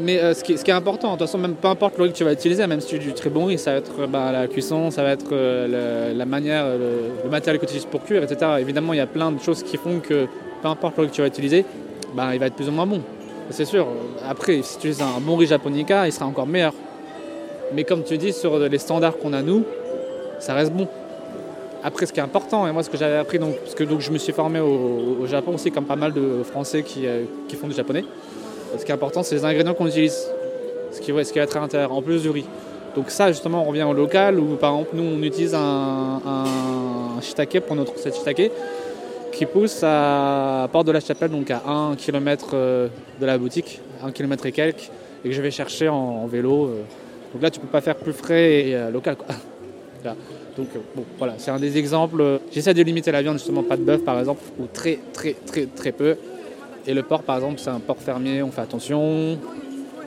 Mais 0.00 0.18
euh, 0.18 0.34
ce, 0.34 0.42
qui, 0.42 0.52
est 0.52 0.70
important, 0.70 1.08
de 1.08 1.18
toute 1.18 1.26
façon, 1.26 1.38
même 1.38 1.54
peu 1.54 1.68
importe 1.68 1.98
le 1.98 2.04
riz 2.04 2.12
que 2.12 2.16
tu 2.16 2.24
vas 2.24 2.32
utiliser, 2.32 2.66
même 2.66 2.80
si 2.80 2.88
tu 2.88 2.98
du 2.98 3.12
très 3.12 3.28
bon 3.28 3.44
riz, 3.44 3.58
ça 3.58 3.72
va 3.72 3.78
être 3.78 3.92
euh, 4.00 4.06
bah, 4.06 4.32
la 4.32 4.48
cuisson, 4.48 4.90
ça 4.90 5.02
va 5.02 5.10
être 5.10 5.32
euh, 5.32 6.14
la 6.14 6.24
manière, 6.24 6.66
le, 6.68 7.22
le 7.24 7.30
matériel 7.30 7.60
que 7.60 7.66
tu 7.66 7.72
utilises 7.72 7.86
pour 7.90 8.02
cuire, 8.04 8.22
etc. 8.22 8.52
Évidemment, 8.60 8.94
il 8.94 8.96
y 8.96 9.00
a 9.00 9.06
plein 9.06 9.30
de 9.30 9.40
choses 9.40 9.62
qui 9.62 9.76
font 9.76 10.00
que 10.00 10.26
peu 10.62 10.68
importe 10.68 10.96
le 10.96 11.02
riz 11.02 11.10
que 11.10 11.14
tu 11.14 11.20
vas 11.20 11.26
utiliser, 11.26 11.64
bah, 12.14 12.30
il 12.32 12.40
va 12.40 12.46
être 12.46 12.54
plus 12.54 12.68
ou 12.68 12.72
moins 12.72 12.86
bon. 12.86 13.02
C'est 13.50 13.64
sûr. 13.64 13.86
Après, 14.26 14.62
si 14.62 14.78
tu 14.78 14.88
utilises 14.88 15.02
un 15.02 15.20
bon 15.20 15.36
riz 15.36 15.46
japonica, 15.46 16.06
il 16.06 16.12
sera 16.12 16.26
encore 16.26 16.46
meilleur. 16.46 16.72
Mais 17.74 17.84
comme 17.84 18.02
tu 18.02 18.16
dis, 18.16 18.32
sur 18.32 18.58
les 18.58 18.78
standards 18.78 19.18
qu'on 19.18 19.32
a 19.32 19.42
nous, 19.42 19.64
ça 20.38 20.54
reste 20.54 20.72
bon. 20.72 20.88
Après, 21.82 22.06
ce 22.06 22.12
qui 22.12 22.20
est 22.20 22.22
important, 22.22 22.66
et 22.66 22.72
moi, 22.72 22.82
ce 22.82 22.90
que 22.90 22.96
j'avais 22.96 23.16
appris, 23.16 23.38
donc, 23.38 23.56
parce 23.56 23.74
que 23.74 23.84
donc, 23.84 24.00
je 24.00 24.10
me 24.10 24.18
suis 24.18 24.32
formé 24.32 24.60
au, 24.60 25.26
Japon 25.26 25.54
aussi, 25.54 25.70
comme 25.70 25.84
pas 25.84 25.96
mal 25.96 26.12
de 26.12 26.42
Français 26.42 26.82
qui, 26.82 27.06
euh, 27.06 27.24
qui 27.48 27.56
font 27.56 27.68
du 27.68 27.74
japonais. 27.74 28.04
Ce 28.78 28.84
qui 28.84 28.90
est 28.90 28.94
important, 28.94 29.22
c'est 29.22 29.34
les 29.34 29.44
ingrédients 29.44 29.74
qu'on 29.74 29.86
utilise, 29.86 30.28
ce 30.92 31.00
qui, 31.00 31.12
va 31.12 31.22
être 31.22 31.56
à 31.56 31.60
l'intérieur, 31.60 31.92
en 31.92 32.02
plus 32.02 32.22
du 32.22 32.30
riz. 32.30 32.46
Donc 32.94 33.10
ça, 33.10 33.30
justement, 33.30 33.62
on 33.62 33.64
revient 33.66 33.82
au 33.84 33.92
local, 33.92 34.38
où 34.38 34.56
par 34.56 34.72
exemple, 34.72 34.90
nous, 34.94 35.04
on 35.04 35.22
utilise 35.22 35.54
un, 35.54 37.20
shiitake 37.20 37.60
pour 37.60 37.76
notre 37.76 37.94
recette 37.94 38.14
shiitake, 38.14 38.50
qui 39.32 39.46
pousse 39.46 39.80
à 39.82 40.68
Porte 40.72 40.86
de 40.86 40.92
la 40.92 41.00
Chapelle, 41.00 41.30
donc 41.30 41.50
à 41.50 41.62
1 41.66 41.96
km 41.96 42.54
de 42.54 43.26
la 43.26 43.38
boutique, 43.38 43.80
1 44.02 44.12
km 44.12 44.46
et 44.46 44.52
quelques, 44.52 44.90
et 45.24 45.28
que 45.28 45.34
je 45.34 45.42
vais 45.42 45.50
chercher 45.50 45.88
en, 45.88 46.26
vélo 46.26 46.66
euh, 46.66 46.82
Donc 47.32 47.42
là, 47.42 47.50
tu 47.50 47.60
peux 47.60 47.68
pas 47.68 47.80
faire 47.80 47.96
plus 47.96 48.12
frais 48.12 48.68
et 48.68 48.74
euh, 48.74 48.90
local. 48.90 49.16
Quoi. 49.16 49.34
Donc 50.56 50.68
euh, 50.74 50.80
bon, 50.96 51.04
voilà, 51.18 51.34
c'est 51.38 51.50
un 51.50 51.58
des 51.58 51.78
exemples. 51.78 52.40
J'essaie 52.50 52.74
de 52.74 52.82
limiter 52.82 53.12
la 53.12 53.22
viande, 53.22 53.38
justement, 53.38 53.62
pas 53.62 53.76
de 53.76 53.82
bœuf 53.82 54.02
par 54.02 54.18
exemple, 54.18 54.42
ou 54.58 54.66
très 54.66 54.98
très 55.12 55.34
très 55.34 55.66
très 55.66 55.92
peu. 55.92 56.16
Et 56.86 56.94
le 56.94 57.02
porc, 57.02 57.22
par 57.22 57.36
exemple, 57.36 57.58
c'est 57.58 57.70
un 57.70 57.80
porc 57.80 57.98
fermier, 57.98 58.42
on 58.42 58.50
fait 58.50 58.62
attention. 58.62 59.38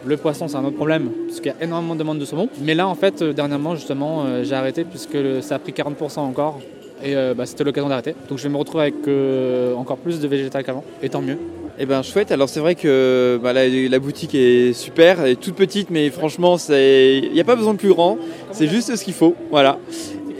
Le 0.05 0.17
poisson, 0.17 0.47
c'est 0.47 0.57
un 0.57 0.65
autre 0.65 0.75
problème, 0.75 1.09
parce 1.27 1.39
qu'il 1.39 1.51
y 1.51 1.55
a 1.55 1.63
énormément 1.63 1.93
de 1.93 1.99
demandes 1.99 2.19
de 2.19 2.25
saumon. 2.25 2.49
Mais 2.61 2.75
là, 2.75 2.87
en 2.87 2.95
fait, 2.95 3.21
euh, 3.21 3.31
dernièrement, 3.31 3.75
justement, 3.75 4.25
euh, 4.25 4.43
j'ai 4.43 4.55
arrêté, 4.55 4.83
puisque 4.83 5.17
ça 5.41 5.55
a 5.55 5.59
pris 5.59 5.71
40% 5.71 6.19
encore. 6.19 6.59
Et 7.01 7.15
euh, 7.15 7.33
bah, 7.33 7.45
c'était 7.45 7.63
l'occasion 7.63 7.89
d'arrêter. 7.89 8.15
Donc 8.29 8.37
je 8.37 8.43
vais 8.43 8.49
me 8.49 8.57
retrouver 8.57 8.83
avec 8.83 9.75
encore 9.77 9.97
plus 9.97 10.19
de 10.19 10.27
végétal 10.27 10.63
qu'avant. 10.63 10.83
Et 11.01 11.09
tant 11.09 11.21
mieux. 11.21 11.37
Eh 11.79 11.85
ben 11.87 12.03
chouette, 12.03 12.31
alors 12.31 12.49
c'est 12.49 12.59
vrai 12.59 12.75
que 12.75 13.39
bah, 13.41 13.51
la, 13.51 13.67
la 13.67 13.99
boutique 13.99 14.35
est 14.35 14.73
super, 14.73 15.21
elle 15.21 15.31
est 15.31 15.35
toute 15.35 15.55
petite 15.55 15.89
mais 15.89 16.11
franchement 16.11 16.57
il 16.69 17.31
n'y 17.33 17.41
a 17.41 17.43
pas 17.43 17.55
besoin 17.55 17.73
de 17.73 17.79
plus 17.79 17.89
grand, 17.89 18.19
c'est 18.51 18.67
juste 18.67 18.95
ce 18.95 19.03
qu'il 19.03 19.15
faut, 19.15 19.35
voilà. 19.49 19.79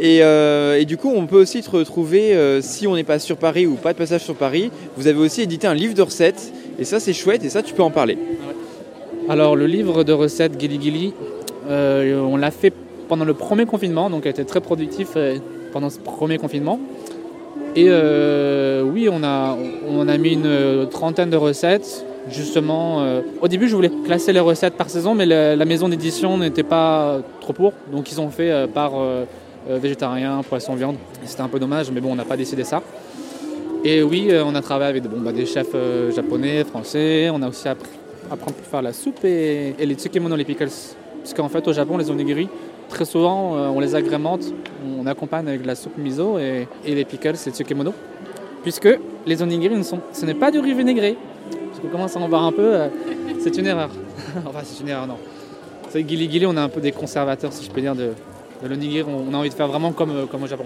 Et, 0.04 0.22
euh, 0.22 0.78
et 0.78 0.84
du 0.84 0.98
coup 0.98 1.14
on 1.16 1.28
peut 1.28 1.40
aussi 1.40 1.62
te 1.62 1.72
retrouver, 1.72 2.36
euh, 2.36 2.60
si 2.62 2.88
on 2.88 2.96
n'est 2.96 3.06
pas 3.06 3.20
sur 3.20 3.38
Paris 3.38 3.66
ou 3.66 3.76
pas 3.76 3.94
de 3.94 3.98
passage 3.98 4.22
sur 4.22 4.36
Paris, 4.36 4.70
vous 4.98 5.08
avez 5.08 5.18
aussi 5.18 5.42
édité 5.42 5.66
un 5.66 5.74
livre 5.74 5.94
de 5.94 6.02
recettes 6.02 6.52
et 6.78 6.84
ça 6.84 7.00
c'est 7.00 7.14
chouette 7.14 7.46
et 7.46 7.50
ça 7.50 7.64
tu 7.64 7.74
peux 7.74 7.84
en 7.84 7.90
parler. 7.90 8.18
Alors 9.30 9.56
le 9.56 9.66
livre 9.66 10.04
de 10.04 10.12
recettes 10.12 10.60
Gili 10.60 10.82
Gili, 10.82 11.14
euh, 11.70 12.20
on 12.20 12.36
l'a 12.36 12.52
fait 12.52 12.74
pendant 13.08 13.24
le 13.24 13.34
premier 13.34 13.66
confinement, 13.66 14.10
donc 14.10 14.26
a 14.26 14.30
été 14.30 14.44
très 14.44 14.60
productif 14.60 15.16
pendant 15.72 15.90
ce 15.90 16.00
premier 16.00 16.38
confinement. 16.38 16.82
Et 17.78 17.90
oui, 17.90 19.08
on 19.10 19.24
a, 19.24 19.58
on 19.90 20.08
a 20.08 20.18
mis 20.18 20.34
une 20.34 20.88
trentaine 20.92 21.30
de 21.30 21.38
recettes. 21.38 22.06
Justement, 22.30 23.04
au 23.42 23.48
début, 23.48 23.68
je 23.68 23.76
voulais 23.76 23.92
classer 24.06 24.32
les 24.32 24.40
recettes 24.40 24.76
par 24.76 24.90
saison, 24.90 25.16
mais 25.16 25.26
la, 25.26 25.66
maison 25.66 25.90
d'édition 25.90 26.38
n'était 26.38 26.64
pas 26.64 27.20
trop 27.42 27.54
pour. 27.54 27.74
Donc, 27.92 28.12
ils 28.12 28.22
ont 28.22 28.30
fait 28.30 28.68
par 28.74 28.94
végétarien, 29.68 30.42
poisson, 30.48 30.76
viande. 30.76 30.96
C'était 31.24 31.42
un 31.42 31.48
peu 31.48 31.60
dommage, 31.60 31.92
mais 31.92 32.02
bon, 32.02 32.12
on 32.12 32.16
n'a 32.16 32.26
pas 32.26 32.38
décidé 32.38 32.64
ça. 32.64 32.82
Et 33.86 34.02
oui, 34.02 34.28
euh, 34.30 34.46
on 34.46 34.56
a 34.56 34.62
travaillé 34.62 34.92
avec 34.92 35.04
bah, 35.04 35.34
des 35.34 35.46
chefs 35.46 35.76
euh, 35.76 36.10
japonais, 36.10 36.64
français. 36.64 37.30
On 37.34 37.42
a 37.42 37.50
aussi 37.50 37.68
appris, 37.68 37.90
appris 38.32 38.52
à 38.52 38.70
faire 38.70 38.82
la 38.82 38.94
soupe 38.94 39.26
et, 39.26 39.76
les 39.78 39.96
tsukemono, 39.96 40.38
les 40.38 40.46
pickles. 40.46 40.70
Parce 41.22 41.34
qu'en 41.36 41.50
fait, 41.50 41.68
au 41.68 41.74
Japon, 41.74 41.98
les 41.98 42.10
onigiri, 42.10 42.48
très 42.88 43.04
souvent, 43.04 43.58
euh, 43.58 43.68
on 43.68 43.82
les 43.82 43.94
agrémente, 43.94 44.54
on 44.98 45.06
accompagne 45.06 45.50
avec 45.50 45.66
la 45.66 45.76
soupe 45.76 45.98
miso 45.98 46.38
et, 46.40 46.66
les 46.86 47.04
pickles, 47.04 47.36
c'est 47.36 47.52
tsukemono. 47.52 47.94
Puisque 48.62 48.88
les 49.26 49.42
onigiri, 49.44 49.76
ne 49.76 49.84
sont, 49.84 50.00
ce 50.14 50.26
n'est 50.26 50.34
pas 50.34 50.50
du 50.50 50.60
riz 50.60 50.74
vinaigré. 50.74 51.18
Parce 51.70 51.82
qu'on 51.82 51.90
commence 51.90 52.16
à 52.16 52.22
en 52.22 52.30
voir 52.30 52.44
un 52.46 52.54
peu, 52.54 52.76
euh, 52.76 52.88
c'est 53.40 53.58
une 53.58 53.68
erreur. 53.68 53.90
enfin, 54.46 54.60
c'est 54.64 54.82
une 54.82 54.88
erreur, 54.88 55.08
non. 55.08 55.18
C'est 55.90 56.08
Gili 56.08 56.32
Gili, 56.32 56.46
on 56.46 56.56
a 56.56 56.62
un 56.62 56.70
peu 56.70 56.80
des 56.80 56.94
conservateurs, 56.94 57.52
si 57.52 57.66
je 57.66 57.70
peux 57.70 57.82
dire, 57.82 57.96
de, 57.96 58.12
de 58.64 58.70
l'onigiri. 58.70 59.04
On, 59.08 59.34
a 59.34 59.38
envie 59.38 59.50
de 59.50 59.54
faire 59.54 59.68
vraiment 59.68 59.92
comme, 59.92 60.12
euh, 60.12 60.26
au 60.26 60.48
Japon. 60.48 60.66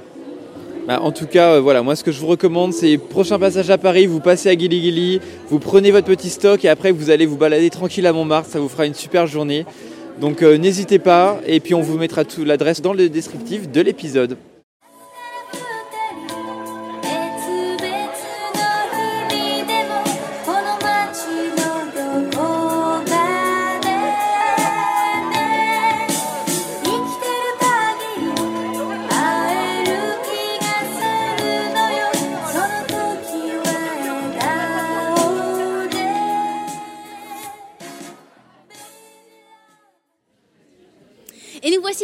Bah, 0.88 1.02
en 1.02 1.12
tout 1.12 1.26
cas, 1.26 1.56
euh, 1.56 1.60
voilà, 1.60 1.82
moi 1.82 1.96
ce 1.96 2.04
que 2.04 2.14
je 2.14 2.20
vous 2.22 2.28
recommande, 2.28 2.72
c'est 2.72 2.98
prochain 2.98 3.38
passage 3.38 3.70
à 3.70 3.78
Paris, 3.78 4.06
vous 4.06 4.22
passez 4.22 4.50
à 4.50 4.58
Gili 4.58 4.82
Gili, 4.82 5.22
vous 5.50 5.60
prenez 5.60 5.92
votre 5.92 6.08
petit 6.08 6.30
stock 6.30 6.64
et 6.64 6.70
après 6.70 6.92
vous 6.92 7.10
allez 7.10 7.26
vous 7.26 7.36
balader 7.36 7.70
tranquille 7.70 8.08
à 8.08 8.14
Montmartre, 8.14 8.50
ça 8.50 8.60
vous 8.60 8.70
fera 8.70 8.86
une 8.86 8.94
super 8.94 9.28
journée. 9.28 9.66
Donc 10.22 10.42
euh, 10.42 10.58
n'hésitez 10.58 11.00
pas 11.00 11.42
et 11.46 11.60
puis 11.60 11.74
on 11.74 11.82
vous 11.82 11.98
mettra 11.98 12.24
l'adresse 12.46 12.82
dans 12.82 12.94
le 12.94 13.10
descriptif 13.10 13.70
de 13.70 13.82
l'épisode. 13.82 14.38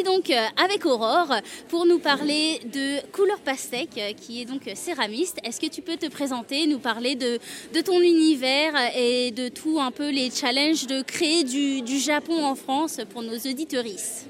Donc 0.03 0.29
euh, 0.29 0.45
avec 0.63 0.85
Aurore 0.85 1.35
pour 1.69 1.85
nous 1.85 1.99
parler 1.99 2.59
de 2.65 2.99
Couleur 3.11 3.39
Pastèque, 3.39 3.97
euh, 3.97 4.11
qui 4.13 4.41
est 4.41 4.45
donc 4.45 4.61
céramiste. 4.75 5.37
Est-ce 5.43 5.59
que 5.59 5.67
tu 5.67 5.81
peux 5.81 5.97
te 5.97 6.07
présenter, 6.07 6.67
nous 6.67 6.79
parler 6.79 7.15
de, 7.15 7.39
ton 7.81 7.99
univers 8.01 8.73
et 8.97 9.31
de 9.31 9.49
tout 9.49 9.79
un 9.79 9.91
peu 9.91 10.09
les 10.09 10.29
challenges 10.31 10.87
de 10.87 11.01
créer 11.01 11.43
du, 11.43 11.99
Japon 11.99 12.43
en 12.43 12.55
France 12.55 12.99
pour 13.11 13.21
nos 13.21 13.37
auditeuristes 13.37 14.27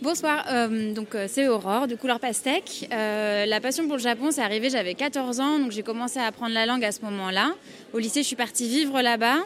Bonsoir, 0.00 0.44
euh, 0.52 0.94
donc 0.94 1.16
euh, 1.16 1.26
c'est 1.28 1.48
Aurore 1.48 1.88
de 1.88 1.96
Couleur 1.96 2.20
Pastèque. 2.20 2.88
Euh, 2.92 3.46
la 3.46 3.60
passion 3.60 3.84
pour 3.88 3.96
le 3.96 4.02
Japon, 4.02 4.28
c'est 4.30 4.42
arrivé, 4.42 4.70
j'avais 4.70 4.94
14 4.94 5.40
ans, 5.40 5.58
donc 5.58 5.72
j'ai 5.72 5.82
commencé 5.82 6.20
à 6.20 6.26
apprendre 6.26 6.54
la 6.54 6.66
langue 6.66 6.84
à 6.84 6.92
ce 6.92 7.00
moment-là. 7.02 7.52
Au 7.92 7.98
lycée, 7.98 8.22
je 8.22 8.28
suis 8.28 8.36
partie 8.36 8.68
vivre 8.68 9.02
là-bas 9.02 9.38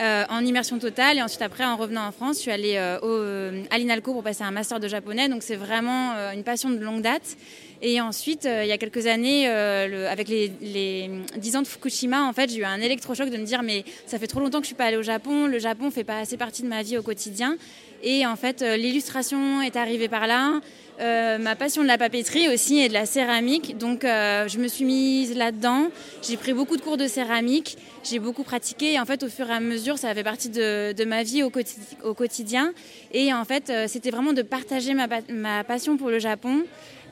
euh, 0.00 0.24
en 0.30 0.44
immersion 0.44 0.78
totale 0.78 1.18
et 1.18 1.22
ensuite 1.22 1.42
après, 1.42 1.64
en 1.64 1.76
revenant 1.76 2.06
en 2.06 2.12
France, 2.12 2.36
je 2.36 2.40
suis 2.42 2.50
allée 2.50 2.76
euh, 2.76 2.98
euh, 3.02 3.62
à 3.70 3.76
l'INALCO 3.76 4.12
pour 4.12 4.22
passer 4.22 4.42
un 4.42 4.50
master 4.50 4.80
de 4.80 4.88
japonais, 4.88 5.28
donc 5.28 5.42
c'est 5.42 5.56
vraiment 5.56 6.14
une 6.32 6.42
passion 6.42 6.70
de 6.70 6.78
longue 6.78 7.02
date. 7.02 7.36
Et 7.82 8.00
ensuite, 8.00 8.44
il 8.44 8.66
y 8.66 8.72
a 8.72 8.78
quelques 8.78 9.06
années, 9.06 9.46
avec 9.46 10.28
les, 10.28 10.52
les 10.60 11.10
10 11.36 11.56
ans 11.56 11.62
de 11.62 11.66
Fukushima, 11.66 12.24
en 12.24 12.32
fait, 12.32 12.50
j'ai 12.50 12.58
eu 12.58 12.64
un 12.64 12.80
électrochoc 12.80 13.30
de 13.30 13.36
me 13.36 13.44
dire 13.44 13.62
mais 13.62 13.84
ça 14.06 14.18
fait 14.18 14.26
trop 14.26 14.40
longtemps 14.40 14.58
que 14.58 14.64
je 14.64 14.68
suis 14.68 14.74
pas 14.74 14.84
allée 14.84 14.96
au 14.96 15.02
Japon, 15.02 15.46
le 15.46 15.58
Japon 15.58 15.90
fait 15.90 16.04
pas 16.04 16.18
assez 16.18 16.36
partie 16.36 16.62
de 16.62 16.68
ma 16.68 16.82
vie 16.82 16.96
au 16.98 17.02
quotidien. 17.02 17.56
Et 18.02 18.26
en 18.26 18.36
fait, 18.36 18.62
l'illustration 18.62 19.60
est 19.60 19.76
arrivée 19.76 20.08
par 20.08 20.26
là. 20.26 20.60
Euh, 21.00 21.38
ma 21.38 21.56
passion 21.56 21.82
de 21.82 21.86
la 21.86 21.96
papeterie 21.96 22.52
aussi 22.52 22.78
et 22.80 22.88
de 22.88 22.92
la 22.92 23.06
céramique. 23.06 23.78
Donc, 23.78 24.04
euh, 24.04 24.46
je 24.48 24.58
me 24.58 24.68
suis 24.68 24.84
mise 24.84 25.34
là-dedans. 25.34 25.88
J'ai 26.22 26.36
pris 26.36 26.52
beaucoup 26.52 26.76
de 26.76 26.82
cours 26.82 26.98
de 26.98 27.06
céramique. 27.06 27.78
J'ai 28.04 28.18
beaucoup 28.18 28.42
pratiqué. 28.42 28.92
Et 28.92 29.00
en 29.00 29.06
fait, 29.06 29.22
au 29.22 29.28
fur 29.28 29.48
et 29.48 29.52
à 29.52 29.60
mesure, 29.60 29.96
ça 29.96 30.14
fait 30.14 30.22
partie 30.24 30.50
de, 30.50 31.04
ma 31.04 31.22
vie 31.22 31.42
au, 31.42 31.48
quotidi- 31.48 31.96
au 32.04 32.12
quotidien. 32.12 32.74
Et 33.12 33.32
en 33.32 33.46
fait, 33.46 33.70
euh, 33.70 33.86
c'était 33.88 34.10
vraiment 34.10 34.34
de 34.34 34.42
partager 34.42 34.92
ma, 34.92 35.08
pa- 35.08 35.22
ma 35.30 35.64
passion 35.64 35.96
pour 35.96 36.10
le 36.10 36.18
Japon, 36.18 36.64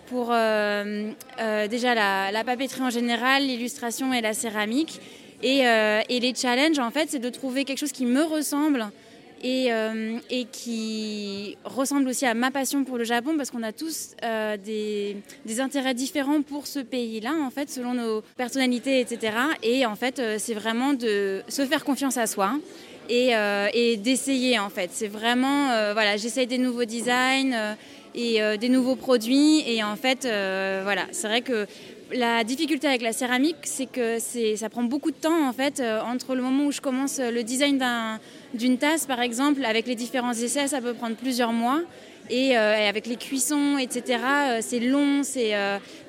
pour 0.06 0.28
déjà 0.28 1.94
la, 1.94 2.44
papeterie 2.44 2.82
en 2.82 2.90
général, 2.90 3.42
l'illustration 3.42 4.12
et 4.12 4.20
la 4.20 4.34
céramique. 4.34 5.00
Et, 5.42 5.58
et 5.58 6.20
les 6.20 6.34
challenges, 6.34 6.78
en 6.78 6.90
fait, 6.90 7.08
c'est 7.10 7.18
de 7.18 7.28
trouver 7.28 7.64
quelque 7.66 7.78
chose 7.78 7.92
qui 7.92 8.06
me 8.06 8.22
ressemble 8.22 8.86
et, 9.42 9.72
euh, 9.72 10.18
et 10.30 10.44
qui 10.44 11.56
ressemble 11.64 12.08
aussi 12.08 12.26
à 12.26 12.34
ma 12.34 12.50
passion 12.50 12.84
pour 12.84 12.98
le 12.98 13.04
Japon 13.04 13.34
parce 13.36 13.50
qu'on 13.50 13.62
a 13.62 13.72
tous 13.72 14.10
euh, 14.24 14.56
des, 14.56 15.16
intérêts 15.60 15.94
différents 15.94 16.42
pour 16.42 16.66
ce 16.66 16.78
pays-là, 16.78 17.34
en 17.42 17.50
fait, 17.50 17.70
selon 17.70 17.94
nos 17.94 18.22
personnalités, 18.36 19.00
etc. 19.00 19.32
Et 19.62 19.86
en 19.86 19.96
fait, 19.96 20.18
euh, 20.18 20.36
c'est 20.38 20.54
vraiment 20.54 20.92
de 20.92 21.42
se 21.48 21.64
faire 21.66 21.84
confiance 21.84 22.16
à 22.16 22.26
soi 22.26 22.52
et, 23.08 23.32
et 23.72 23.96
d'essayer, 23.96 24.58
en 24.58 24.68
fait. 24.68 24.90
C'est 24.92 25.08
vraiment, 25.08 25.68
voilà, 25.94 26.18
j'essaye 26.18 26.46
des 26.46 26.58
nouveaux 26.58 26.84
designs 26.84 27.74
et 28.14 28.38
des 28.58 28.68
nouveaux 28.68 28.96
produits. 28.96 29.64
Et 29.66 29.82
en 29.82 29.96
fait, 29.96 30.24
voilà, 30.24 31.06
c'est 31.10 31.26
vrai 31.26 31.40
que 31.40 31.66
la 32.12 32.44
difficulté 32.44 32.86
avec 32.86 33.02
la 33.02 33.12
céramique, 33.12 33.56
c'est 33.64 33.86
que 33.86 34.18
ça 34.56 34.68
prend 34.68 34.82
beaucoup 34.82 35.10
de 35.10 35.16
temps 35.16 35.46
en 35.48 35.52
fait 35.52 35.80
euh, 35.80 36.00
entre 36.00 36.34
le 36.34 36.42
moment 36.42 36.66
où 36.66 36.72
je 36.72 36.80
commence 36.80 37.18
euh, 37.18 37.30
le 37.30 37.42
design 37.42 37.78
d'un, 37.78 38.18
d'une 38.54 38.78
tasse 38.78 39.06
par 39.06 39.20
exemple, 39.20 39.64
avec 39.64 39.86
les 39.86 39.94
différents 39.94 40.32
essais, 40.32 40.68
ça 40.68 40.80
peut 40.80 40.94
prendre 40.94 41.16
plusieurs 41.16 41.52
mois. 41.52 41.80
Et, 42.30 42.58
euh, 42.58 42.88
avec 42.88 43.06
les 43.06 43.16
cuissons, 43.16 43.78
etc., 43.78 44.18
c'est 44.60 44.80
long, 44.80 45.22
c'est 45.22 45.54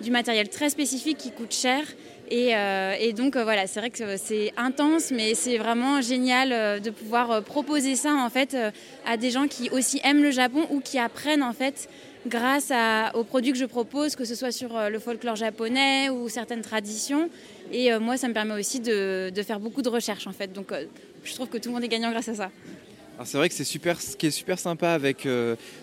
du 0.01 0.11
matériel 0.11 0.49
très 0.49 0.69
spécifique 0.69 1.17
qui 1.17 1.31
coûte 1.31 1.53
cher. 1.53 1.81
Et, 2.29 2.51
et 2.99 3.13
donc 3.13 3.37
voilà, 3.37 3.67
c'est 3.67 3.79
vrai 3.79 3.89
que 3.89 4.17
c'est 4.17 4.51
intense, 4.57 5.11
mais 5.11 5.33
c'est 5.33 5.57
vraiment 5.57 6.01
génial 6.01 6.81
de 6.81 6.89
pouvoir 6.89 7.41
proposer 7.43 7.95
ça 7.95 8.13
en 8.15 8.29
fait 8.29 8.57
à 9.07 9.15
des 9.15 9.31
gens 9.31 9.47
qui 9.47 9.69
aussi 9.69 10.01
aiment 10.03 10.21
le 10.21 10.31
Japon 10.31 10.67
ou 10.71 10.81
qui 10.81 10.99
apprennent 10.99 11.41
en 11.41 11.53
fait 11.53 11.87
grâce 12.27 12.71
à- 12.71 13.15
aux 13.15 13.23
produits 13.23 13.51
que 13.51 13.57
je 13.57 13.65
propose, 13.65 14.15
que 14.15 14.25
ce 14.25 14.35
soit 14.35 14.51
sur 14.51 14.75
euh, 14.75 14.89
le 14.89 14.99
folklore 14.99 15.35
japonais 15.35 16.09
ou 16.09 16.29
certaines 16.29 16.61
traditions. 16.61 17.29
Et 17.71 17.91
euh, 17.91 17.99
moi, 17.99 18.17
ça 18.17 18.27
me 18.27 18.33
permet 18.33 18.59
aussi 18.59 18.79
de, 18.79 19.31
faire 19.43 19.59
beaucoup 19.59 19.81
de 19.81 19.89
recherches 19.89 20.27
en 20.27 20.33
fait. 20.33 20.51
Donc 20.51 20.71
euh, 20.71 20.85
je 21.23 21.33
trouve 21.33 21.47
que 21.47 21.57
tout 21.57 21.69
le 21.69 21.75
monde 21.75 21.83
est 21.83 21.89
gagnant 21.89 22.11
grâce 22.11 22.29
à 22.29 22.35
ça. 22.35 22.51
Alors 23.15 23.27
c'est 23.27 23.37
vrai 23.37 23.49
que 23.49 23.55
c'est 23.55 23.65
super, 23.65 24.01
ce 24.01 24.15
qui 24.15 24.27
est 24.27 24.31
super 24.31 24.57
sympa 24.57 24.91
avec 24.91 25.27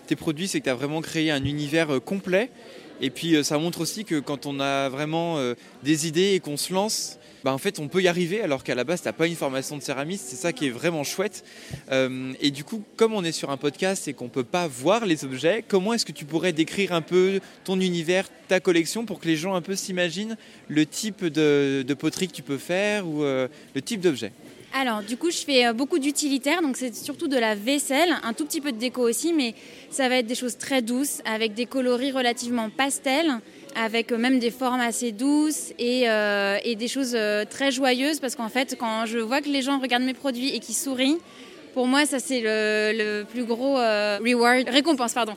tes 0.07 0.15
produits, 0.15 0.47
c'est 0.47 0.59
que 0.59 0.63
tu 0.63 0.69
as 0.71 0.75
vraiment 0.75 1.01
créé 1.01 1.29
un 1.29 1.45
univers 1.45 2.01
complet. 2.03 2.49
Et 3.01 3.09
puis 3.09 3.35
euh, 3.35 3.43
ça 3.43 3.57
montre 3.57 3.81
aussi 3.81 4.05
que 4.05 4.19
quand 4.19 4.45
on 4.45 4.59
a 4.59 4.89
vraiment 4.89 5.37
euh, 5.37 5.53
des 5.83 6.07
idées 6.07 6.33
et 6.33 6.39
qu'on 6.39 6.57
se 6.57 6.73
lance, 6.73 7.19
bah, 7.43 7.53
en 7.53 7.57
fait 7.57 7.79
on 7.79 7.87
peut 7.87 8.01
y 8.01 8.07
arriver 8.07 8.41
alors 8.41 8.63
qu'à 8.63 8.75
la 8.75 8.83
base 8.83 9.01
tu 9.01 9.07
n'as 9.07 9.13
pas 9.13 9.27
une 9.27 9.35
formation 9.35 9.77
de 9.77 9.83
céramiste. 9.83 10.25
C'est 10.27 10.35
ça 10.35 10.53
qui 10.53 10.67
est 10.67 10.71
vraiment 10.71 11.03
chouette. 11.03 11.43
Euh, 11.91 12.33
et 12.41 12.51
du 12.51 12.63
coup, 12.63 12.83
comme 12.95 13.13
on 13.13 13.23
est 13.23 13.31
sur 13.31 13.49
un 13.49 13.57
podcast 13.57 14.07
et 14.07 14.13
qu'on 14.13 14.29
peut 14.29 14.43
pas 14.43 14.67
voir 14.67 15.05
les 15.05 15.25
objets, 15.25 15.63
comment 15.67 15.93
est-ce 15.93 16.05
que 16.05 16.11
tu 16.11 16.25
pourrais 16.25 16.53
décrire 16.53 16.93
un 16.93 17.01
peu 17.01 17.39
ton 17.63 17.79
univers, 17.79 18.27
ta 18.47 18.59
collection 18.59 19.05
pour 19.05 19.19
que 19.19 19.27
les 19.27 19.35
gens 19.35 19.53
un 19.53 19.61
peu 19.61 19.75
s'imaginent 19.75 20.37
le 20.67 20.85
type 20.85 21.25
de, 21.25 21.85
poterie 21.97 22.27
que 22.27 22.33
tu 22.33 22.43
peux 22.43 22.57
faire 22.57 23.07
ou 23.07 23.21
le 23.23 23.81
type 23.83 24.01
d'objet? 24.01 24.31
Alors, 24.73 25.01
du 25.01 25.17
coup, 25.17 25.31
je 25.31 25.37
fais 25.37 25.65
euh, 25.65 25.73
beaucoup 25.73 25.97
d'utilitaires, 25.97 26.61
donc 26.61 26.77
c'est 26.77 26.93
surtout 26.93 27.27
de 27.27 27.37
la 27.37 27.55
vaisselle, 27.55 28.15
un 28.23 28.33
tout 28.33 28.45
petit 28.45 28.61
peu 28.61 28.71
de 28.71 28.77
déco 28.77 29.01
aussi, 29.01 29.33
mais 29.33 29.55
ça 29.89 30.09
va 30.09 30.17
être 30.17 30.27
des 30.27 30.35
choses 30.35 30.57
très 30.57 30.81
douces, 30.81 31.21
avec 31.25 31.53
des 31.53 31.65
coloris 31.65 32.11
relativement 32.11 32.69
pastels, 32.69 33.31
avec 33.75 34.11
euh, 34.11 34.17
même 34.17 34.39
des 34.39 34.51
formes 34.51 34.81
assez 34.81 35.11
douces 35.11 35.71
et, 35.79 36.09
euh, 36.09 36.57
des 36.63 36.87
choses 36.87 37.17
très 37.49 37.71
joyeuses, 37.71 38.19
parce 38.19 38.35
qu'en 38.35 38.49
fait, 38.49 38.75
quand 38.77 39.05
je 39.05 39.19
vois 39.19 39.41
que 39.41 39.49
les 39.49 39.61
gens 39.61 39.79
regardent 39.79 40.03
mes 40.03 40.13
produits 40.13 40.55
et 40.55 40.59
qu'ils 40.59 40.75
sourient, 40.75 41.17
pour 41.73 41.87
moi, 41.87 42.05
ça 42.05 42.19
c'est 42.19 42.41
le, 42.41 43.23
plus 43.23 43.45
gros 43.45 43.75
récompense, 43.75 45.13
pardon. 45.13 45.35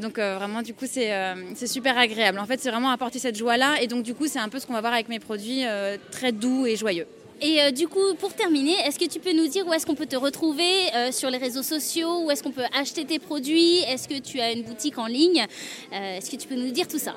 Donc 0.00 0.18
vraiment, 0.18 0.62
du 0.62 0.74
coup, 0.74 0.84
c'est 0.86 1.66
super 1.66 1.96
agréable. 1.96 2.38
En 2.40 2.46
fait, 2.46 2.60
c'est 2.60 2.70
vraiment 2.70 2.90
apporter 2.90 3.20
cette 3.20 3.36
joie-là, 3.36 3.80
et 3.80 3.86
donc 3.86 4.02
du 4.02 4.14
coup, 4.14 4.26
c'est 4.26 4.40
un 4.40 4.48
peu 4.48 4.58
ce 4.58 4.66
qu'on 4.66 4.72
va 4.72 4.80
voir 4.80 4.92
avec 4.92 5.08
mes 5.08 5.20
produits, 5.20 5.62
très 6.10 6.32
doux 6.32 6.66
et 6.66 6.76
joyeux. 6.76 7.06
Et 7.40 7.60
euh, 7.60 7.70
du 7.70 7.86
coup, 7.86 8.14
pour 8.18 8.32
terminer, 8.32 8.74
est-ce 8.86 8.98
que 8.98 9.04
tu 9.04 9.20
peux 9.20 9.32
nous 9.32 9.46
dire 9.46 9.66
où 9.66 9.72
est-ce 9.74 9.84
qu'on 9.84 9.94
peut 9.94 10.06
te 10.06 10.16
retrouver 10.16 10.70
euh, 10.94 11.12
sur 11.12 11.28
les 11.28 11.36
réseaux 11.36 11.62
sociaux? 11.62 12.24
Où 12.24 12.30
est-ce 12.30 12.42
qu'on 12.42 12.50
peut 12.50 12.64
acheter 12.74 13.04
tes 13.04 13.18
produits? 13.18 13.78
Est-ce 13.88 14.08
que 14.08 14.18
tu 14.18 14.40
as 14.40 14.52
une 14.52 14.62
boutique 14.62 14.96
en 14.98 15.06
ligne? 15.06 15.44
Euh, 15.92 16.16
Est-ce 16.16 16.30
que 16.30 16.36
tu 16.36 16.48
peux 16.48 16.54
nous 16.54 16.70
dire 16.70 16.88
tout 16.88 16.98
ça? 16.98 17.14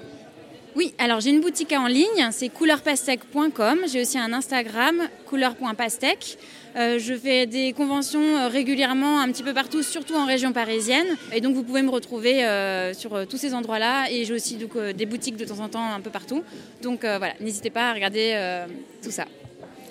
Oui, 0.76 0.94
alors 0.98 1.20
j'ai 1.20 1.32
une 1.32 1.40
boutique 1.40 1.72
en 1.74 1.88
ligne, 1.88 2.30
c'est 2.32 2.50
couleurs.pastèque.com. 2.50 3.80
J'ai 3.92 4.02
aussi 4.02 4.20
un 4.20 4.32
Instagram, 4.34 5.02
couleur.pastèque. 5.26 6.38
Je 6.76 7.18
fais 7.22 7.48
des 7.48 7.74
conventions 7.74 8.48
régulièrement 8.48 9.20
un 9.20 9.32
petit 9.32 9.42
peu 9.42 9.54
partout, 9.54 9.82
surtout 9.82 10.14
en 10.14 10.26
région 10.26 10.54
parisienne. 10.54 11.08
Et 11.34 11.42
donc 11.42 11.56
vous 11.56 11.64
pouvez 11.64 11.82
me 11.82 11.90
retrouver 11.90 12.46
sur 12.94 13.28
tous 13.28 13.38
ces 13.38 13.56
endroits-là. 13.56 14.12
Et 14.12 14.26
j'ai 14.26 14.34
aussi 14.34 14.58
des 14.96 15.06
boutiques 15.08 15.38
de 15.38 15.46
temps 15.46 15.60
en 15.60 15.70
temps 15.70 15.92
un 15.92 16.02
peu 16.02 16.12
partout. 16.12 16.44
Donc 16.84 17.00
voilà, 17.02 17.34
n'hésitez 17.42 17.72
pas 17.72 17.90
à 17.90 17.94
regarder 17.94 18.64
tout 19.02 19.12
ça. 19.12 19.26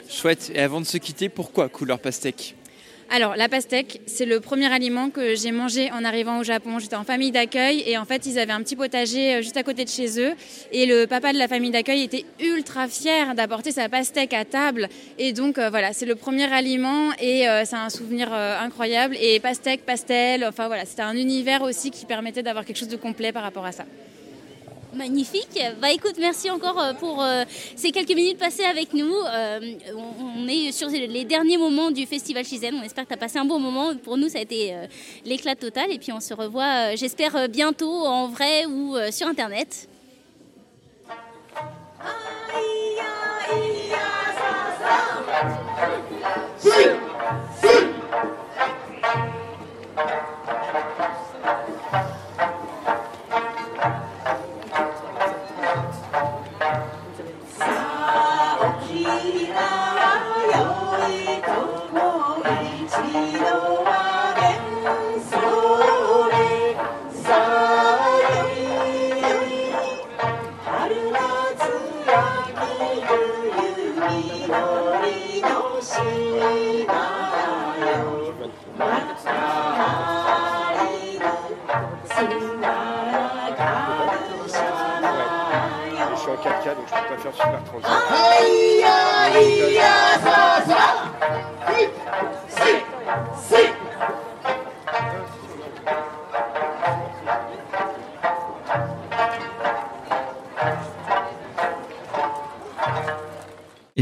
Chouette. 0.08 0.50
Et 0.54 0.60
avant 0.60 0.80
de 0.80 0.86
se 0.86 0.96
quitter, 0.96 1.28
pourquoi 1.28 1.68
couleur 1.68 1.98
pastèque 1.98 2.54
Alors, 3.10 3.36
la 3.36 3.48
pastèque, 3.48 4.00
c'est 4.06 4.24
le 4.24 4.40
premier 4.40 4.72
aliment 4.72 5.10
que 5.10 5.34
j'ai 5.34 5.52
mangé 5.52 5.90
en 5.92 6.04
arrivant 6.04 6.38
au 6.38 6.44
Japon. 6.44 6.78
J'étais 6.78 6.96
en 6.96 7.04
famille 7.04 7.30
d'accueil 7.30 7.82
et 7.86 7.98
en 7.98 8.04
fait, 8.04 8.26
ils 8.26 8.38
avaient 8.38 8.52
un 8.52 8.62
petit 8.62 8.76
potager 8.76 9.34
euh, 9.34 9.42
juste 9.42 9.56
à 9.56 9.62
côté 9.62 9.84
de 9.84 9.90
chez 9.90 10.20
eux. 10.20 10.32
Et 10.72 10.86
le 10.86 11.06
papa 11.06 11.32
de 11.32 11.38
la 11.38 11.46
famille 11.46 11.70
d'accueil 11.70 12.02
était 12.02 12.24
ultra 12.40 12.88
fier 12.88 13.34
d'apporter 13.34 13.70
sa 13.70 13.88
pastèque 13.88 14.32
à 14.32 14.44
table. 14.44 14.88
Et 15.18 15.32
donc, 15.32 15.58
euh, 15.58 15.68
voilà, 15.68 15.92
c'est 15.92 16.06
le 16.06 16.14
premier 16.14 16.50
aliment 16.52 17.12
et 17.20 17.48
euh, 17.48 17.64
c'est 17.64 17.76
un 17.76 17.90
souvenir 17.90 18.32
incroyable. 18.32 19.16
Et 19.20 19.40
pastèque, 19.40 19.84
pastel, 19.84 20.44
enfin 20.44 20.68
voilà, 20.68 20.84
c'était 20.86 21.02
un 21.02 21.16
univers 21.16 21.62
aussi 21.62 21.90
qui 21.90 22.06
permettait 22.06 22.42
d'avoir 22.42 22.64
quelque 22.64 22.78
chose 22.78 22.88
de 22.88 22.96
complet 22.96 23.32
par 23.32 23.42
rapport 23.42 23.66
à 23.66 23.72
ça. 23.72 23.84
Magnifique. 24.94 25.60
Bah 25.80 25.92
écoute, 25.92 26.14
merci 26.18 26.50
encore 26.50 26.80
euh, 26.80 26.92
pour 26.94 27.22
euh, 27.22 27.44
ces 27.76 27.90
quelques 27.90 28.14
minutes 28.14 28.38
passées 28.38 28.64
avec 28.64 28.94
nous. 28.94 29.12
Euh, 29.12 29.60
on, 29.94 30.48
est 30.48 30.72
sur 30.72 30.88
les 30.88 31.24
derniers 31.24 31.58
moments 31.58 31.90
du 31.90 32.06
festival 32.06 32.44
Shizen. 32.44 32.74
On 32.74 32.82
espère 32.82 33.04
que 33.04 33.08
tu 33.08 33.14
as 33.14 33.18
passé 33.18 33.38
un 33.38 33.44
bon 33.44 33.58
moment. 33.58 33.94
Pour 33.96 34.16
nous, 34.16 34.28
ça 34.28 34.38
a 34.38 34.42
été 34.42 34.74
l'éclat 35.24 35.56
total. 35.56 35.92
Et 35.92 35.98
puis 35.98 36.12
on 36.12 36.20
se 36.20 36.32
revoit, 36.32 36.94
j'espère, 36.94 37.48
bientôt 37.48 38.06
en 38.06 38.28
vrai 38.28 38.64
ou 38.66 38.96
sur 39.10 39.26
Internet. 39.26 39.88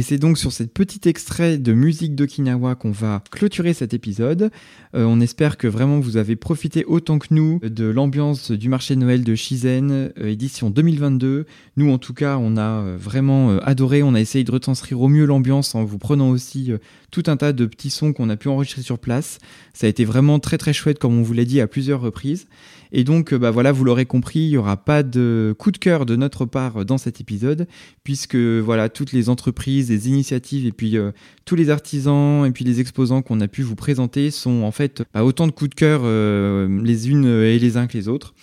C'est 0.07 0.19
donc 0.19 0.39
sur 0.39 0.53
cette 0.53 0.73
petit 0.73 1.09
extrait 1.09 1.59
de 1.59 1.73
musique 1.73 2.15
d'Okinawa 2.15 2.77
qu'on 2.77 2.93
va 2.93 3.25
clôturer 3.33 3.75
cet 3.75 3.93
épisode. 3.93 4.53
Euh, 4.95 5.05
on 5.05 5.21
espère 5.21 5.57
que 5.57 5.67
vraiment 5.67 5.99
vous 5.99 6.17
avez 6.17 6.37
profité 6.37 6.85
autant 6.85 7.19
que 7.19 7.27
nous 7.33 7.59
de 7.61 7.87
l'ambiance 7.87 8.53
du 8.53 8.69
marché 8.69 8.95
de 8.95 9.01
Noël 9.01 9.25
de 9.25 9.35
Shizen, 9.35 9.91
euh, 9.91 10.29
édition 10.29 10.71
2022. 10.71 11.47
Nous, 11.77 11.91
en 11.91 11.99
tout 11.99 12.15
cas, 12.15 12.39
on 12.41 12.57
a 12.57 12.83
euh, 12.83 12.97
vraiment 12.97 13.59
adoré. 13.59 14.05
On 14.05 14.15
a 14.15 14.21
essayé 14.21 14.45
de 14.45 14.53
retranscrire 14.53 15.01
au 15.01 15.09
mieux 15.09 15.25
l'ambiance 15.25 15.75
en 15.75 15.85
vous 15.85 15.99
prenant 15.99 16.31
aussi 16.31 16.71
tout 17.11 17.25
un 17.27 17.37
tas 17.37 17.53
de 17.53 17.67
petits 17.67 17.91
sons 17.91 18.13
qu'on 18.13 18.31
a 18.31 18.37
pu 18.37 18.47
enregistrer 18.47 18.83
sur 18.83 19.01
place. 19.01 19.41
Ça 19.75 19.89
a 19.89 19.91
été 19.91 20.05
vraiment 20.05 20.39
très 20.39 20.57
très 20.57 20.73
chouette, 20.73 21.01
comme 21.01 21.19
on 21.19 21.23
vous 21.23 21.33
l'a 21.33 21.45
dit 21.45 21.61
à 21.61 21.67
plusieurs 21.67 22.01
reprises. 22.01 22.47
Et 22.93 23.05
donc, 23.05 23.33
euh, 23.33 23.39
bah 23.39 23.51
voilà, 23.51 23.73
vous 23.73 23.85
l'aurez 23.85 24.07
compris, 24.07 24.41
il 24.41 24.49
n'y 24.51 24.57
aura 24.57 24.77
pas 24.77 25.03
de 25.03 25.55
coup 25.59 25.71
de 25.71 25.79
cœur 25.79 26.07
de 26.07 26.17
notre 26.17 26.45
part 26.45 26.85
dans 26.85 26.99
cet 26.99 27.21
épisode, 27.21 27.67
puisque 28.05 28.37
voilà, 28.37 28.89
toutes 28.89 29.13
les 29.13 29.29
entreprises, 29.29 29.91
les 29.91 30.09
initiatives 30.09 30.67
et 30.67 30.73
puis 30.73 30.97
euh, 30.97 31.13
tous 31.45 31.57
les 31.57 31.71
artisans 31.71 32.47
et 32.47 32.51
puis 32.51 32.65
les 32.65 32.81
exposants 32.81 33.23
qu'on 33.23 33.41
a 33.41 33.49
pu 33.49 33.63
vous 33.63 33.77
présenter 33.77 34.31
sont 34.31 34.63
en 34.63 34.71
fait 34.71 35.03
bah, 35.15 35.25
autant 35.25 35.47
de 35.47 35.53
coups 35.53 35.71
de 35.71 35.75
cœur 35.75 36.03
euh, 36.05 36.69
les 36.83 37.11
unes 37.11 37.27
et 37.27 37.59
les 37.59 37.77
uns 37.77 37.87
que 37.87 37.97
les 37.97 38.09
autres. 38.09 38.35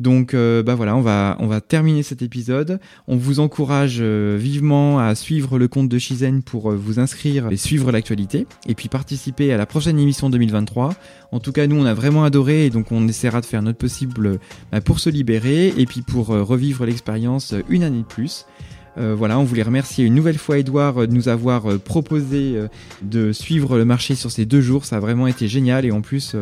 Donc 0.00 0.34
euh, 0.34 0.62
bah 0.62 0.74
voilà, 0.74 0.96
on 0.96 1.02
va 1.02 1.36
on 1.38 1.46
va 1.46 1.60
terminer 1.60 2.02
cet 2.02 2.20
épisode. 2.20 2.80
On 3.06 3.16
vous 3.16 3.38
encourage 3.38 3.98
euh, 4.00 4.36
vivement 4.38 4.98
à 4.98 5.14
suivre 5.14 5.58
le 5.58 5.68
compte 5.68 5.88
de 5.88 5.98
Shizen 5.98 6.42
pour 6.42 6.72
euh, 6.72 6.76
vous 6.76 6.98
inscrire 6.98 7.50
et 7.52 7.56
suivre 7.56 7.92
l'actualité 7.92 8.46
et 8.66 8.74
puis 8.74 8.88
participer 8.88 9.52
à 9.52 9.56
la 9.56 9.66
prochaine 9.66 9.98
émission 9.98 10.30
2023. 10.30 10.94
En 11.30 11.38
tout 11.38 11.52
cas, 11.52 11.68
nous 11.68 11.76
on 11.76 11.84
a 11.84 11.94
vraiment 11.94 12.24
adoré 12.24 12.66
et 12.66 12.70
donc 12.70 12.90
on 12.90 13.06
essaiera 13.06 13.40
de 13.40 13.46
faire 13.46 13.62
notre 13.62 13.78
possible 13.78 14.38
bah, 14.72 14.80
pour 14.80 14.98
se 14.98 15.10
libérer 15.10 15.68
et 15.68 15.86
puis 15.86 16.02
pour 16.02 16.28
revivre 16.28 16.84
l'expérience 16.86 17.54
une 17.68 17.84
année 17.84 17.98
de 17.98 18.04
plus. 18.04 18.46
Euh, 18.96 19.14
voilà, 19.14 19.38
on 19.38 19.44
voulait 19.44 19.62
remercier 19.62 20.04
une 20.04 20.14
nouvelle 20.14 20.38
fois 20.38 20.58
Edouard 20.58 21.02
euh, 21.02 21.06
de 21.06 21.12
nous 21.12 21.28
avoir 21.28 21.70
euh, 21.70 21.78
proposé 21.78 22.56
de 23.02 23.32
suivre 23.32 23.76
le 23.76 23.84
marché 23.84 24.14
sur 24.14 24.30
ces 24.30 24.46
deux 24.46 24.60
jours. 24.60 24.84
Ça 24.84 24.96
a 24.96 25.00
vraiment 25.00 25.26
été 25.26 25.48
génial 25.48 25.84
et 25.84 25.90
en 25.90 26.00
plus, 26.00 26.36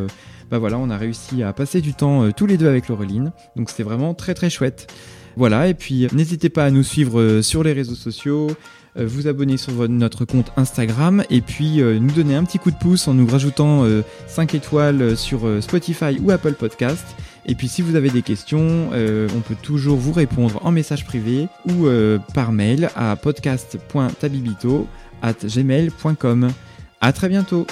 bah 0.51 0.59
voilà, 0.59 0.79
on 0.79 0.91
a 0.91 0.97
réussi 0.97 1.43
à 1.43 1.53
passer 1.53 1.81
du 1.81 1.95
temps 1.95 2.31
tous 2.33 2.47
les 2.47 2.57
deux 2.57 2.69
avec 2.69 2.89
Laureline. 2.89 3.33
Donc 3.57 3.71
c'était 3.71 3.83
vraiment 3.83 4.15
très 4.15 4.35
très 4.35 4.51
chouette. 4.51 4.93
Voilà, 5.37 5.69
et 5.69 5.75
puis 5.75 6.07
n'hésitez 6.13 6.51
pas 6.51 6.67
à 6.67 6.71
nous 6.71 6.83
suivre 6.83 7.41
sur 7.41 7.63
les 7.63 7.73
réseaux 7.73 7.95
sociaux, 7.95 8.49
vous 8.97 9.29
abonner 9.29 9.57
sur 9.57 9.89
notre 9.89 10.25
compte 10.27 10.53
Instagram 10.57 11.25
et 11.31 11.41
puis 11.41 11.83
nous 11.83 12.13
donner 12.13 12.35
un 12.35 12.45
petit 12.45 12.59
coup 12.59 12.71
de 12.71 12.77
pouce 12.77 13.09
en 13.09 13.15
nous 13.15 13.27
rajoutant 13.27 13.85
euh, 13.85 14.03
5 14.27 14.55
étoiles 14.55 15.17
sur 15.17 15.41
Spotify 15.63 16.19
ou 16.23 16.31
Apple 16.31 16.55
Podcast. 16.55 17.05
Et 17.47 17.55
puis 17.55 17.69
si 17.69 17.83
vous 17.83 17.97
avez 17.97 18.11
des 18.11 18.23
questions, 18.23 18.91
euh, 18.93 19.29
on 19.37 19.41
peut 19.41 19.57
toujours 19.61 19.99
vous 19.99 20.13
répondre 20.13 20.61
en 20.65 20.71
message 20.71 21.05
privé 21.05 21.49
ou 21.69 21.87
euh, 21.87 22.19
par 22.35 22.53
mail 22.53 22.91
à 22.95 23.17
podcast.tabibito 23.17 24.87
at. 25.23 25.35
À 27.01 27.13
très 27.13 27.29
bientôt 27.29 27.67